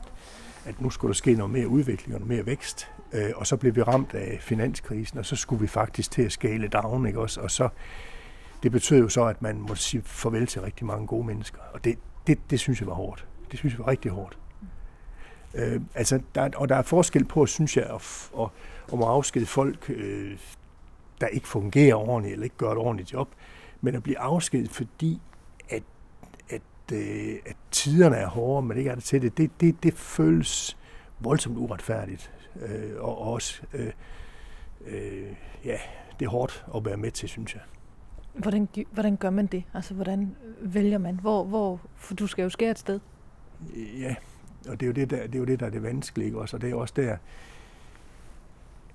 at 0.65 0.81
nu 0.81 0.89
skulle 0.89 1.09
der 1.09 1.15
ske 1.15 1.33
noget 1.33 1.53
mere 1.53 1.67
udvikling 1.67 2.15
og 2.15 2.19
noget 2.19 2.35
mere 2.37 2.45
vækst. 2.45 2.87
Øh, 3.13 3.29
og 3.35 3.47
så 3.47 3.57
blev 3.57 3.75
vi 3.75 3.81
ramt 3.81 4.13
af 4.13 4.37
finanskrisen, 4.41 5.19
og 5.19 5.25
så 5.25 5.35
skulle 5.35 5.61
vi 5.61 5.67
faktisk 5.67 6.11
til 6.11 6.21
at 6.21 6.31
skale 6.31 6.67
down, 6.67 7.07
ikke 7.07 7.19
også? 7.19 7.41
Og 7.41 7.51
så, 7.51 7.69
det 8.63 8.71
betød 8.71 8.99
jo 8.99 9.09
så, 9.09 9.25
at 9.25 9.41
man 9.41 9.59
måtte 9.59 9.81
sige 9.81 10.01
farvel 10.05 10.47
til 10.47 10.61
rigtig 10.61 10.85
mange 10.85 11.07
gode 11.07 11.27
mennesker. 11.27 11.59
Og 11.73 11.83
det, 11.83 11.97
det, 12.27 12.39
det 12.49 12.59
synes 12.59 12.79
jeg 12.79 12.87
var 12.87 12.93
hårdt. 12.93 13.27
Det 13.51 13.59
synes 13.59 13.73
jeg 13.73 13.79
var 13.79 13.87
rigtig 13.87 14.11
hårdt. 14.11 14.37
Øh, 15.53 15.81
altså, 15.95 16.19
der, 16.35 16.49
og 16.55 16.69
der 16.69 16.75
er 16.75 16.81
forskel 16.81 17.25
på, 17.25 17.45
synes 17.45 17.77
jeg, 17.77 17.85
at, 17.85 18.29
at, 18.39 18.49
at 18.93 18.99
at 18.99 19.07
afskede 19.07 19.45
folk, 19.45 19.89
øh, 19.89 20.37
der 21.21 21.27
ikke 21.27 21.47
fungerer 21.47 21.95
ordentligt, 21.95 22.33
eller 22.33 22.43
ikke 22.43 22.57
gør 22.57 22.71
et 22.71 22.77
ordentligt 22.77 23.13
job, 23.13 23.29
men 23.81 23.95
at 23.95 24.03
blive 24.03 24.19
afskedet, 24.19 24.69
fordi 24.69 25.21
at, 25.69 25.83
at, 26.49 26.61
øh, 26.93 27.35
at 27.45 27.55
tiderne 27.71 28.15
er 28.15 28.27
hårde, 28.27 28.67
men 28.67 28.77
ikke 28.77 28.89
er 28.89 28.95
det 28.95 29.03
til 29.03 29.21
det, 29.21 29.37
det, 29.37 29.51
det, 29.61 29.83
det 29.83 29.93
føles 29.93 30.77
voldsomt 31.19 31.57
uretfærdigt 31.57 32.31
øh, 32.61 32.91
og 32.99 33.17
også, 33.17 33.61
øh, 33.73 33.91
øh, 34.85 35.33
ja, 35.65 35.77
det 36.19 36.25
er 36.25 36.29
hårdt 36.29 36.65
at 36.75 36.85
være 36.85 36.97
med 36.97 37.11
til, 37.11 37.29
synes 37.29 37.53
jeg. 37.53 37.61
Hvordan, 38.33 38.67
hvordan 38.91 39.17
gør 39.17 39.29
man 39.29 39.45
det? 39.45 39.63
Altså, 39.73 39.93
hvordan 39.93 40.35
vælger 40.61 40.97
man? 40.97 41.19
Hvor, 41.19 41.43
hvor, 41.43 41.81
for 41.95 42.15
du 42.15 42.27
skal 42.27 42.43
jo 42.43 42.49
skære 42.49 42.71
et 42.71 42.79
sted. 42.79 42.99
Ja, 43.75 44.15
og 44.69 44.79
det 44.79 44.85
er 44.85 44.87
jo 44.87 44.93
det, 44.93 45.09
der, 45.09 45.27
det, 45.27 45.35
er 45.35 45.39
jo 45.39 45.45
det, 45.45 45.59
der 45.59 45.65
er 45.65 45.69
det 45.69 45.83
vanskelige 45.83 46.37
også, 46.37 46.57
og 46.57 46.61
det 46.61 46.71
er 46.71 46.75
også 46.75 46.93
der, 46.97 47.17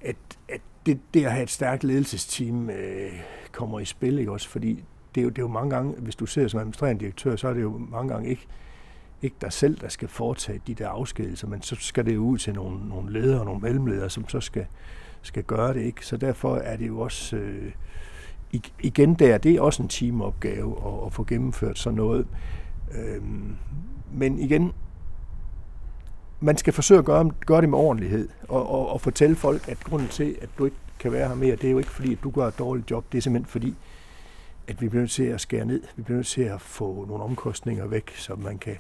at, 0.05 0.17
at 0.49 0.61
det, 0.87 1.01
det 1.15 1.25
at 1.25 1.33
have 1.33 1.43
et 1.43 1.51
stærkt 1.51 1.85
ledelsesteam 1.85 2.71
øh, 2.71 3.12
kommer 3.53 3.81
i 3.81 3.85
spil, 3.85 4.19
ikke 4.19 4.33
også? 4.33 4.49
Fordi 4.49 4.85
det 5.15 5.21
er, 5.21 5.23
jo, 5.23 5.29
det 5.29 5.38
er 5.38 5.43
jo 5.43 5.49
mange 5.49 5.71
gange, 5.71 5.95
hvis 5.99 6.17
du 6.17 6.27
sidder 6.27 6.49
som 6.49 6.61
administrerende 6.61 7.01
direktør, 7.01 7.37
så 7.37 7.49
er 7.49 7.55
det 7.55 7.62
jo 7.62 7.79
mange 7.91 8.12
gange 8.12 8.31
ikke 8.31 8.47
ikke 9.23 9.37
dig 9.41 9.53
selv, 9.53 9.79
der 9.81 9.88
skal 9.88 10.09
foretage 10.09 10.61
de 10.67 10.75
der 10.75 10.88
afskedelser, 10.88 11.49
men 11.49 11.62
så 11.62 11.77
skal 11.81 12.07
det 12.07 12.15
jo 12.15 12.21
ud 12.21 12.38
til 12.38 12.55
nogle, 12.55 12.88
nogle 12.88 13.12
ledere, 13.12 13.45
nogle 13.45 13.61
mellemledere, 13.61 14.11
som 14.11 14.29
så 14.29 14.41
skal, 14.41 14.67
skal 15.23 15.43
gøre 15.43 15.75
det. 15.75 15.81
ikke. 15.81 16.07
Så 16.07 16.17
derfor 16.17 16.57
er 16.57 16.77
det 16.77 16.88
jo 16.88 17.01
også, 17.01 17.37
øh, 17.37 17.73
igen 18.83 19.15
der, 19.15 19.38
det 19.38 19.55
er 19.55 19.61
også 19.61 19.83
en 19.83 19.88
teamopgave 19.88 20.77
at, 20.87 21.07
at 21.07 21.12
få 21.12 21.25
gennemført 21.25 21.79
sådan 21.79 21.97
noget. 21.97 22.27
Øhm, 22.95 23.57
men 24.12 24.38
igen, 24.38 24.73
man 26.43 26.57
skal 26.57 26.73
forsøge 26.73 26.99
at 26.99 27.05
gøre, 27.05 27.31
gøre 27.47 27.61
det 27.61 27.69
med 27.69 27.79
ordentlighed, 27.79 28.29
og, 28.49 28.71
og, 28.71 28.89
og 28.89 29.01
fortælle 29.01 29.37
folk, 29.37 29.69
at 29.69 29.85
grunden 29.85 30.09
til, 30.09 30.37
at 30.41 30.49
du 30.59 30.65
ikke 30.65 30.77
kan 30.99 31.13
være 31.13 31.29
her 31.29 31.35
mere, 31.35 31.57
det 31.57 31.65
er 31.65 31.71
jo 31.71 31.79
ikke 31.79 31.91
fordi, 31.91 32.13
at 32.13 32.19
du 32.23 32.31
gør 32.31 32.49
et 32.49 32.59
dårligt 32.59 32.91
job, 32.91 33.05
det 33.13 33.19
er 33.19 33.23
simpelthen 33.23 33.51
fordi, 33.51 33.75
at 34.69 34.81
vi 34.81 34.89
bliver 34.89 35.03
nødt 35.03 35.11
til 35.11 35.23
at 35.23 35.41
skære 35.41 35.65
ned. 35.65 35.83
Vi 35.97 36.03
bliver 36.03 36.17
nødt 36.17 36.27
til 36.27 36.43
at 36.43 36.61
få 36.61 37.05
nogle 37.09 37.25
omkostninger 37.25 37.87
væk, 37.87 38.17
så 38.17 38.35
man 38.35 38.59
kan, 38.59 38.77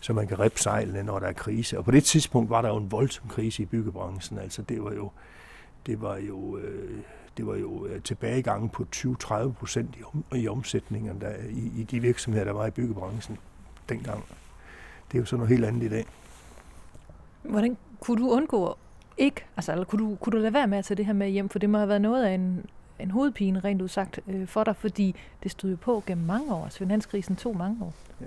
så 0.00 0.12
man 0.12 0.26
kan 0.26 0.40
rippe 0.40 0.58
sejlene, 0.58 1.02
når 1.02 1.18
der 1.18 1.26
er 1.26 1.32
krise. 1.32 1.78
Og 1.78 1.84
på 1.84 1.90
det 1.90 2.04
tidspunkt 2.04 2.50
var 2.50 2.62
der 2.62 2.68
jo 2.68 2.76
en 2.76 2.92
voldsom 2.92 3.28
krise 3.28 3.62
i 3.62 3.66
byggebranchen. 3.66 4.38
Altså 4.38 4.62
det 4.62 4.84
var 4.84 4.92
jo, 4.92 5.10
det 5.86 6.02
var 6.02 6.16
jo, 6.16 6.58
øh, 6.58 6.98
det 7.36 7.46
var 7.46 7.56
jo 7.56 7.86
øh, 7.86 8.02
tilbagegang 8.02 8.72
på 8.72 8.86
20-30 8.96 9.52
procent 9.52 9.96
i, 9.96 10.02
om, 10.14 10.24
i 10.38 10.48
omsætningen 10.48 11.20
der, 11.20 11.32
i, 11.50 11.80
i 11.80 11.86
de 11.90 12.00
virksomheder, 12.00 12.44
der 12.44 12.52
var 12.52 12.66
i 12.66 12.70
byggebranchen 12.70 13.38
dengang. 13.88 14.24
Det 15.12 15.18
er 15.18 15.18
jo 15.18 15.24
sådan 15.24 15.38
noget 15.38 15.48
helt 15.48 15.64
andet 15.64 15.82
i 15.82 15.88
dag. 15.88 16.06
Hvordan 17.42 17.76
kunne 18.00 18.22
du 18.22 18.30
undgå 18.30 18.76
ikke, 19.16 19.44
altså 19.56 19.72
eller 19.72 19.84
kunne 19.84 20.04
du, 20.04 20.14
kunne 20.14 20.32
du 20.32 20.36
lade 20.36 20.52
være 20.52 20.66
med 20.66 20.78
at 20.78 20.84
tage 20.84 20.96
det 20.96 21.06
her 21.06 21.12
med 21.12 21.28
hjem, 21.28 21.48
for 21.48 21.58
det 21.58 21.70
må 21.70 21.78
have 21.78 21.88
været 21.88 22.00
noget 22.00 22.24
af 22.24 22.34
en, 22.34 22.66
en 22.98 23.10
hovedpine, 23.10 23.60
rent 23.60 23.82
udsagt, 23.82 24.20
øh, 24.28 24.46
for 24.46 24.64
dig, 24.64 24.76
fordi 24.76 25.14
det 25.42 25.50
stod 25.50 25.70
jo 25.70 25.76
på 25.76 26.02
gennem 26.06 26.26
mange 26.26 26.54
år. 26.54 26.64
Altså 26.64 26.78
finanskrisen 26.78 27.36
tog 27.36 27.56
mange 27.56 27.84
år. 27.84 27.94
Ja. 28.20 28.26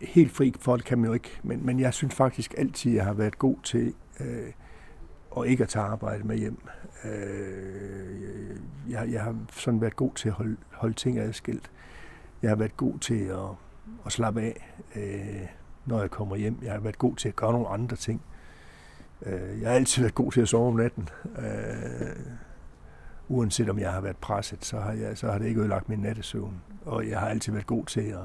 helt 0.00 0.32
fri 0.32 0.54
for 0.60 0.76
det 0.76 0.84
kan 0.84 0.98
man 0.98 1.06
jo 1.06 1.12
ikke, 1.12 1.40
men, 1.42 1.66
men 1.66 1.80
jeg 1.80 1.94
synes 1.94 2.14
faktisk 2.14 2.54
altid, 2.58 2.92
jeg 2.92 3.04
har 3.04 3.12
været 3.12 3.38
god 3.38 3.56
til 3.62 3.94
øh, 4.20 4.52
og 5.30 5.48
ikke 5.48 5.62
at 5.62 5.68
tage 5.68 5.84
arbejde 5.84 6.24
med 6.24 6.36
hjem. 6.38 6.58
Øh, 7.04 8.56
jeg, 8.88 9.08
jeg 9.12 9.22
har 9.22 9.36
sådan 9.52 9.80
været 9.80 9.96
god 9.96 10.12
til 10.14 10.28
at 10.28 10.34
holde, 10.34 10.56
holde 10.72 10.94
ting 10.94 11.18
adskilt. 11.18 11.70
Jeg 12.42 12.50
har 12.50 12.56
været 12.56 12.76
god 12.76 12.98
til 12.98 13.24
at, 13.24 13.38
at 14.06 14.12
slappe 14.12 14.40
af, 14.42 14.74
øh, 14.96 15.46
når 15.86 16.00
jeg 16.00 16.10
kommer 16.10 16.36
hjem. 16.36 16.58
Jeg 16.62 16.72
har 16.72 16.80
været 16.80 16.98
god 16.98 17.16
til 17.16 17.28
at 17.28 17.36
gøre 17.36 17.52
nogle 17.52 17.68
andre 17.68 17.96
ting. 17.96 18.22
Øh, 19.22 19.60
jeg 19.60 19.68
har 19.68 19.76
altid 19.76 20.02
været 20.02 20.14
god 20.14 20.32
til 20.32 20.40
at 20.40 20.48
sove 20.48 20.68
om 20.68 20.74
natten. 20.74 21.08
Øh, 21.38 22.16
uanset 23.28 23.68
om 23.68 23.78
jeg 23.78 23.92
har 23.92 24.00
været 24.00 24.16
presset, 24.16 24.64
så 24.64 24.80
har, 24.80 24.92
jeg, 24.92 25.18
så 25.18 25.30
har 25.30 25.38
det 25.38 25.46
ikke 25.46 25.60
ødelagt 25.60 25.88
min 25.88 25.98
nattesøvn. 25.98 26.60
Og 26.84 27.08
jeg 27.08 27.20
har 27.20 27.28
altid 27.28 27.52
været 27.52 27.66
god 27.66 27.84
til 27.84 28.00
at, 28.00 28.18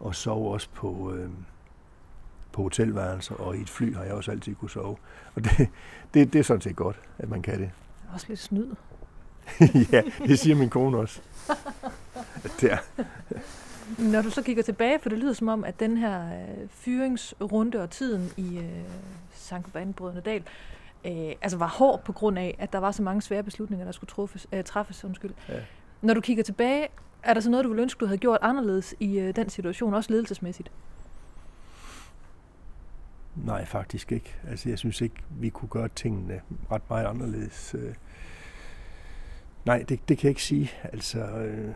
og 0.00 0.14
sove 0.14 0.52
også 0.52 0.68
på, 0.74 1.12
øh, 1.14 1.30
på 2.52 2.62
hotelværelser, 2.62 3.34
og 3.34 3.56
i 3.56 3.60
et 3.60 3.70
fly 3.70 3.94
har 3.94 4.04
jeg 4.04 4.12
også 4.12 4.30
altid 4.30 4.54
kunne 4.54 4.70
sove. 4.70 4.96
Og 5.34 5.44
det, 5.44 5.68
det, 6.14 6.32
det 6.32 6.38
er 6.38 6.42
sådan 6.42 6.60
set 6.60 6.76
godt, 6.76 7.00
at 7.18 7.28
man 7.28 7.42
kan 7.42 7.60
det. 7.60 7.70
Også 8.12 8.26
lidt 8.28 8.40
snyd. 8.40 8.74
ja, 9.92 10.02
det 10.18 10.38
siger 10.38 10.56
min 10.56 10.70
kone 10.70 10.98
også. 10.98 11.20
det 12.60 12.72
er. 12.72 12.78
Når 13.98 14.22
du 14.22 14.30
så 14.30 14.42
kigger 14.42 14.62
tilbage, 14.62 14.98
for 14.98 15.08
det 15.08 15.18
lyder 15.18 15.32
som 15.32 15.48
om, 15.48 15.64
at 15.64 15.80
den 15.80 15.96
her 15.96 16.26
øh, 16.26 16.68
fyringsrunde 16.70 17.82
og 17.82 17.90
tiden 17.90 18.30
i 18.36 18.58
øh, 18.58 18.82
Sankt 19.32 19.72
Brødrene 19.96 20.20
Dal, 20.20 20.42
øh, 21.04 21.32
altså 21.42 21.58
var 21.58 21.68
hård 21.68 22.04
på 22.04 22.12
grund 22.12 22.38
af, 22.38 22.56
at 22.58 22.72
der 22.72 22.78
var 22.78 22.90
så 22.90 23.02
mange 23.02 23.22
svære 23.22 23.42
beslutninger, 23.42 23.84
der 23.84 23.92
skulle 23.92 24.08
truffes, 24.08 24.46
øh, 24.52 24.64
træffes. 24.64 25.04
Undskyld. 25.04 25.30
Ja. 25.48 25.60
Når 26.02 26.14
du 26.14 26.20
kigger 26.20 26.44
tilbage, 26.44 26.88
er 27.22 27.34
der 27.34 27.40
så 27.40 27.50
noget, 27.50 27.64
du 27.64 27.68
ville 27.68 27.82
ønske, 27.82 28.00
du 28.00 28.06
havde 28.06 28.18
gjort 28.18 28.38
anderledes 28.42 28.94
i 29.00 29.18
øh, 29.18 29.36
den 29.36 29.48
situation, 29.48 29.94
også 29.94 30.12
ledelsesmæssigt? 30.12 30.70
Nej, 33.36 33.64
faktisk 33.64 34.12
ikke. 34.12 34.36
Altså, 34.48 34.68
jeg 34.68 34.78
synes 34.78 35.00
ikke, 35.00 35.16
vi 35.30 35.48
kunne 35.48 35.68
gøre 35.68 35.88
tingene 35.88 36.40
ret 36.70 36.82
meget 36.88 37.06
anderledes. 37.06 37.74
Øh. 37.78 37.94
Nej, 39.64 39.84
det, 39.88 40.08
det 40.08 40.18
kan 40.18 40.24
jeg 40.24 40.30
ikke 40.30 40.42
sige. 40.42 40.70
Altså, 40.82 41.18
øh, 41.18 41.74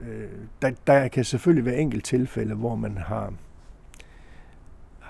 øh, 0.00 0.30
der, 0.62 0.70
der 0.86 1.08
kan 1.08 1.24
selvfølgelig 1.24 1.64
være 1.64 1.76
enkelte 1.76 2.06
tilfælde, 2.06 2.54
hvor 2.54 2.74
man 2.74 2.96
har 2.96 3.32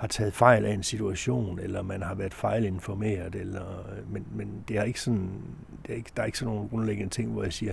har 0.03 0.09
taget 0.09 0.35
fejl 0.35 0.65
af 0.65 0.73
en 0.73 0.83
situation, 0.83 1.59
eller 1.59 1.83
man 1.83 2.03
har 2.03 2.15
været 2.15 2.35
fejlinformeret, 2.35 3.35
eller, 3.35 3.85
men, 4.09 4.27
men 4.31 4.65
det 4.69 4.79
er 4.79 4.83
ikke 4.83 5.01
sådan, 5.01 5.31
det 5.87 5.93
er 5.93 5.97
ikke, 5.97 6.11
der 6.17 6.23
er 6.23 6.27
ikke 6.27 6.39
sådan 6.39 6.55
nogle 6.55 6.69
grundlæggende 6.69 7.15
ting, 7.15 7.33
hvor 7.33 7.43
jeg 7.43 7.53
siger, 7.53 7.73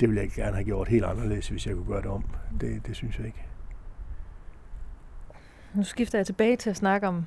det 0.00 0.08
ville 0.08 0.22
jeg 0.22 0.30
gerne 0.30 0.52
have 0.52 0.64
gjort 0.64 0.88
helt 0.88 1.04
anderledes, 1.04 1.48
hvis 1.48 1.66
jeg 1.66 1.74
kunne 1.74 1.86
gøre 1.86 2.02
det 2.02 2.10
om. 2.10 2.24
Det, 2.60 2.86
det 2.86 2.96
synes 2.96 3.18
jeg 3.18 3.26
ikke. 3.26 3.44
nu 5.74 5.84
skifter 5.84 6.18
jeg 6.18 6.26
tilbage 6.26 6.56
til 6.56 6.70
at 6.70 6.76
snakke 6.76 7.08
om 7.08 7.26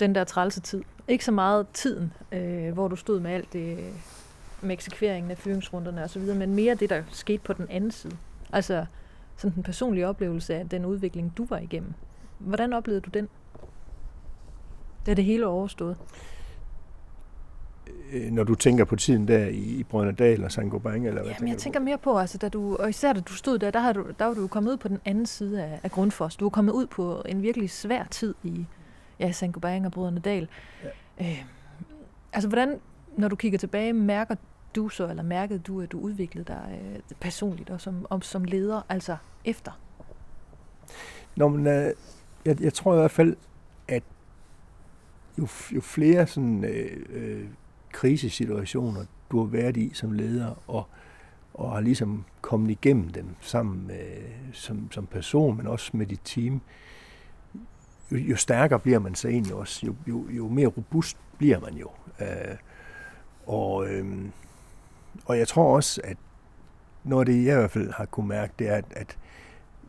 den 0.00 0.14
der 0.14 0.24
trælse 0.24 0.60
tid. 0.60 0.82
Ikke 1.08 1.24
så 1.24 1.32
meget 1.32 1.66
tiden, 1.68 2.12
øh, 2.32 2.72
hvor 2.72 2.88
du 2.88 2.96
stod 2.96 3.20
med 3.20 3.30
alt 3.30 3.52
det 3.52 3.78
med 4.62 4.72
eksekveringen 4.72 5.30
af 5.30 5.38
fyringsrunderne 5.38 6.04
osv., 6.04 6.22
men 6.22 6.54
mere 6.54 6.74
det, 6.74 6.90
der 6.90 7.02
skete 7.10 7.42
på 7.42 7.52
den 7.52 7.66
anden 7.70 7.90
side. 7.90 8.16
Altså 8.52 8.86
sådan 9.36 9.54
den 9.54 9.62
personlige 9.62 10.06
oplevelse 10.06 10.54
af 10.54 10.68
den 10.68 10.84
udvikling, 10.84 11.32
du 11.36 11.46
var 11.48 11.58
igennem. 11.58 11.92
Hvordan 12.38 12.72
oplevede 12.72 13.00
du 13.00 13.10
den? 13.10 13.28
Da 15.06 15.14
det 15.14 15.24
hele 15.24 15.46
overstået? 15.46 15.96
Øh, 18.12 18.30
når 18.30 18.44
du 18.44 18.54
tænker 18.54 18.84
på 18.84 18.96
tiden 18.96 19.28
der 19.28 19.46
i 19.46 19.84
Brønderdal 19.88 20.44
og 20.44 20.50
Saint-Gobain, 20.50 21.06
eller 21.06 21.22
hvad 21.22 21.32
Jamen, 21.32 21.48
jeg 21.48 21.58
tænker 21.58 21.80
mere 21.80 21.98
på, 21.98 22.18
altså, 22.18 22.38
da 22.38 22.48
du, 22.48 22.76
og 22.76 22.88
især 22.88 23.12
da 23.12 23.20
du 23.20 23.32
stod 23.32 23.58
der, 23.58 23.70
der, 23.70 23.80
har 23.80 23.92
du, 23.92 24.04
der 24.18 24.24
var 24.24 24.34
du 24.34 24.46
kommet 24.46 24.72
ud 24.72 24.76
på 24.76 24.88
den 24.88 25.00
anden 25.04 25.26
side 25.26 25.62
af, 25.62 25.80
af 25.82 25.90
Grundfos. 25.90 26.36
Du 26.36 26.44
var 26.44 26.50
kommet 26.50 26.72
ud 26.72 26.86
på 26.86 27.22
en 27.28 27.42
virkelig 27.42 27.70
svær 27.70 28.04
tid 28.10 28.34
i 28.42 28.66
ja, 29.18 29.30
Saint-Gobain 29.30 29.84
og 29.84 29.92
Brønderdal. 29.92 30.48
Ja. 30.84 31.30
Øh, 31.30 31.44
altså, 32.32 32.48
hvordan, 32.48 32.80
når 33.16 33.28
du 33.28 33.36
kigger 33.36 33.58
tilbage, 33.58 33.92
mærker 33.92 34.34
du 34.76 34.88
så, 34.88 35.08
eller 35.08 35.22
mærkede 35.22 35.58
du, 35.58 35.80
at 35.80 35.92
du 35.92 36.00
udviklede 36.00 36.44
dig 36.44 36.80
øh, 36.82 37.00
personligt 37.20 37.70
og 37.70 37.80
som, 37.80 38.06
og 38.10 38.24
som 38.24 38.44
leder, 38.44 38.82
altså 38.88 39.16
efter? 39.44 39.80
Nå, 41.36 41.48
men 41.48 41.66
øh, 41.66 41.94
jeg, 42.44 42.60
jeg 42.60 42.74
tror 42.74 42.94
i 42.94 42.96
hvert 42.96 43.10
fald, 43.10 43.36
at 43.88 44.02
jo, 45.38 45.48
jo 45.74 45.80
flere 45.80 46.26
sådan, 46.26 46.64
øh, 46.64 47.06
øh, 47.10 47.46
krisesituationer, 47.92 49.04
du 49.30 49.38
har 49.38 49.46
været 49.46 49.76
i 49.76 49.90
som 49.94 50.12
leder, 50.12 50.54
og, 50.66 50.86
og 51.54 51.72
har 51.72 51.80
ligesom 51.80 52.24
kommet 52.40 52.70
igennem 52.70 53.08
dem 53.08 53.26
sammen 53.40 53.86
med, 53.86 54.06
som, 54.52 54.92
som 54.92 55.06
person, 55.06 55.56
men 55.56 55.66
også 55.66 55.90
med 55.96 56.06
dit 56.06 56.20
team, 56.24 56.60
jo, 58.12 58.16
jo 58.16 58.36
stærkere 58.36 58.78
bliver 58.78 58.98
man 58.98 59.14
så 59.14 59.28
egentlig 59.28 59.54
også, 59.54 59.86
jo, 59.86 59.94
jo, 60.08 60.24
jo 60.30 60.48
mere 60.48 60.66
robust 60.66 61.16
bliver 61.38 61.60
man 61.60 61.74
jo. 61.74 61.90
Øh, 62.20 62.56
og, 63.46 63.88
øh, 63.88 64.24
og 65.24 65.38
jeg 65.38 65.48
tror 65.48 65.76
også, 65.76 66.00
at 66.04 66.16
noget 67.04 67.28
af 67.28 67.34
det, 67.34 67.44
jeg 67.44 67.54
i 67.54 67.58
hvert 67.58 67.70
fald 67.70 67.92
har 67.92 68.04
kunne 68.04 68.28
mærke, 68.28 68.52
det 68.58 68.68
er, 68.68 68.74
at, 68.76 68.84
at 68.90 69.18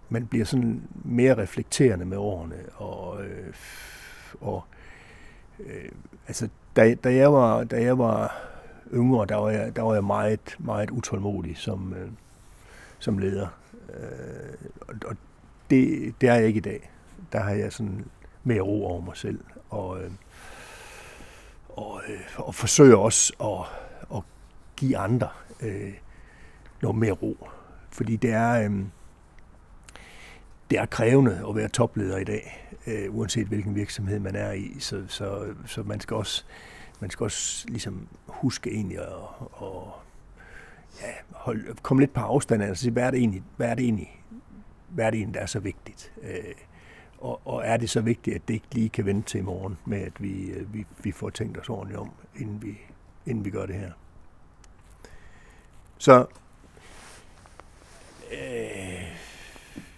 man 0.09 0.27
bliver 0.27 0.45
sådan 0.45 0.81
mere 0.93 1.37
reflekterende 1.37 2.05
med 2.05 2.17
årene, 2.17 2.55
og, 2.75 3.23
øh, 3.23 3.53
og 4.41 4.63
øh, 5.59 5.91
altså, 6.27 6.49
da, 6.75 6.95
da, 6.95 7.13
jeg 7.13 7.33
var, 7.33 7.63
da 7.63 7.81
jeg 7.81 7.97
var 7.97 8.41
yngre, 8.93 9.25
der 9.25 9.35
var 9.35 9.49
jeg, 9.49 9.75
der 9.75 9.81
var 9.81 9.93
jeg 9.93 10.03
meget, 10.03 10.55
meget 10.59 10.91
utålmodig 10.91 11.57
som, 11.57 11.93
øh, 11.93 12.09
som 12.99 13.17
leder. 13.17 13.47
Øh, 13.89 14.69
og 14.81 14.95
og 15.05 15.15
det, 15.69 16.13
det 16.21 16.29
er 16.29 16.33
jeg 16.33 16.47
ikke 16.47 16.57
i 16.57 16.61
dag. 16.61 16.91
Der 17.31 17.39
har 17.39 17.51
jeg 17.51 17.73
sådan 17.73 18.05
mere 18.43 18.61
ro 18.61 18.85
over 18.85 19.01
mig 19.01 19.17
selv, 19.17 19.39
og, 19.69 20.03
øh, 20.03 20.11
og, 21.69 22.01
øh, 22.07 22.19
og 22.37 22.55
forsøger 22.55 22.97
også 22.97 23.33
at, 23.41 24.17
at 24.17 24.23
give 24.81 24.97
andre 24.97 25.29
øh, 25.61 25.93
noget 26.81 26.97
mere 26.97 27.11
ro. 27.11 27.47
Fordi 27.89 28.15
det 28.15 28.31
er, 28.31 28.51
øh, 28.51 28.85
det 30.69 30.79
er 30.79 30.85
krævende 30.85 31.45
at 31.49 31.55
være 31.55 31.67
topleder 31.67 32.17
i 32.17 32.23
dag, 32.23 32.69
øh, 32.87 33.15
uanset 33.15 33.47
hvilken 33.47 33.75
virksomhed 33.75 34.19
man 34.19 34.35
er 34.35 34.51
i. 34.51 34.75
Så, 34.79 35.03
så, 35.07 35.53
så 35.65 35.83
man 35.83 35.99
skal 35.99 36.17
også, 36.17 36.45
man 36.99 37.09
skal 37.09 37.23
også 37.23 37.67
ligesom 37.67 38.07
huske 38.27 38.71
egentlig 38.71 38.99
at, 38.99 39.05
at 39.61 39.67
ja, 41.01 41.11
holde, 41.31 41.75
komme 41.81 42.01
lidt 42.01 42.13
på 42.13 42.19
afstand, 42.19 42.63
altså 42.63 42.81
sige, 42.81 42.91
hvad 42.91 43.03
er 43.03 43.11
det 43.11 43.19
egentlig, 43.19 43.43
hvad 43.57 43.69
er 43.69 43.75
det 43.75 43.83
egentlig, 43.83 44.23
hvad 44.89 45.05
er 45.05 45.09
det 45.09 45.17
egentlig, 45.17 45.33
der 45.33 45.41
er 45.41 45.45
så 45.45 45.59
vigtigt? 45.59 46.13
Øh, 46.21 46.53
og, 47.17 47.47
og 47.47 47.65
er 47.65 47.77
det 47.77 47.89
så 47.89 48.01
vigtigt, 48.01 48.35
at 48.35 48.41
det 48.47 48.53
ikke 48.53 48.67
lige 48.71 48.89
kan 48.89 49.05
vente 49.05 49.29
til 49.29 49.39
i 49.39 49.43
morgen 49.43 49.77
med, 49.85 50.01
at 50.01 50.21
vi, 50.21 50.45
øh, 50.45 50.73
vi, 50.73 50.85
vi 51.03 51.11
får 51.11 51.29
tænkt 51.29 51.59
os 51.59 51.69
ordentligt 51.69 51.99
om, 51.99 52.11
inden 52.35 52.61
vi, 52.61 52.77
inden 53.25 53.45
vi 53.45 53.49
gør 53.49 53.65
det 53.65 53.75
her? 53.75 53.91
Så 56.01 56.25
øh, 58.31 59.17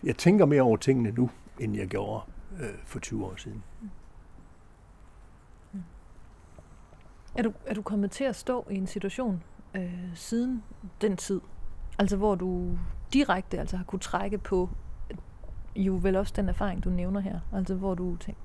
jeg 0.03 0.17
tænker 0.17 0.45
mere 0.45 0.61
over 0.61 0.77
tingene 0.77 1.11
nu, 1.11 1.29
end 1.59 1.75
jeg 1.75 1.87
gjorde 1.87 2.23
øh, 2.59 2.73
for 2.85 2.99
20 2.99 3.25
år 3.25 3.35
siden. 3.35 3.63
Er 7.35 7.43
du, 7.43 7.53
er 7.65 7.73
du 7.73 7.81
kommet 7.81 8.11
til 8.11 8.23
at 8.23 8.35
stå 8.35 8.67
i 8.71 8.75
en 8.75 8.87
situation 8.87 9.43
øh, 9.75 10.15
siden 10.15 10.63
den 11.01 11.17
tid, 11.17 11.41
altså 11.99 12.17
hvor 12.17 12.35
du 12.35 12.77
direkte 13.13 13.59
altså 13.59 13.77
har 13.77 13.83
kunne 13.83 13.99
trække 13.99 14.37
på 14.37 14.69
jo 15.75 15.99
vel 16.01 16.15
også 16.15 16.33
den 16.35 16.49
erfaring, 16.49 16.83
du 16.83 16.89
nævner 16.89 17.19
her, 17.19 17.39
altså 17.53 17.75
hvor 17.75 17.95
du 17.95 18.15
tænkte, 18.15 18.43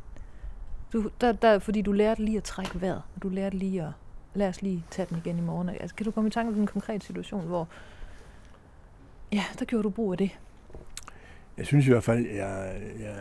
du, 0.93 1.11
der, 1.21 1.33
der, 1.33 1.59
fordi 1.59 1.83
du 1.83 1.93
lærte 1.93 2.25
lige 2.25 2.37
at 2.37 2.45
trække 2.45 2.81
vejret, 2.81 3.03
og 3.17 3.23
du 3.23 3.29
lærte 3.29 3.57
lige 3.57 3.83
at, 3.83 3.93
lad 4.39 4.49
os 4.49 4.63
lige 4.63 4.85
tage 4.91 5.07
den 5.11 5.19
igen 5.25 5.39
i 5.39 5.41
morgen. 5.41 5.69
Altså, 5.69 5.97
kan 5.97 6.05
du 6.05 6.11
komme 6.11 6.29
i 6.29 6.31
tanke 6.31 6.53
om 6.53 6.61
en 6.61 6.67
konkret 6.67 7.05
situation, 7.05 7.47
hvor, 7.47 7.69
ja, 9.33 9.45
der 9.59 9.65
gjorde 9.65 9.83
du 9.83 9.91
brug 9.91 10.13
af 10.13 10.19
det? 10.19 10.31
Jeg 11.59 11.67
synes 11.67 11.87
i 11.87 11.91
hvert 11.91 12.05
fald, 12.05 12.27
jeg, 12.27 12.81
jeg, 13.01 13.17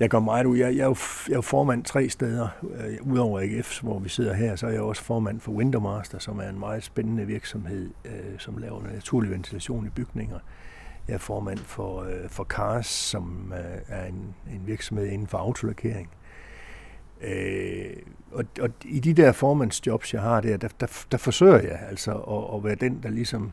jeg 0.00 0.10
går 0.10 0.20
meget 0.20 0.46
ud. 0.46 0.56
Jeg, 0.56 0.76
jeg, 0.76 0.82
er 0.82 0.86
jo, 0.86 0.96
jeg 1.28 1.32
er 1.32 1.36
jo 1.36 1.40
formand 1.40 1.84
tre 1.84 2.08
steder, 2.08 2.48
øh, 2.62 3.12
udover 3.12 3.40
AGF, 3.40 3.82
hvor 3.82 3.98
vi 3.98 4.08
sidder 4.08 4.34
her, 4.34 4.56
så 4.56 4.66
er 4.66 4.70
jeg 4.70 4.80
også 4.80 5.02
formand 5.02 5.40
for 5.40 5.52
Wintermaster, 5.52 6.18
som 6.18 6.38
er 6.38 6.48
en 6.48 6.58
meget 6.58 6.84
spændende 6.84 7.26
virksomhed, 7.26 7.90
øh, 8.04 8.38
som 8.38 8.58
laver 8.58 8.82
naturlig 8.82 9.30
ventilation 9.30 9.86
i 9.86 9.90
bygninger. 9.90 10.38
Jeg 11.08 11.14
er 11.14 11.18
formand 11.18 11.58
for, 11.58 12.02
øh, 12.02 12.28
for 12.28 12.44
Cars, 12.44 12.86
som 12.86 13.52
øh, 13.56 13.80
er 13.88 14.06
en, 14.06 14.34
en 14.52 14.62
virksomhed 14.66 15.06
inden 15.06 15.26
for 15.26 15.38
autolakering. 15.38 16.10
Øh, 17.22 17.96
og, 18.32 18.44
og 18.60 18.70
i 18.84 19.00
de 19.00 19.14
der 19.14 19.32
formandsjobs, 19.32 20.14
jeg 20.14 20.22
har 20.22 20.40
der, 20.40 20.56
der, 20.56 20.68
der, 20.80 21.04
der 21.12 21.18
forsøger 21.18 21.60
jeg 21.60 21.80
altså 21.88 22.12
at, 22.12 22.56
at 22.56 22.64
være 22.64 22.74
den, 22.74 23.02
der 23.02 23.08
ligesom 23.08 23.52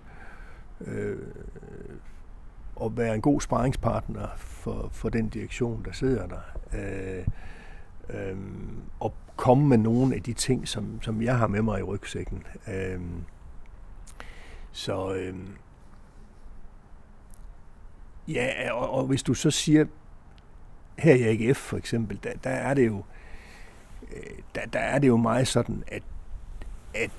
øh, 0.81 1.17
at 2.81 2.97
være 2.97 3.15
en 3.15 3.21
god 3.21 3.41
sparringspartner 3.41 4.27
for, 4.37 4.89
for 4.91 5.09
den 5.09 5.29
direktion, 5.29 5.85
der 5.85 5.91
sidder 5.91 6.27
der. 6.27 6.41
Øh, 6.73 7.25
øh, 8.09 8.37
og 8.99 9.13
komme 9.35 9.67
med 9.67 9.77
nogle 9.77 10.15
af 10.15 10.23
de 10.23 10.33
ting, 10.33 10.67
som, 10.67 11.01
som 11.01 11.21
jeg 11.21 11.37
har 11.37 11.47
med 11.47 11.61
mig 11.61 11.79
i 11.79 11.83
rygsækken. 11.83 12.43
Øh, 12.67 12.99
så 14.71 15.13
øh, 15.13 15.35
ja, 18.27 18.71
og, 18.71 18.89
og 18.89 19.05
hvis 19.05 19.23
du 19.23 19.33
så 19.33 19.51
siger, 19.51 19.85
her 20.97 21.13
i 21.13 21.47
AGF 21.47 21.57
for 21.57 21.77
eksempel, 21.77 22.19
der, 22.23 22.33
der 22.43 22.49
er 22.49 22.73
det 22.73 22.87
jo 22.87 22.97
øh, 22.97 23.18
Øh, 24.15 24.23
der, 24.55 24.61
der 24.73 24.79
er 24.79 24.99
det 24.99 25.07
jo 25.07 25.17
meget 25.17 25.47
sådan, 25.47 25.83
at, 25.87 26.03
at 26.93 27.11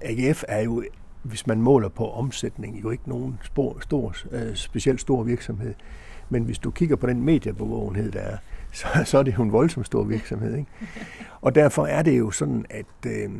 AGF 0.00 0.44
er 0.48 0.60
jo 0.60 0.84
hvis 1.22 1.46
man 1.46 1.62
måler 1.62 1.88
på 1.88 2.10
omsætning, 2.10 2.82
jo 2.82 2.90
ikke 2.90 3.08
nogen 3.08 3.38
spor, 3.42 3.78
stor, 3.80 4.14
øh, 4.30 4.54
specielt 4.56 5.00
stor 5.00 5.22
virksomhed. 5.22 5.74
Men 6.28 6.44
hvis 6.44 6.58
du 6.58 6.70
kigger 6.70 6.96
på 6.96 7.06
den 7.06 7.22
mediebevågenhed, 7.22 8.12
der 8.12 8.20
er, 8.20 8.36
så, 8.72 8.86
så 9.04 9.18
er 9.18 9.22
det 9.22 9.38
jo 9.38 9.42
en 9.42 9.52
voldsomt 9.52 9.86
stor 9.86 10.02
virksomhed. 10.02 10.56
Ikke? 10.56 10.70
Og 11.40 11.54
derfor 11.54 11.86
er 11.86 12.02
det 12.02 12.18
jo 12.18 12.30
sådan, 12.30 12.66
at, 12.70 13.06
øh, 13.06 13.30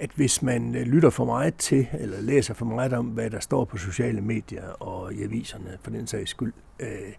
at 0.00 0.10
hvis 0.14 0.42
man 0.42 0.74
øh, 0.74 0.82
lytter 0.82 1.10
for 1.10 1.24
meget 1.24 1.54
til, 1.54 1.88
eller 1.92 2.20
læser 2.20 2.54
for 2.54 2.64
meget 2.64 2.92
om, 2.92 3.06
hvad 3.06 3.30
der 3.30 3.40
står 3.40 3.64
på 3.64 3.76
sociale 3.76 4.20
medier 4.20 4.68
og 4.68 5.14
i 5.14 5.22
aviserne, 5.22 5.78
for 5.82 5.90
den 5.90 6.06
sags 6.06 6.30
skyld, 6.30 6.52
øh, 6.80 7.12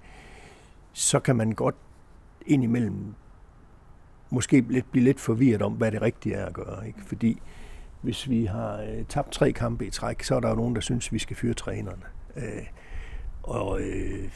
så 0.93 1.19
kan 1.19 1.35
man 1.35 1.51
godt 1.51 1.75
indimellem 2.45 3.13
måske 4.31 4.65
lidt, 4.69 4.91
blive 4.91 5.03
lidt 5.03 5.19
forvirret 5.19 5.61
om, 5.61 5.73
hvad 5.73 5.91
det 5.91 6.01
rigtige 6.01 6.35
er 6.35 6.45
at 6.45 6.53
gøre. 6.53 6.87
Ikke? 6.87 6.99
Fordi 7.05 7.41
hvis 8.01 8.29
vi 8.29 8.45
har 8.45 8.77
øh, 8.77 9.05
tabt 9.09 9.31
tre 9.31 9.51
kampe 9.51 9.85
i 9.85 9.89
træk, 9.89 10.23
så 10.23 10.35
er 10.35 10.39
der 10.39 10.49
jo 10.49 10.55
nogen, 10.55 10.75
der 10.75 10.81
synes, 10.81 11.13
vi 11.13 11.19
skal 11.19 11.35
fyre 11.35 11.53
trænerne. 11.53 12.03
Øh, 12.35 12.65
og 13.43 13.81
øh, 13.81 14.29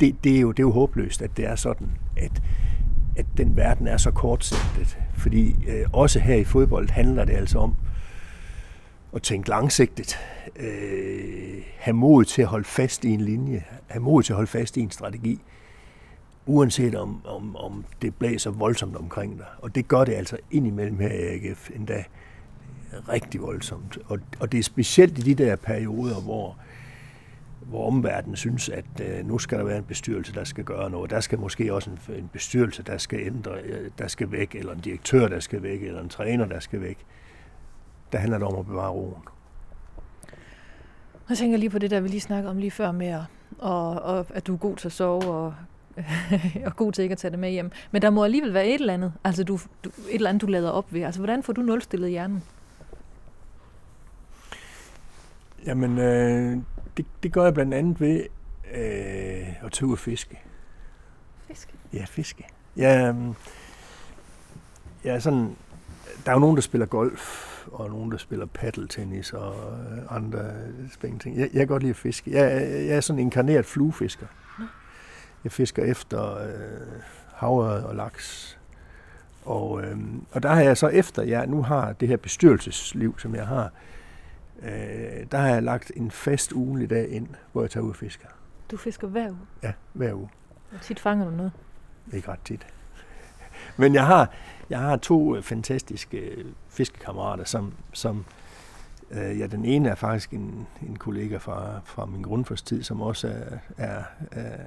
det, 0.00 0.24
det, 0.24 0.36
er 0.36 0.40
jo, 0.40 0.50
det 0.50 0.58
er 0.58 0.66
jo 0.66 0.72
håbløst, 0.72 1.22
at 1.22 1.36
det 1.36 1.46
er 1.46 1.54
sådan, 1.54 1.90
at, 2.16 2.42
at 3.16 3.26
den 3.36 3.56
verden 3.56 3.86
er 3.86 3.96
så 3.96 4.10
kortsigtet. 4.10 4.98
Fordi 5.14 5.56
øh, 5.68 5.86
også 5.92 6.20
her 6.20 6.34
i 6.34 6.44
fodbold 6.44 6.90
handler 6.90 7.24
det 7.24 7.32
altså 7.32 7.58
om 7.58 7.76
at 9.14 9.22
tænke 9.22 9.48
langsigtet. 9.48 10.18
Øh, 10.56 11.62
have 11.78 11.94
mod 11.94 12.24
til 12.24 12.42
at 12.42 12.48
holde 12.48 12.64
fast 12.64 13.04
i 13.04 13.08
en 13.08 13.20
linje. 13.20 13.64
Have 13.86 14.02
mod 14.02 14.22
til 14.22 14.32
at 14.32 14.36
holde 14.36 14.50
fast 14.50 14.76
i 14.76 14.80
en 14.80 14.90
strategi. 14.90 15.32
Øh, 15.32 15.40
uanset 16.46 16.94
om, 16.94 17.26
om, 17.26 17.56
om 17.56 17.84
det 18.02 18.14
blæser 18.14 18.50
voldsomt 18.50 18.96
omkring 18.96 19.38
dig. 19.38 19.46
Og 19.58 19.74
det 19.74 19.88
gør 19.88 20.04
det 20.04 20.12
altså 20.12 20.36
indimellem 20.50 20.98
her 20.98 21.08
i 21.08 21.46
AGF 21.48 21.70
endda 21.70 22.04
rigtig 23.08 23.42
voldsomt. 23.42 23.98
Og, 24.06 24.18
og 24.40 24.52
det 24.52 24.58
er 24.58 24.62
specielt 24.62 25.18
i 25.18 25.34
de 25.34 25.44
der 25.44 25.56
perioder, 25.56 26.20
hvor, 26.20 26.58
hvor 27.60 27.86
omverdenen 27.86 28.36
synes, 28.36 28.68
at 28.68 28.84
øh, 29.02 29.26
nu 29.26 29.38
skal 29.38 29.58
der 29.58 29.64
være 29.64 29.78
en 29.78 29.84
bestyrelse, 29.84 30.34
der 30.34 30.44
skal 30.44 30.64
gøre 30.64 30.90
noget. 30.90 31.10
Der 31.10 31.20
skal 31.20 31.38
måske 31.38 31.74
også 31.74 31.90
en, 31.90 32.14
en 32.14 32.28
bestyrelse, 32.32 32.82
der 32.82 32.98
skal 32.98 33.20
ændre, 33.20 33.52
øh, 33.60 33.90
der 33.98 34.08
skal 34.08 34.32
væk, 34.32 34.54
eller 34.54 34.72
en 34.72 34.80
direktør, 34.80 35.28
der 35.28 35.40
skal 35.40 35.62
væk, 35.62 35.82
eller 35.82 36.00
en 36.00 36.08
træner, 36.08 36.44
der 36.44 36.60
skal 36.60 36.80
væk. 36.80 36.98
Der 38.12 38.18
handler 38.18 38.38
det 38.38 38.48
om 38.48 38.58
at 38.58 38.66
bevare 38.66 38.90
roen. 38.90 39.22
Jeg 41.28 41.38
tænker 41.38 41.58
lige 41.58 41.70
på 41.70 41.78
det 41.78 41.90
der, 41.90 42.00
vi 42.00 42.08
lige 42.08 42.20
snakkede 42.20 42.50
om 42.50 42.58
lige 42.58 42.70
før 42.70 42.92
med 42.92 43.06
at 43.06 43.22
og, 43.58 43.90
og 43.90 44.26
at 44.34 44.46
du 44.46 44.54
er 44.54 44.58
god 44.58 44.76
til 44.76 44.88
at 44.88 44.92
sove, 44.92 45.24
og, 45.24 45.54
og 46.66 46.76
god 46.76 46.92
til 46.92 47.02
ikke 47.02 47.12
at 47.12 47.18
tage 47.18 47.30
det 47.30 47.38
med 47.38 47.50
hjem. 47.50 47.70
Men 47.90 48.02
der 48.02 48.10
må 48.10 48.24
alligevel 48.24 48.54
være 48.54 48.66
et 48.66 48.80
eller 48.80 48.94
andet, 48.94 49.12
altså 49.24 49.44
du, 49.44 49.58
du, 49.84 49.88
et 49.88 50.14
eller 50.14 50.28
andet, 50.28 50.42
du 50.42 50.46
lader 50.46 50.70
op 50.70 50.92
ved. 50.92 51.02
Altså, 51.02 51.20
hvordan 51.20 51.42
får 51.42 51.52
du 51.52 51.60
nulstillet 51.60 52.10
hjernen? 52.10 52.42
Jamen, 55.66 55.98
øh, 55.98 56.56
det, 56.96 57.06
det 57.22 57.32
gør 57.32 57.44
jeg 57.44 57.54
blandt 57.54 57.74
andet 57.74 58.00
ved 58.00 58.24
øh, 58.74 59.64
at 59.64 59.72
tage 59.72 59.86
ud 59.86 59.92
og 59.92 59.98
fiske. 59.98 60.40
Fiske? 61.48 61.72
Ja, 61.92 62.04
fiske. 62.08 62.46
Ja, 62.76 63.08
øh, 63.08 63.14
ja, 65.04 65.20
sådan, 65.20 65.56
der 66.24 66.30
er 66.30 66.34
jo 66.34 66.40
nogen, 66.40 66.56
der 66.56 66.62
spiller 66.62 66.86
golf, 66.86 67.56
og 67.72 67.90
nogen, 67.90 68.10
der 68.10 68.18
spiller 68.18 68.46
paddeltennis 68.46 69.32
og 69.32 69.54
øh, 69.54 70.16
andre 70.16 70.52
spændende 70.92 71.24
ting. 71.24 71.36
Jeg, 71.36 71.48
jeg 71.52 71.60
kan 71.60 71.66
godt 71.66 71.82
lide 71.82 71.90
at 71.90 71.96
fiske. 71.96 72.30
Jeg, 72.30 72.62
jeg 72.86 72.96
er 72.96 73.00
sådan 73.00 73.18
en 73.18 73.26
inkarneret 73.26 73.66
fluefisker. 73.66 74.26
Jeg 75.46 75.52
fisker 75.52 75.84
efter 75.84 76.36
øh, 76.36 77.02
havre 77.34 77.86
og 77.86 77.96
laks. 77.96 78.58
Og, 79.44 79.82
øh, 79.82 79.98
og 80.32 80.42
der 80.42 80.48
har 80.48 80.60
jeg 80.60 80.76
så 80.76 80.88
efter, 80.88 81.22
jeg 81.22 81.46
nu 81.46 81.62
har 81.62 81.92
det 81.92 82.08
her 82.08 82.16
bestyrelsesliv, 82.16 83.18
som 83.18 83.34
jeg 83.34 83.46
har, 83.46 83.70
øh, 84.62 85.26
der 85.32 85.38
har 85.38 85.48
jeg 85.48 85.62
lagt 85.62 85.92
en 85.96 86.10
fast 86.10 86.52
ugenlig 86.52 86.90
dag 86.90 87.08
ind, 87.08 87.28
hvor 87.52 87.62
jeg 87.62 87.70
tager 87.70 87.84
ud 87.84 87.90
og 87.90 87.96
fisker. 87.96 88.28
Du 88.70 88.76
fisker 88.76 89.08
hver 89.08 89.28
uge? 89.28 89.38
Ja, 89.62 89.72
hver 89.92 90.14
uge. 90.14 90.28
Hvor 90.70 90.78
tit 90.78 91.00
fanger 91.00 91.24
du 91.24 91.30
noget? 91.30 91.52
Ikke 92.12 92.28
ret 92.28 92.40
tit. 92.44 92.66
Men 93.76 93.94
jeg 93.94 94.06
har, 94.06 94.30
jeg 94.70 94.78
har 94.78 94.96
to 94.96 95.42
fantastiske 95.42 96.44
fiskekammerater, 96.68 97.44
som, 97.44 97.72
som 97.92 98.24
øh, 99.10 99.40
ja, 99.40 99.46
den 99.46 99.64
ene 99.64 99.88
er 99.88 99.94
faktisk 99.94 100.30
en, 100.32 100.66
en 100.88 100.96
kollega 100.96 101.36
fra, 101.36 101.80
fra 101.84 102.06
min 102.06 102.22
grundforstid, 102.22 102.82
som 102.82 103.00
også 103.00 103.28
er, 103.28 103.58
er, 103.78 104.02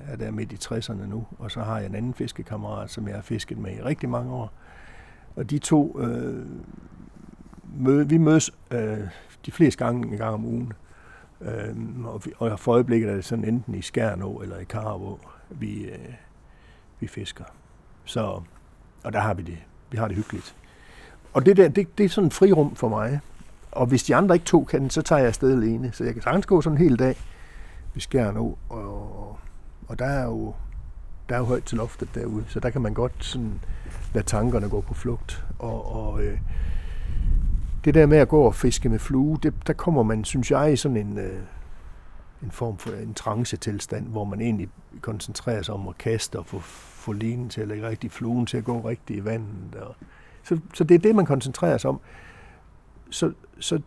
er, 0.07 0.15
der 0.15 0.31
midt 0.31 0.51
i 0.51 0.55
60'erne 0.55 1.05
nu. 1.05 1.27
Og 1.39 1.51
så 1.51 1.61
har 1.61 1.77
jeg 1.77 1.85
en 1.85 1.95
anden 1.95 2.13
fiskekammerat, 2.13 2.89
som 2.89 3.07
jeg 3.07 3.15
har 3.15 3.21
fisket 3.21 3.57
med 3.57 3.77
i 3.77 3.81
rigtig 3.81 4.09
mange 4.09 4.33
år. 4.33 4.53
Og 5.35 5.49
de 5.49 5.59
to, 5.59 5.99
øh, 5.99 6.45
møde, 7.77 8.09
vi 8.09 8.17
mødes 8.17 8.51
øh, 8.71 8.99
de 9.45 9.51
fleste 9.51 9.85
gange 9.85 10.11
en 10.11 10.17
gang 10.17 10.33
om 10.33 10.45
ugen. 10.45 10.73
Øh, 11.41 12.05
og, 12.05 12.25
vi, 12.25 12.31
og 12.37 12.59
for 12.59 12.73
øjeblikket 12.73 13.09
er 13.09 13.15
det 13.15 13.25
sådan 13.25 13.45
enten 13.45 13.75
i 13.75 13.81
Skærnå 13.81 14.41
eller 14.41 14.57
i 14.57 14.63
Karabå, 14.63 15.19
vi, 15.49 15.83
øh, 15.83 16.13
vi 16.99 17.07
fisker. 17.07 17.43
Så, 18.05 18.41
og 19.03 19.13
der 19.13 19.19
har 19.19 19.33
vi 19.33 19.43
det. 19.43 19.57
Vi 19.91 19.97
har 19.97 20.07
det 20.07 20.17
hyggeligt. 20.17 20.55
Og 21.33 21.45
det 21.45 21.57
der, 21.57 21.67
det, 21.69 21.97
det 21.97 22.03
er 22.03 22.09
sådan 22.09 22.27
en 22.27 22.31
frirum 22.31 22.75
for 22.75 22.89
mig. 22.89 23.19
Og 23.71 23.85
hvis 23.85 24.03
de 24.03 24.15
andre 24.15 24.35
ikke 24.35 24.45
tog 24.45 24.67
kan, 24.67 24.89
så 24.89 25.01
tager 25.01 25.19
jeg 25.19 25.27
afsted 25.27 25.51
alene. 25.51 25.91
Så 25.93 26.03
jeg 26.03 26.13
kan 26.13 26.23
sagtens 26.23 26.45
gå 26.45 26.61
sådan 26.61 26.77
en 26.77 26.83
hel 26.83 26.99
dag 26.99 27.15
ved 27.93 28.01
Skjern 28.01 28.37
Og, 28.37 28.57
og 29.87 29.99
der 29.99 30.05
er 30.05 30.25
jo 30.25 30.53
der 31.29 31.35
er 31.35 31.39
jo 31.39 31.45
højt 31.45 31.63
til 31.63 31.77
loftet 31.77 32.15
derude, 32.15 32.43
så 32.47 32.59
der 32.59 32.69
kan 32.69 32.81
man 32.81 32.93
godt 32.93 33.25
sådan 33.25 33.59
lade 34.13 34.25
tankerne 34.25 34.69
gå 34.69 34.81
på 34.81 34.93
flugt. 34.93 35.45
Og, 35.59 35.95
og 35.95 36.23
øh, 36.23 36.39
det 37.85 37.93
der 37.93 38.05
med 38.05 38.17
at 38.17 38.27
gå 38.27 38.41
og 38.41 38.55
fiske 38.55 38.89
med 38.89 38.99
flue, 38.99 39.39
det, 39.43 39.53
der 39.67 39.73
kommer 39.73 40.03
man, 40.03 40.23
synes 40.23 40.51
jeg, 40.51 40.73
i 40.73 40.75
sådan 40.75 40.97
en, 40.97 41.17
øh, 41.17 41.39
en 42.43 42.51
form 42.51 42.77
for 42.77 42.91
en 42.91 43.13
trance-tilstand, 43.13 44.07
hvor 44.07 44.23
man 44.23 44.41
egentlig 44.41 44.69
koncentrerer 45.01 45.61
sig 45.61 45.73
om 45.73 45.87
at 45.87 45.97
kaste 45.97 46.39
og 46.39 46.45
få, 46.45 46.59
få 46.59 47.11
linen 47.11 47.49
til 47.49 47.61
at 47.61 47.67
lægge 47.67 47.87
rigtig 47.87 48.11
fluen 48.11 48.45
til 48.45 48.57
at 48.57 48.63
gå 48.63 48.79
rigtig 48.79 49.15
i 49.15 49.25
vandet. 49.25 49.75
Og, 49.75 49.95
så, 50.43 50.59
så 50.73 50.83
det 50.83 50.95
er 50.95 50.99
det, 50.99 51.15
man 51.15 51.25
koncentrerer 51.25 51.77
sig 51.77 51.89
om. 51.89 51.99
Så, 53.09 53.33
så 53.59 53.81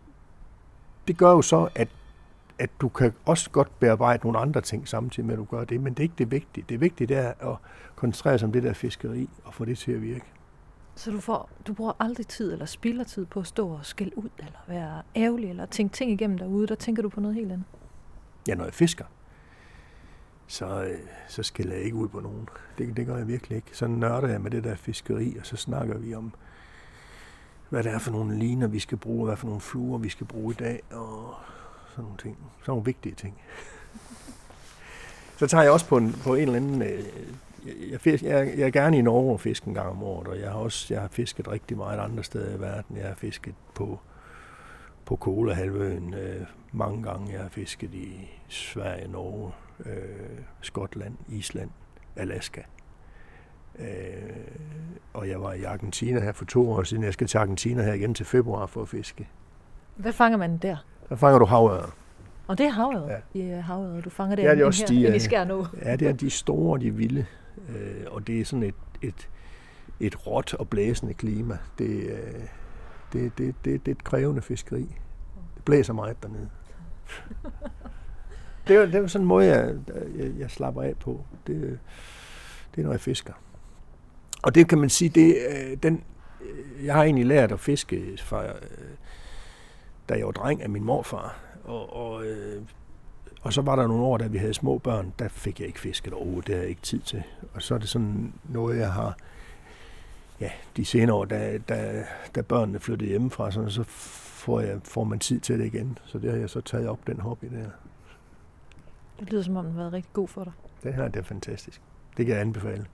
det 1.08 1.18
gør 1.18 1.30
jo 1.30 1.42
så, 1.42 1.68
at, 1.74 1.88
at 2.58 2.70
du 2.80 2.88
kan 2.88 3.12
også 3.26 3.50
godt 3.50 3.80
bearbejde 3.80 4.22
nogle 4.24 4.38
andre 4.38 4.60
ting 4.60 4.88
samtidig 4.88 5.26
med, 5.26 5.34
at 5.34 5.38
du 5.38 5.44
gør 5.44 5.64
det, 5.64 5.80
men 5.80 5.94
det 5.94 5.98
er 5.98 6.02
ikke 6.02 6.14
det 6.18 6.30
vigtige. 6.30 6.64
Det 6.68 6.80
vigtige 6.80 7.06
det 7.06 7.16
er 7.16 7.52
at 7.52 7.56
koncentrere 7.96 8.38
sig 8.38 8.46
om 8.46 8.52
det 8.52 8.62
der 8.62 8.72
fiskeri 8.72 9.28
og 9.44 9.54
få 9.54 9.64
det 9.64 9.78
til 9.78 9.92
at 9.92 10.02
virke. 10.02 10.24
Så 10.94 11.10
du, 11.10 11.20
får, 11.20 11.50
du 11.66 11.72
bruger 11.72 11.92
aldrig 12.00 12.26
tid 12.26 12.52
eller 12.52 12.66
spilder 12.66 13.04
tid 13.04 13.26
på 13.26 13.40
at 13.40 13.46
stå 13.46 13.68
og 13.68 13.86
skælde 13.86 14.18
ud, 14.18 14.28
eller 14.38 14.58
være 14.68 15.02
ærgerlig, 15.16 15.50
eller 15.50 15.66
tænke 15.66 15.92
ting 15.92 16.10
igennem 16.10 16.38
derude. 16.38 16.66
Der 16.66 16.74
tænker 16.74 17.02
du 17.02 17.08
på 17.08 17.20
noget 17.20 17.34
helt 17.34 17.52
andet. 17.52 17.66
Ja, 18.48 18.54
når 18.54 18.64
jeg 18.64 18.74
fisker, 18.74 19.04
så, 20.46 20.84
øh, 20.84 20.98
så 21.28 21.42
skælder 21.42 21.74
jeg 21.74 21.82
ikke 21.82 21.96
ud 21.96 22.08
på 22.08 22.20
nogen. 22.20 22.48
Det, 22.78 22.96
det 22.96 23.06
gør 23.06 23.16
jeg 23.16 23.28
virkelig 23.28 23.56
ikke. 23.56 23.76
Så 23.76 23.86
nørder 23.86 24.28
jeg 24.28 24.40
med 24.40 24.50
det 24.50 24.64
der 24.64 24.74
fiskeri, 24.74 25.36
og 25.40 25.46
så 25.46 25.56
snakker 25.56 25.98
vi 25.98 26.14
om, 26.14 26.32
hvad 27.72 27.82
det 27.82 27.92
er 27.92 27.98
for 27.98 28.10
nogle 28.10 28.38
liner, 28.38 28.66
vi 28.66 28.78
skal 28.78 28.98
bruge, 28.98 29.26
hvad 29.26 29.36
for 29.36 29.46
nogle 29.46 29.60
fluer, 29.60 29.98
vi 29.98 30.08
skal 30.08 30.26
bruge 30.26 30.54
i 30.54 30.56
dag, 30.56 30.82
og 30.90 31.34
sådan 31.90 32.04
nogle 32.04 32.18
ting. 32.18 32.38
Sådan 32.60 32.72
nogle 32.72 32.84
vigtige 32.84 33.14
ting. 33.14 33.34
Så 35.36 35.46
tager 35.46 35.62
jeg 35.62 35.72
også 35.72 35.86
på 35.86 35.96
en, 35.96 36.12
på 36.12 36.34
en 36.34 36.42
eller 36.42 36.56
anden... 36.56 36.82
Øh, 36.82 37.04
jeg, 37.90 38.00
fisk, 38.00 38.24
jeg, 38.24 38.52
jeg 38.58 38.66
er 38.66 38.70
gerne 38.70 38.98
i 38.98 39.02
Norge 39.02 39.32
og 39.32 39.40
fiske 39.40 39.68
en 39.68 39.74
gang 39.74 39.88
om 39.88 40.02
året, 40.02 40.28
og 40.28 40.40
jeg 40.40 40.50
har 40.50 40.58
også 40.58 40.94
jeg 40.94 41.00
har 41.00 41.08
fisket 41.08 41.48
rigtig 41.48 41.76
meget 41.76 41.98
andre 41.98 42.24
steder 42.24 42.56
i 42.56 42.60
verden. 42.60 42.96
Jeg 42.96 43.06
har 43.06 43.14
fisket 43.14 43.54
på, 43.74 44.00
på 45.04 45.16
Kolahalvøen 45.16 46.14
øh, 46.14 46.46
mange 46.72 47.02
gange. 47.02 47.32
Jeg 47.32 47.40
har 47.40 47.48
fisket 47.48 47.94
i 47.94 48.30
Sverige, 48.48 49.08
Norge, 49.08 49.52
øh, 49.86 50.38
Skotland, 50.60 51.14
Island, 51.28 51.70
Alaska. 52.16 52.62
Øh, 53.78 53.86
og 55.14 55.28
jeg 55.28 55.40
var 55.40 55.52
i 55.52 55.62
Argentina 55.62 56.20
her 56.20 56.32
for 56.32 56.44
to 56.44 56.70
år 56.70 56.82
siden. 56.82 57.04
Jeg 57.04 57.12
skal 57.12 57.26
til 57.26 57.38
Argentina 57.38 57.82
her 57.82 57.92
igen 57.92 58.14
til 58.14 58.26
februar 58.26 58.66
for 58.66 58.82
at 58.82 58.88
fiske. 58.88 59.28
Hvad 59.96 60.12
fanger 60.12 60.38
man 60.38 60.58
der? 60.58 60.76
Der 61.08 61.16
fanger 61.16 61.38
du 61.38 61.44
havørred. 61.44 61.88
Og 62.46 62.58
det 62.58 62.66
er 62.66 62.70
havørred? 62.70 63.08
Ja. 63.34 63.40
I 63.40 63.60
havørred. 63.60 64.02
Du 64.02 64.10
fanger 64.10 64.36
det, 64.36 64.42
ja, 64.42 64.50
det 64.50 64.60
er 64.60 64.66
også 64.66 64.94
her, 64.94 65.10
de, 65.10 65.16
i 65.16 65.18
Skærnå. 65.18 65.66
Ja, 65.82 65.96
det 65.96 66.08
er 66.08 66.12
de 66.12 66.30
store, 66.30 66.80
de 66.80 66.94
vilde. 66.94 67.26
Øh, 67.68 68.04
og 68.10 68.26
det 68.26 68.40
er 68.40 68.44
sådan 68.44 68.62
et, 68.62 68.74
et, 69.02 69.28
et 70.00 70.26
råt 70.26 70.54
og 70.54 70.68
blæsende 70.68 71.14
klima. 71.14 71.58
Det, 71.78 71.90
øh, 71.90 72.16
det, 73.12 73.38
det, 73.38 73.54
det, 73.64 73.86
det 73.86 73.88
er 73.88 73.96
et 73.96 74.04
krævende 74.04 74.42
fiskeri. 74.42 74.96
Det 75.54 75.64
blæser 75.64 75.92
meget 75.92 76.22
dernede. 76.22 76.48
det, 78.68 78.76
er, 78.76 78.86
det 78.86 78.94
er 78.94 79.06
sådan 79.06 79.22
en 79.24 79.28
måde, 79.28 79.46
jeg, 79.46 79.74
jeg, 80.16 80.30
jeg 80.38 80.50
slapper 80.50 80.82
af 80.82 80.96
på. 80.96 81.24
Det, 81.46 81.78
det 82.74 82.80
er, 82.80 82.84
når 82.84 82.92
jeg 82.92 83.00
fisker. 83.00 83.32
Og 84.43 84.55
det 84.55 84.68
kan 84.68 84.78
man 84.78 84.90
sige, 84.90 85.09
det, 85.09 85.36
øh, 85.51 85.76
den, 85.82 86.05
jeg 86.84 86.95
har 86.95 87.05
egentlig 87.05 87.26
lært 87.26 87.53
at 87.53 87.61
fiske 87.61 88.18
fra, 88.18 88.45
da 90.09 90.14
jeg 90.14 90.26
var 90.26 90.32
dreng 90.32 90.62
af 90.62 90.70
min 90.70 90.84
morfar. 90.84 91.40
Og, 91.64 91.97
og, 91.97 92.26
øh, 92.26 92.62
og 93.43 93.53
så 93.53 93.62
var 93.62 93.76
der 93.76 93.86
nogle 93.86 94.05
år, 94.05 94.18
da 94.18 94.26
vi 94.26 94.38
havde 94.38 94.55
små 94.55 94.78
børn, 94.78 95.12
der 95.18 95.28
fik 95.28 95.61
jeg 95.61 95.68
ikke 95.68 95.80
fisket 95.80 96.12
overhovedet. 96.12 96.47
Det 96.47 96.55
havde 96.55 96.62
jeg 96.62 96.70
ikke 96.70 96.82
tid 96.82 97.01
til. 97.01 97.22
Og 97.55 97.62
så 97.62 97.74
er 97.74 97.78
det 97.78 97.88
sådan 97.88 98.32
noget, 98.49 98.78
jeg 98.78 98.93
har... 98.93 99.16
Ja, 100.40 100.51
de 100.76 100.84
senere 100.84 101.16
år, 101.16 101.24
da, 101.24 101.59
da, 101.68 102.05
da 102.34 102.43
børnene 102.43 102.80
flyttede 102.80 103.11
hjemmefra, 103.11 103.51
så, 103.51 103.68
så 103.68 103.82
får, 103.82 104.61
jeg, 104.61 104.80
får 104.84 105.05
man 105.05 105.18
tid 105.18 105.40
til 105.40 105.59
det 105.59 105.66
igen. 105.66 105.99
Så 106.05 106.18
det 106.18 106.30
har 106.30 106.38
jeg 106.38 106.51
så 106.51 106.61
taget 106.61 106.88
op, 106.88 107.07
den 107.07 107.20
hobby 107.20 107.47
der. 107.47 107.70
Det 109.20 109.30
lyder 109.30 109.43
som 109.43 109.57
om, 109.57 109.64
den 109.64 109.74
har 109.74 109.80
været 109.80 109.93
rigtig 109.93 110.12
god 110.12 110.28
for 110.28 110.45
dig. 110.45 110.53
Det 110.82 110.95
her 110.95 111.09
det 111.09 111.20
er 111.20 111.24
fantastisk. 111.24 111.80
Det 112.16 112.26
kan 112.26 112.34
jeg 112.34 112.40
anbefale. 112.40 112.86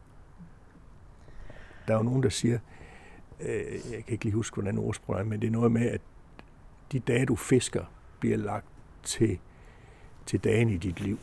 Der 1.88 1.94
er 1.94 1.98
jo 1.98 2.04
nogen, 2.04 2.22
der 2.22 2.28
siger, 2.28 2.58
øh, 3.40 3.92
jeg 3.92 4.04
kan 4.04 4.12
ikke 4.12 4.24
lige 4.24 4.34
huske, 4.34 4.54
hvordan 4.54 4.78
ordsproget 4.78 5.20
er, 5.20 5.24
men 5.24 5.40
det 5.40 5.46
er 5.46 5.50
noget 5.50 5.72
med, 5.72 5.86
at 5.86 6.00
de 6.92 6.98
dage, 6.98 7.26
du 7.26 7.36
fisker, 7.36 7.84
bliver 8.20 8.36
lagt 8.36 8.66
til, 9.02 9.38
til 10.26 10.44
dagen 10.44 10.68
i 10.68 10.76
dit 10.76 11.00
liv. 11.00 11.18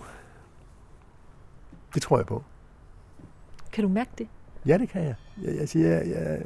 Det 1.94 2.02
tror 2.02 2.18
jeg 2.18 2.26
på. 2.26 2.44
Kan 3.72 3.84
du 3.84 3.90
mærke 3.90 4.12
det? 4.18 4.28
Ja, 4.66 4.78
det 4.78 4.90
kan 4.90 5.04
jeg. 5.04 5.16
Jeg, 5.42 5.56
jeg, 5.56 5.70
siger, 5.70 5.88
jeg, 5.88 6.08
jeg 6.08 6.42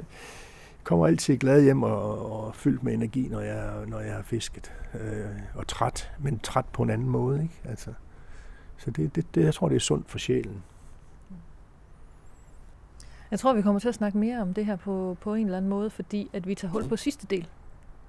kommer 0.83 1.07
altid 1.07 1.37
glad 1.37 1.63
hjem 1.63 1.83
og, 1.83 2.31
og 2.31 2.55
fyldt 2.55 2.83
med 2.83 2.93
energi, 2.93 3.27
når 3.27 3.39
jeg, 3.39 3.85
når 3.87 3.99
jeg 3.99 4.15
har 4.15 4.21
fisket. 4.21 4.73
Øh, 4.93 5.25
og 5.55 5.67
træt, 5.67 6.11
men 6.19 6.39
træt 6.39 6.65
på 6.65 6.83
en 6.83 6.89
anden 6.89 7.09
måde. 7.09 7.43
Ikke? 7.43 7.61
Altså, 7.63 7.93
så 8.77 8.91
det, 8.91 9.15
det, 9.15 9.35
det, 9.35 9.43
jeg 9.43 9.53
tror, 9.53 9.69
det 9.69 9.75
er 9.75 9.79
sundt 9.79 10.09
for 10.09 10.17
sjælen. 10.17 10.63
Jeg 13.31 13.39
tror, 13.39 13.53
vi 13.53 13.61
kommer 13.61 13.79
til 13.79 13.87
at 13.87 13.95
snakke 13.95 14.17
mere 14.17 14.41
om 14.41 14.53
det 14.53 14.65
her 14.65 14.75
på, 14.75 15.17
på 15.21 15.33
en 15.33 15.45
eller 15.45 15.57
anden 15.57 15.69
måde, 15.69 15.89
fordi 15.89 16.29
at 16.33 16.47
vi 16.47 16.55
tager 16.55 16.71
hul 16.71 16.87
på 16.87 16.95
sidste 16.95 17.27
del 17.27 17.47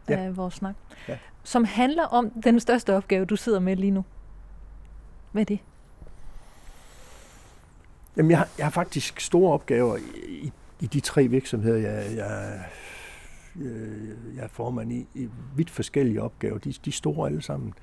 ja. 0.08 0.16
af 0.16 0.36
vores 0.36 0.54
snak, 0.54 0.74
ja. 1.08 1.18
som 1.42 1.64
handler 1.64 2.04
om 2.04 2.30
den 2.30 2.60
største 2.60 2.96
opgave, 2.96 3.24
du 3.24 3.36
sidder 3.36 3.60
med 3.60 3.76
lige 3.76 3.90
nu. 3.90 4.04
Hvad 5.32 5.42
er 5.42 5.46
det? 5.46 5.58
Jamen, 8.16 8.30
jeg 8.30 8.38
har, 8.38 8.48
jeg 8.58 8.66
har 8.66 8.70
faktisk 8.70 9.20
store 9.20 9.52
opgaver 9.52 9.96
i, 10.26 10.52
i, 10.80 10.86
de 10.86 11.00
tre 11.00 11.28
virksomheder, 11.28 11.76
jeg, 11.76 12.16
jeg, 12.16 12.60
jeg, 13.56 13.70
jeg 14.36 14.44
er 14.44 14.48
formand 14.48 14.92
i. 14.92 15.06
i 15.14 15.28
vidt 15.56 15.70
forskellige 15.70 16.22
opgaver. 16.22 16.58
De, 16.58 16.72
de 16.72 16.90
er 16.90 16.92
store 16.92 17.28
alle 17.28 17.42
sammen. 17.42 17.74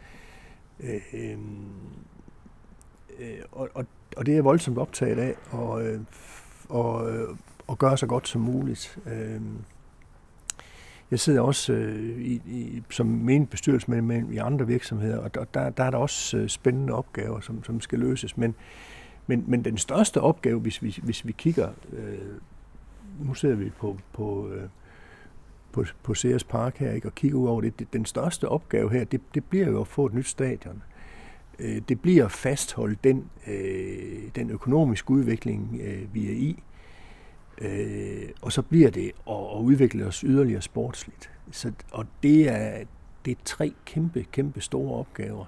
Øh, 0.80 1.02
øh, 1.14 1.38
og, 3.52 3.70
og, 3.74 3.86
og 4.18 4.26
det 4.26 4.32
er 4.32 4.36
jeg 4.36 4.44
voldsomt 4.44 4.78
optaget 4.78 5.20
af, 5.20 5.36
og, 5.52 5.86
øh, 5.86 6.02
og, 6.70 7.12
øh, 7.12 7.28
og 7.68 7.78
gøre 7.78 7.98
så 7.98 8.08
godt 8.08 8.28
som 8.28 8.42
muligt. 8.42 9.00
Øh, 9.06 9.42
jeg 11.12 11.20
sidder 11.20 11.42
også 11.42 11.74
øh, 11.74 12.20
i, 12.20 12.42
i, 12.46 12.84
som 12.90 13.06
menigt 13.06 13.50
bestyrelsesmedlem 13.50 14.32
i 14.32 14.38
andre 14.38 14.68
virksomheder, 14.68 15.18
og 15.18 15.54
der, 15.54 15.70
der 15.70 15.84
er 15.84 15.90
der 15.90 15.98
også 15.98 16.38
øh, 16.38 16.50
spændende 16.50 16.94
opgaver, 16.94 17.40
som, 17.40 17.64
som 17.64 17.82
skal 17.82 18.00
løses. 18.00 18.38
Men, 18.38 18.56
men, 19.28 19.44
men 19.48 19.66
den 19.66 19.78
største 19.78 20.22
opgave, 20.22 20.60
hvis 20.60 20.84
vi, 20.84 21.00
hvis 21.04 21.28
vi 21.28 21.32
kigger, 21.32 21.70
øh, 21.94 22.18
nu 23.20 23.34
sidder 23.34 23.56
vi 23.56 23.70
på, 23.70 23.98
på, 24.14 24.50
øh, 24.50 24.70
på, 25.72 25.86
på 26.04 26.16
Ceres 26.16 26.44
Park 26.44 26.78
her, 26.78 26.92
ikke, 26.92 27.08
og 27.08 27.16
kigger 27.16 27.38
ud 27.38 27.48
over 27.48 27.62
det, 27.62 27.80
det, 27.80 27.94
den 27.94 28.06
største 28.06 28.50
opgave 28.50 28.92
her, 28.92 29.04
det, 29.04 29.22
det 29.34 29.44
bliver 29.44 29.68
jo 29.68 29.82
at 29.82 29.88
få 29.88 30.06
et 30.06 30.14
nyt 30.14 30.28
stadion. 30.28 30.76
Øh, 30.76 30.97
det 31.60 32.02
bliver 32.02 32.26
at 32.26 32.32
fastholde 32.32 32.96
den, 33.04 33.30
øh, 33.48 34.24
den 34.36 34.50
økonomiske 34.50 35.12
udvikling, 35.12 35.82
øh, 35.84 36.14
vi 36.14 36.28
er 36.28 36.36
i, 36.36 36.64
øh, 37.62 38.30
og 38.42 38.52
så 38.52 38.62
bliver 38.62 38.90
det 38.90 39.12
at, 39.30 39.36
at 39.56 39.60
udvikle 39.60 40.06
os 40.06 40.20
yderligere 40.20 40.62
sportsligt. 40.62 41.32
Så, 41.52 41.72
og 41.92 42.06
det 42.24 42.50
er, 42.50 42.84
det 43.26 43.32
er 43.32 43.42
tre 43.46 43.74
kæmpe, 43.86 44.26
kæmpe 44.32 44.62
store 44.62 45.00
opgaver. 45.00 45.46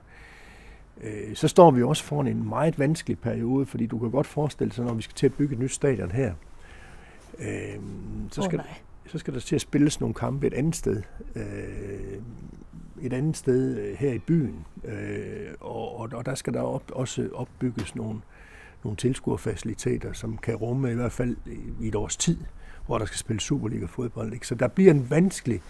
Øh, 1.01 1.35
så 1.35 1.47
står 1.47 1.71
vi 1.71 1.83
også 1.83 2.03
foran 2.03 2.27
en 2.27 2.49
meget 2.49 2.79
vanskelig 2.79 3.19
periode, 3.19 3.65
fordi 3.65 3.85
du 3.85 3.99
kan 3.99 4.11
godt 4.11 4.27
forestille 4.27 4.73
sig, 4.73 4.85
når 4.85 4.93
vi 4.93 5.01
skal 5.01 5.15
til 5.15 5.25
at 5.25 5.33
bygge 5.33 5.53
et 5.53 5.59
nyt 5.59 5.71
stadion 5.71 6.11
her, 6.11 6.33
øh, 7.39 7.79
så, 8.31 8.41
skal, 8.41 8.59
oh, 8.59 8.65
så 9.07 9.17
skal 9.17 9.33
der 9.33 9.39
til 9.39 9.55
at 9.55 9.61
spilles 9.61 9.99
nogle 9.99 10.13
kampe 10.13 10.47
et 10.47 10.53
andet 10.53 10.75
sted. 10.75 11.01
Øh, 11.35 12.21
et 13.01 13.13
andet 13.13 13.37
sted 13.37 13.77
øh, 13.77 13.97
her 13.97 14.13
i 14.13 14.19
byen, 14.19 14.65
øh, 14.89 15.53
og, 15.59 15.99
og, 15.99 16.09
og 16.13 16.25
der 16.25 16.35
skal 16.35 16.53
der 16.53 16.61
op, 16.61 16.83
også 16.91 17.29
opbygges 17.33 17.95
nogle, 17.95 18.19
nogle 18.83 18.97
tilskuerfaciliteter, 18.97 20.13
som 20.13 20.37
kan 20.37 20.55
rumme 20.55 20.91
i 20.91 20.95
hvert 20.95 21.11
fald 21.11 21.37
i 21.79 21.87
et 21.87 21.95
års 21.95 22.17
tid, 22.17 22.37
hvor 22.85 22.97
der 22.97 23.05
skal 23.05 23.17
spille 23.17 23.39
Superliga-fodbold. 23.39 24.33
Ikke? 24.33 24.47
Så 24.47 24.55
der 24.55 24.67
bliver 24.67 24.91
en 24.91 25.09
vanskelig 25.09 25.61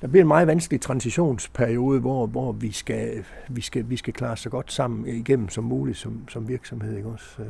der 0.00 0.08
bliver 0.08 0.22
en 0.22 0.28
meget 0.28 0.46
vanskelig 0.46 0.80
transitionsperiode, 0.80 2.00
hvor, 2.00 2.26
hvor 2.26 2.52
vi, 2.52 2.72
skal, 2.72 3.24
vi, 3.48 3.60
skal, 3.60 3.90
vi 3.90 3.96
skal 3.96 4.12
klare 4.12 4.36
så 4.36 4.50
godt 4.50 4.72
sammen 4.72 5.06
igennem 5.06 5.48
som 5.48 5.64
muligt 5.64 5.98
som, 5.98 6.28
som 6.28 6.48
virksomhed. 6.48 6.96
Ikke 6.96 7.08
også? 7.08 7.42
Øh, 7.42 7.46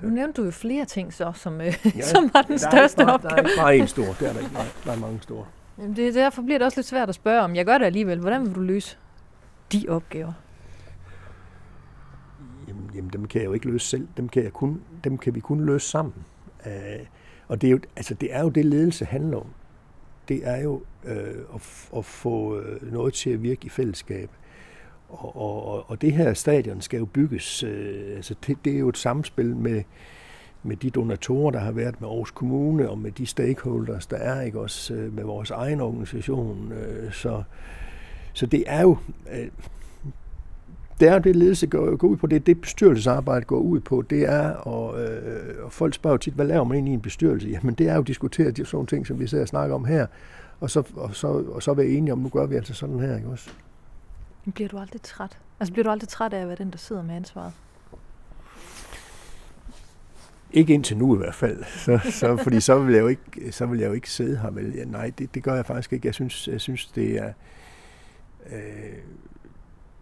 så. 0.00 0.06
Nu 0.06 0.10
nævnte 0.14 0.42
du 0.42 0.44
jo 0.44 0.50
flere 0.50 0.84
ting 0.84 1.12
så, 1.12 1.32
som, 1.34 1.60
øh, 1.60 1.66
ja, 1.84 2.02
som 2.14 2.30
var 2.32 2.42
den 2.42 2.58
største 2.58 3.02
er 3.02 3.06
bare, 3.06 3.14
opgave. 3.14 3.36
Der 3.36 3.42
er 3.42 3.46
ikke 3.46 3.60
bare 3.60 3.76
en 3.76 3.86
stor, 3.86 4.04
der 4.04 4.28
er 4.28 4.32
der 4.32 4.40
ikke. 4.40 4.54
Der 4.84 4.92
er 4.92 4.96
mange 4.96 5.18
store. 5.22 5.44
Jamen 5.78 5.96
det, 5.96 6.14
derfor 6.14 6.42
bliver 6.42 6.58
det 6.58 6.66
også 6.66 6.78
lidt 6.78 6.86
svært 6.86 7.08
at 7.08 7.14
spørge 7.14 7.40
om. 7.40 7.54
Jeg 7.54 7.66
gør 7.66 7.78
det 7.78 7.84
alligevel. 7.84 8.20
Hvordan 8.20 8.46
vil 8.46 8.54
du 8.54 8.60
løse 8.60 8.96
de 9.72 9.84
opgaver? 9.88 10.32
Jamen, 12.68 12.90
jamen 12.94 13.10
dem 13.10 13.24
kan 13.24 13.40
jeg 13.40 13.46
jo 13.46 13.52
ikke 13.52 13.66
løse 13.66 13.86
selv. 13.86 14.08
Dem 14.16 14.28
kan, 14.28 14.42
jeg 14.42 14.52
kun, 14.52 14.82
dem 15.04 15.18
kan 15.18 15.34
vi 15.34 15.40
kun 15.40 15.64
løse 15.64 15.88
sammen. 15.88 16.24
Uh, 16.66 17.06
og 17.48 17.60
det 17.60 17.66
er, 17.66 17.70
jo, 17.70 17.78
altså, 17.96 18.14
det 18.14 18.34
er 18.34 18.42
jo 18.42 18.48
det, 18.48 18.64
ledelse 18.64 19.04
handler 19.04 19.36
om. 19.36 19.46
Det 20.28 20.48
er 20.48 20.62
jo 20.62 20.74
uh, 21.04 21.54
at, 21.54 21.88
at 21.96 22.04
få 22.04 22.60
øh, 22.60 22.92
noget 22.92 23.14
til 23.14 23.30
at 23.30 23.42
virke 23.42 23.66
i 23.66 23.68
fællesskab. 23.68 24.30
Og, 25.08 25.36
og, 25.36 25.90
og 25.90 26.00
det 26.00 26.12
her 26.12 26.34
stadion 26.34 26.80
skal 26.80 26.98
jo 26.98 27.04
bygges. 27.04 27.64
Uh, 27.64 28.16
altså 28.16 28.34
det, 28.46 28.58
det 28.64 28.74
er 28.74 28.78
jo 28.78 28.88
et 28.88 28.96
samspil 28.96 29.56
med, 29.56 29.82
med 30.62 30.76
de 30.76 30.90
donatorer, 30.90 31.50
der 31.50 31.58
har 31.58 31.72
været 31.72 32.00
med 32.00 32.08
Aarhus 32.08 32.30
Kommune, 32.30 32.90
og 32.90 32.98
med 32.98 33.12
de 33.12 33.26
stakeholders, 33.26 34.06
der 34.06 34.16
er, 34.16 34.42
ikke 34.42 34.60
også 34.60 34.94
med 35.12 35.24
vores 35.24 35.50
egen 35.50 35.80
organisation. 35.80 36.72
Så, 37.12 37.42
så 38.34 38.46
det 38.46 38.64
er 38.66 38.82
jo... 38.82 38.98
Det 41.00 41.08
er 41.08 41.18
det, 41.18 41.36
ledelse 41.36 41.66
går, 41.66 41.96
går 41.96 42.08
ud 42.08 42.16
på, 42.16 42.26
det 42.26 42.36
er 42.36 42.40
det 42.40 42.60
bestyrelsesarbejde 42.60 43.44
går 43.44 43.58
ud 43.58 43.80
på, 43.80 44.02
det 44.02 44.28
er, 44.28 44.50
og, 44.50 45.02
øh, 45.02 45.64
og 45.64 45.72
folk 45.72 45.94
spørger 45.94 46.16
tit, 46.16 46.34
hvad 46.34 46.46
laver 46.46 46.64
man 46.64 46.74
egentlig 46.74 46.90
i 46.90 46.94
en 46.94 47.00
bestyrelse? 47.00 47.48
Jamen 47.48 47.74
det 47.74 47.88
er 47.88 47.94
jo 47.94 48.00
at 48.00 48.06
diskutere 48.06 48.50
de 48.50 48.64
sådan 48.64 48.86
ting, 48.86 49.06
som 49.06 49.20
vi 49.20 49.26
sidder 49.26 49.44
og 49.44 49.48
snakker 49.48 49.74
om 49.74 49.84
her, 49.84 50.06
og 50.60 50.70
så, 50.70 50.82
og 50.96 51.14
så, 51.14 51.26
og 51.26 51.62
så 51.62 51.74
være 51.74 51.86
enige 51.86 52.12
om, 52.12 52.18
nu 52.18 52.28
gør 52.28 52.46
vi 52.46 52.56
altså 52.56 52.74
sådan 52.74 53.00
her, 53.00 53.16
ikke 53.16 53.28
også? 53.28 53.50
Bliver 54.54 54.68
du 54.68 54.78
aldrig 54.78 55.02
træt? 55.02 55.38
Altså 55.60 55.72
bliver 55.72 55.84
du 55.84 55.90
aldrig 55.90 56.08
træt 56.08 56.32
af 56.32 56.40
at 56.40 56.48
være 56.48 56.56
den, 56.56 56.70
der 56.70 56.78
sidder 56.78 57.02
med 57.02 57.14
ansvaret? 57.14 57.52
Ikke 60.52 60.74
indtil 60.74 60.96
nu 60.96 61.14
i 61.14 61.18
hvert 61.18 61.34
fald, 61.34 61.64
så, 61.64 62.00
så, 62.10 62.36
fordi 62.36 62.60
så 62.60 62.78
vil, 62.78 62.94
jeg 62.94 63.00
jo 63.00 63.08
ikke, 63.08 63.52
så 63.52 63.66
vil 63.66 63.80
jeg 63.80 63.88
jo 63.88 63.92
ikke 63.92 64.10
sidde 64.10 64.38
her. 64.38 64.50
Vel? 64.50 64.74
Ja, 64.74 64.84
nej, 64.84 65.12
det, 65.18 65.34
det 65.34 65.42
gør 65.42 65.54
jeg 65.54 65.66
faktisk 65.66 65.92
ikke. 65.92 66.06
Jeg 66.06 66.14
synes, 66.14 66.48
jeg 66.48 66.60
synes 66.60 66.86
det 66.86 67.18
er... 67.18 67.26
Øh, 67.26 67.32
Øh, 68.52 68.98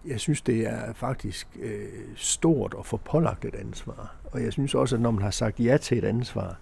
jeg 0.07 0.21
synes, 0.21 0.43
det 0.43 0.67
er 0.67 0.93
faktisk 0.93 1.49
øh, 1.61 1.89
stort 2.17 2.75
at 2.79 2.87
få 2.87 2.97
pålagt 2.97 3.45
et 3.45 3.55
ansvar. 3.55 4.17
Og 4.25 4.43
jeg 4.43 4.53
synes 4.53 4.75
også, 4.75 4.97
at 4.97 5.03
når 5.03 5.11
man 5.11 5.23
har 5.23 5.31
sagt 5.31 5.61
ja 5.61 5.77
til 5.77 5.99
et 5.99 6.05
ansvar, 6.05 6.59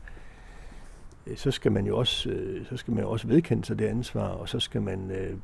øh, 1.27 1.37
så 1.37 1.51
skal 1.51 1.73
man 1.73 1.87
jo 1.87 1.99
også, 1.99 2.31
øh, 2.31 2.67
så 2.67 2.77
skal 2.77 2.95
man 2.95 3.05
også 3.05 3.27
vedkende 3.27 3.65
sig 3.65 3.79
det 3.79 3.87
ansvar, 3.87 4.29
og 4.29 4.49
så 4.49 4.61
skal 4.61 4.83
man 4.83 5.11
øh, 5.11 5.37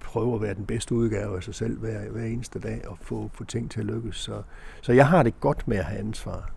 prøve 0.00 0.34
at 0.34 0.42
være 0.42 0.54
den 0.54 0.66
bedste 0.66 0.94
udgave 0.94 1.36
af 1.36 1.42
sig 1.42 1.54
selv 1.54 1.78
hver, 1.78 2.10
hver 2.10 2.24
eneste 2.24 2.58
dag 2.58 2.88
og 2.88 2.98
få, 3.00 3.30
få 3.34 3.44
ting 3.44 3.70
til 3.70 3.80
at 3.80 3.86
lykkes. 3.86 4.16
Så, 4.16 4.42
så 4.80 4.92
jeg 4.92 5.08
har 5.08 5.22
det 5.22 5.40
godt 5.40 5.68
med 5.68 5.76
at 5.76 5.84
have 5.84 5.98
ansvar 5.98 6.50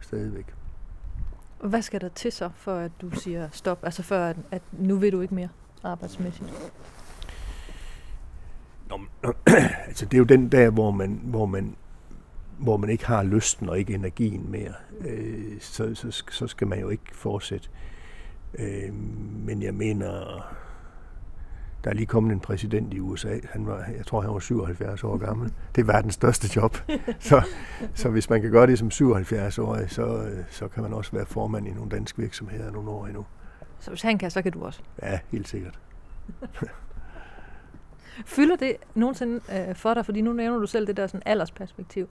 stadigvæk. 0.00 0.54
Hvad 1.64 1.82
skal 1.82 2.00
der 2.00 2.08
til 2.08 2.32
så, 2.32 2.50
for 2.54 2.74
at 2.74 2.92
du 3.00 3.10
siger 3.10 3.48
stop? 3.52 3.84
Altså 3.84 4.02
før, 4.02 4.26
at, 4.26 4.36
at 4.50 4.62
nu 4.72 4.96
vil 4.96 5.12
du 5.12 5.20
ikke 5.20 5.34
mere 5.34 5.48
arbejdsmæssigt? 5.84 6.72
Nå, 8.90 9.00
nå, 9.22 9.32
altså 9.88 10.04
det 10.04 10.14
er 10.14 10.18
jo 10.18 10.24
den 10.24 10.48
der, 10.48 10.70
hvor 10.70 10.90
man, 10.90 11.20
hvor 11.24 11.46
man, 11.46 11.76
hvor 12.58 12.76
man 12.76 12.90
ikke 12.90 13.06
har 13.06 13.22
lysten 13.22 13.68
og 13.68 13.78
ikke 13.78 13.94
energien 13.94 14.50
mere. 14.50 14.72
Øh, 15.00 15.60
så, 15.60 15.94
så, 15.94 16.24
så 16.30 16.46
skal 16.46 16.66
man 16.66 16.80
jo 16.80 16.88
ikke 16.88 17.04
fortsætte. 17.12 17.68
Øh, 18.58 18.94
men 19.46 19.62
jeg 19.62 19.74
mener, 19.74 20.10
der 21.84 21.90
er 21.90 21.94
lige 21.94 22.06
kommet 22.06 22.32
en 22.32 22.40
præsident 22.40 22.94
i 22.94 23.00
USA. 23.00 23.38
Han 23.50 23.66
var, 23.66 23.84
jeg 23.96 24.06
tror, 24.06 24.20
han 24.20 24.30
var 24.30 24.38
77 24.38 25.04
år 25.04 25.16
gammel. 25.16 25.52
Det 25.74 25.80
er 25.80 25.86
verdens 25.86 26.14
største 26.14 26.48
job. 26.56 26.76
Så, 27.18 27.42
så 27.94 28.08
hvis 28.08 28.30
man 28.30 28.42
kan 28.42 28.50
gøre 28.50 28.66
det 28.66 28.78
som 28.78 28.88
77-årig, 28.88 29.90
så, 29.90 30.30
så 30.50 30.68
kan 30.68 30.82
man 30.82 30.92
også 30.92 31.12
være 31.12 31.26
formand 31.26 31.68
i 31.68 31.70
nogle 31.70 31.90
danske 31.90 32.22
virksomheder 32.22 32.70
nogle 32.70 32.90
år 32.90 33.06
endnu. 33.06 33.26
Så 33.78 33.90
hvis 33.90 34.02
han 34.02 34.18
kan, 34.18 34.30
så 34.30 34.42
kan 34.42 34.52
du 34.52 34.64
også? 34.64 34.80
Ja, 35.02 35.18
helt 35.30 35.48
sikkert. 35.48 35.78
Fylder 38.26 38.56
det 38.56 38.76
nogensinde 38.94 39.40
øh, 39.52 39.74
for 39.74 39.94
dig? 39.94 40.04
Fordi 40.04 40.20
nu 40.20 40.32
nævner 40.32 40.58
du 40.58 40.66
selv 40.66 40.86
det 40.86 40.96
der 40.96 41.06
sådan 41.06 41.22
aldersperspektiv. 41.26 42.08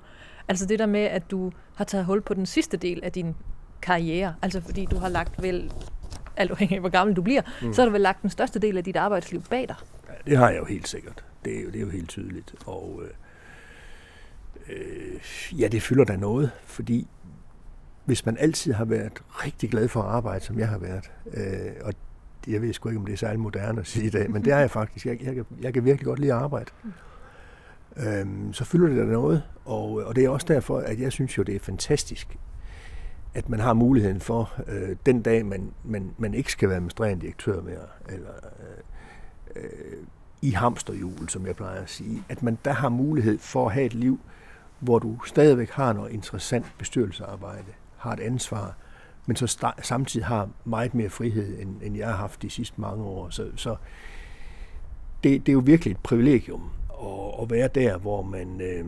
Altså 0.47 0.65
det 0.65 0.79
der 0.79 0.85
med, 0.85 1.01
at 1.01 1.31
du 1.31 1.51
har 1.75 1.85
taget 1.85 2.05
hul 2.05 2.21
på 2.21 2.33
den 2.33 2.45
sidste 2.45 2.77
del 2.77 3.03
af 3.03 3.11
din 3.11 3.35
karriere. 3.81 4.35
Altså 4.41 4.61
fordi 4.61 4.85
du 4.85 4.97
har 4.97 5.09
lagt 5.09 5.43
vel, 5.43 5.73
alt 6.37 6.51
afhængig 6.51 6.75
af 6.75 6.81
hvor 6.81 6.89
gammel 6.89 7.15
du 7.15 7.21
bliver, 7.21 7.41
mm. 7.61 7.73
så 7.73 7.81
har 7.81 7.85
du 7.85 7.91
vel 7.91 8.01
lagt 8.01 8.21
den 8.21 8.29
største 8.29 8.59
del 8.59 8.77
af 8.77 8.83
dit 8.83 8.95
arbejdsliv 8.95 9.41
bag 9.49 9.67
dig. 9.67 9.75
Ja, 10.07 10.31
det 10.31 10.37
har 10.37 10.49
jeg 10.49 10.59
jo 10.59 10.65
helt 10.65 10.87
sikkert. 10.87 11.25
Det 11.45 11.57
er 11.57 11.61
jo, 11.61 11.67
det 11.67 11.75
er 11.75 11.81
jo 11.81 11.89
helt 11.89 12.09
tydeligt. 12.09 12.55
Og 12.65 13.01
øh, 13.03 13.09
øh, 14.69 15.59
ja, 15.59 15.67
det 15.67 15.81
fylder 15.81 16.03
da 16.03 16.15
noget, 16.15 16.51
fordi 16.65 17.07
hvis 18.05 18.25
man 18.25 18.37
altid 18.37 18.73
har 18.73 18.85
været 18.85 19.11
rigtig 19.29 19.69
glad 19.69 19.87
for 19.87 20.01
at 20.01 20.09
arbejde, 20.09 20.45
som 20.45 20.59
jeg 20.59 20.67
har 20.67 20.77
været, 20.77 21.11
øh, 21.33 21.71
og 21.81 21.93
jeg 22.47 22.61
ved 22.61 22.73
sgu 22.73 22.89
ikke, 22.89 22.99
om 22.99 23.05
det 23.05 23.13
er 23.13 23.17
særlig 23.17 23.39
moderne 23.39 23.79
at 23.79 23.87
sige 23.87 24.05
i 24.05 24.09
dag, 24.09 24.31
men 24.31 24.45
det 24.45 24.53
er 24.53 24.59
jeg 24.59 24.71
faktisk. 24.71 25.05
Jeg, 25.05 25.21
jeg, 25.23 25.45
jeg 25.61 25.73
kan 25.73 25.85
virkelig 25.85 26.05
godt 26.05 26.19
lide 26.19 26.33
at 26.33 26.39
arbejde. 26.39 26.71
Øhm, 27.97 28.53
så 28.53 28.65
fylder 28.65 28.87
det 28.87 28.97
der 28.97 29.05
noget, 29.05 29.43
og, 29.65 29.91
og 29.91 30.15
det 30.15 30.25
er 30.25 30.29
også 30.29 30.45
derfor, 30.49 30.79
at 30.79 30.99
jeg 30.99 31.11
synes 31.11 31.37
jo, 31.37 31.43
det 31.43 31.55
er 31.55 31.59
fantastisk, 31.59 32.37
at 33.33 33.49
man 33.49 33.59
har 33.59 33.73
muligheden 33.73 34.19
for, 34.19 34.53
øh, 34.67 34.95
den 35.05 35.21
dag 35.21 35.45
man, 35.45 35.71
man, 35.83 36.11
man 36.17 36.33
ikke 36.33 36.51
skal 36.51 36.69
være 36.69 36.75
administrerende 36.75 37.21
direktør 37.21 37.61
mere, 37.61 37.87
eller 38.09 38.31
øh, 39.55 39.63
øh, 39.63 40.03
i 40.41 40.51
hamsterhjul, 40.51 41.29
som 41.29 41.45
jeg 41.45 41.55
plejer 41.55 41.81
at 41.81 41.89
sige, 41.89 42.23
at 42.29 42.43
man 42.43 42.57
der 42.65 42.71
har 42.71 42.89
mulighed 42.89 43.39
for 43.39 43.65
at 43.65 43.73
have 43.73 43.85
et 43.85 43.93
liv, 43.93 44.19
hvor 44.79 44.99
du 44.99 45.19
stadigvæk 45.25 45.69
har 45.69 45.93
noget 45.93 46.11
interessant 46.11 46.65
bestyrelsearbejde, 46.77 47.71
har 47.97 48.13
et 48.13 48.19
ansvar, 48.19 48.75
men 49.25 49.35
så 49.35 49.73
samtidig 49.81 50.25
har 50.27 50.49
meget 50.65 50.95
mere 50.95 51.09
frihed, 51.09 51.59
end, 51.61 51.75
end 51.81 51.97
jeg 51.97 52.07
har 52.07 52.15
haft 52.15 52.41
de 52.41 52.49
sidste 52.49 52.81
mange 52.81 53.03
år. 53.03 53.29
Så, 53.29 53.51
så 53.55 53.75
det, 55.23 55.45
det 55.45 55.49
er 55.49 55.53
jo 55.53 55.61
virkelig 55.65 55.91
et 55.91 55.97
privilegium 55.97 56.69
at, 57.01 57.41
at 57.41 57.49
være 57.49 57.67
der, 57.67 57.97
hvor 57.97 58.21
man, 58.21 58.61
øh, 58.61 58.85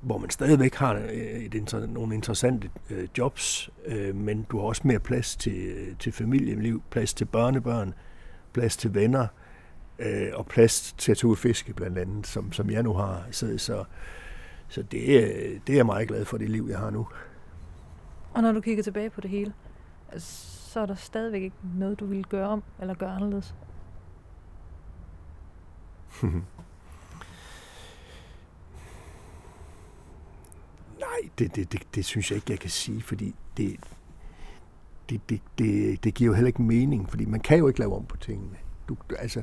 hvor 0.00 0.18
man 0.18 0.30
stadigvæk 0.30 0.74
har 0.74 0.94
øh, 0.94 1.10
et, 1.12 1.54
et, 1.54 1.90
nogle 1.90 2.14
interessante 2.14 2.70
øh, 2.90 3.08
jobs, 3.18 3.70
øh, 3.86 4.14
men 4.14 4.46
du 4.50 4.58
har 4.58 4.66
også 4.66 4.82
mere 4.84 4.98
plads 4.98 5.36
til, 5.36 5.56
øh, 5.56 5.96
til 5.98 6.12
familieliv, 6.12 6.82
plads 6.90 7.14
til 7.14 7.24
børnebørn, 7.24 7.94
plads 8.52 8.76
til 8.76 8.94
venner, 8.94 9.26
øh, 9.98 10.28
og 10.34 10.46
plads 10.46 10.94
til 10.98 11.12
at 11.12 11.18
tage 11.18 11.36
fiske 11.36 11.74
blandt 11.74 11.98
andet, 11.98 12.26
som, 12.26 12.52
som 12.52 12.70
jeg 12.70 12.82
nu 12.82 12.92
har. 12.92 13.26
Så, 13.30 13.58
så, 13.58 13.84
så 14.68 14.82
det, 14.82 15.00
det 15.66 15.72
er 15.72 15.76
jeg 15.76 15.86
meget 15.86 16.08
glad 16.08 16.24
for, 16.24 16.38
det 16.38 16.50
liv, 16.50 16.66
jeg 16.70 16.78
har 16.78 16.90
nu. 16.90 17.06
Og 18.34 18.42
når 18.42 18.52
du 18.52 18.60
kigger 18.60 18.82
tilbage 18.82 19.10
på 19.10 19.20
det 19.20 19.30
hele, 19.30 19.52
så 20.18 20.80
er 20.80 20.86
der 20.86 20.94
stadigvæk 20.94 21.42
ikke 21.42 21.56
noget, 21.78 22.00
du 22.00 22.06
ville 22.06 22.24
gøre 22.24 22.48
om 22.48 22.62
eller 22.80 22.94
gøre 22.94 23.10
anderledes? 23.10 23.54
Nej, 31.00 31.30
det, 31.38 31.56
det, 31.56 31.72
det, 31.72 31.82
det 31.94 32.04
synes 32.04 32.30
jeg 32.30 32.36
ikke, 32.36 32.50
jeg 32.50 32.58
kan 32.58 32.70
sige, 32.70 33.02
fordi 33.02 33.34
det, 33.56 33.80
det, 35.08 35.28
det, 35.28 35.40
det, 35.58 36.04
det 36.04 36.14
giver 36.14 36.30
jo 36.30 36.34
heller 36.34 36.46
ikke 36.46 36.62
mening, 36.62 37.08
fordi 37.08 37.24
man 37.24 37.40
kan 37.40 37.58
jo 37.58 37.68
ikke 37.68 37.80
lave 37.80 37.96
om 37.96 38.06
på 38.06 38.16
tingene. 38.16 38.56
Du, 38.88 38.96
du, 39.10 39.14
altså, 39.18 39.42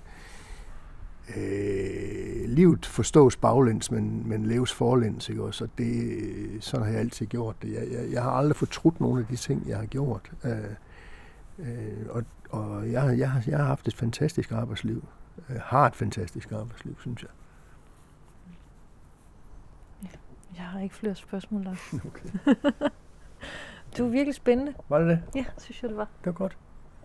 øh, 1.38 2.50
livet 2.50 2.86
forstås 2.86 3.38
baglæns, 3.38 3.92
men, 3.92 4.30
men 4.30 4.46
leves 4.46 4.74
forlæns, 4.74 5.30
ikke 5.30 5.44
også? 5.44 5.64
Og 5.64 5.70
det, 5.78 6.64
sådan 6.64 6.86
har 6.86 6.92
jeg 6.92 7.00
altid 7.00 7.26
gjort 7.26 7.56
det. 7.62 7.74
Jeg, 7.74 7.92
jeg, 7.92 8.12
jeg 8.12 8.24
har 8.24 8.32
aldrig 8.32 8.56
fortrudt 8.56 9.00
nogle 9.00 9.20
af 9.20 9.26
de 9.28 9.36
ting, 9.36 9.68
jeg 9.68 9.78
har 9.78 9.86
gjort. 9.86 10.32
Øh, 10.46 10.52
øh, 11.60 12.06
og 12.10 12.24
og 12.50 12.92
jeg, 12.92 13.20
jeg, 13.20 13.44
jeg 13.48 13.58
har 13.58 13.66
haft 13.66 13.88
et 13.88 13.96
fantastisk 13.96 14.52
arbejdsliv. 14.52 15.08
Jeg 15.50 15.62
har 15.62 15.88
et 15.88 15.96
fantastisk 15.96 16.52
arbejdsliv, 16.52 17.00
synes 17.00 17.22
jeg. 17.22 17.30
Jeg 20.56 20.66
har 20.66 20.80
ikke 20.80 20.96
flere 20.96 21.16
spørgsmål, 21.16 21.64
Lars. 21.64 21.94
Okay. 22.06 22.30
det 23.96 24.04
var 24.04 24.10
virkelig 24.10 24.36
spændende. 24.36 24.74
Var 24.90 25.00
det 25.00 25.08
det? 25.08 25.22
Ja, 25.36 25.46
synes 25.58 25.82
jeg, 25.84 25.90
det 25.90 25.98
var. 25.98 26.08
Det 26.20 26.26
var 26.26 26.32
godt. 26.32 26.58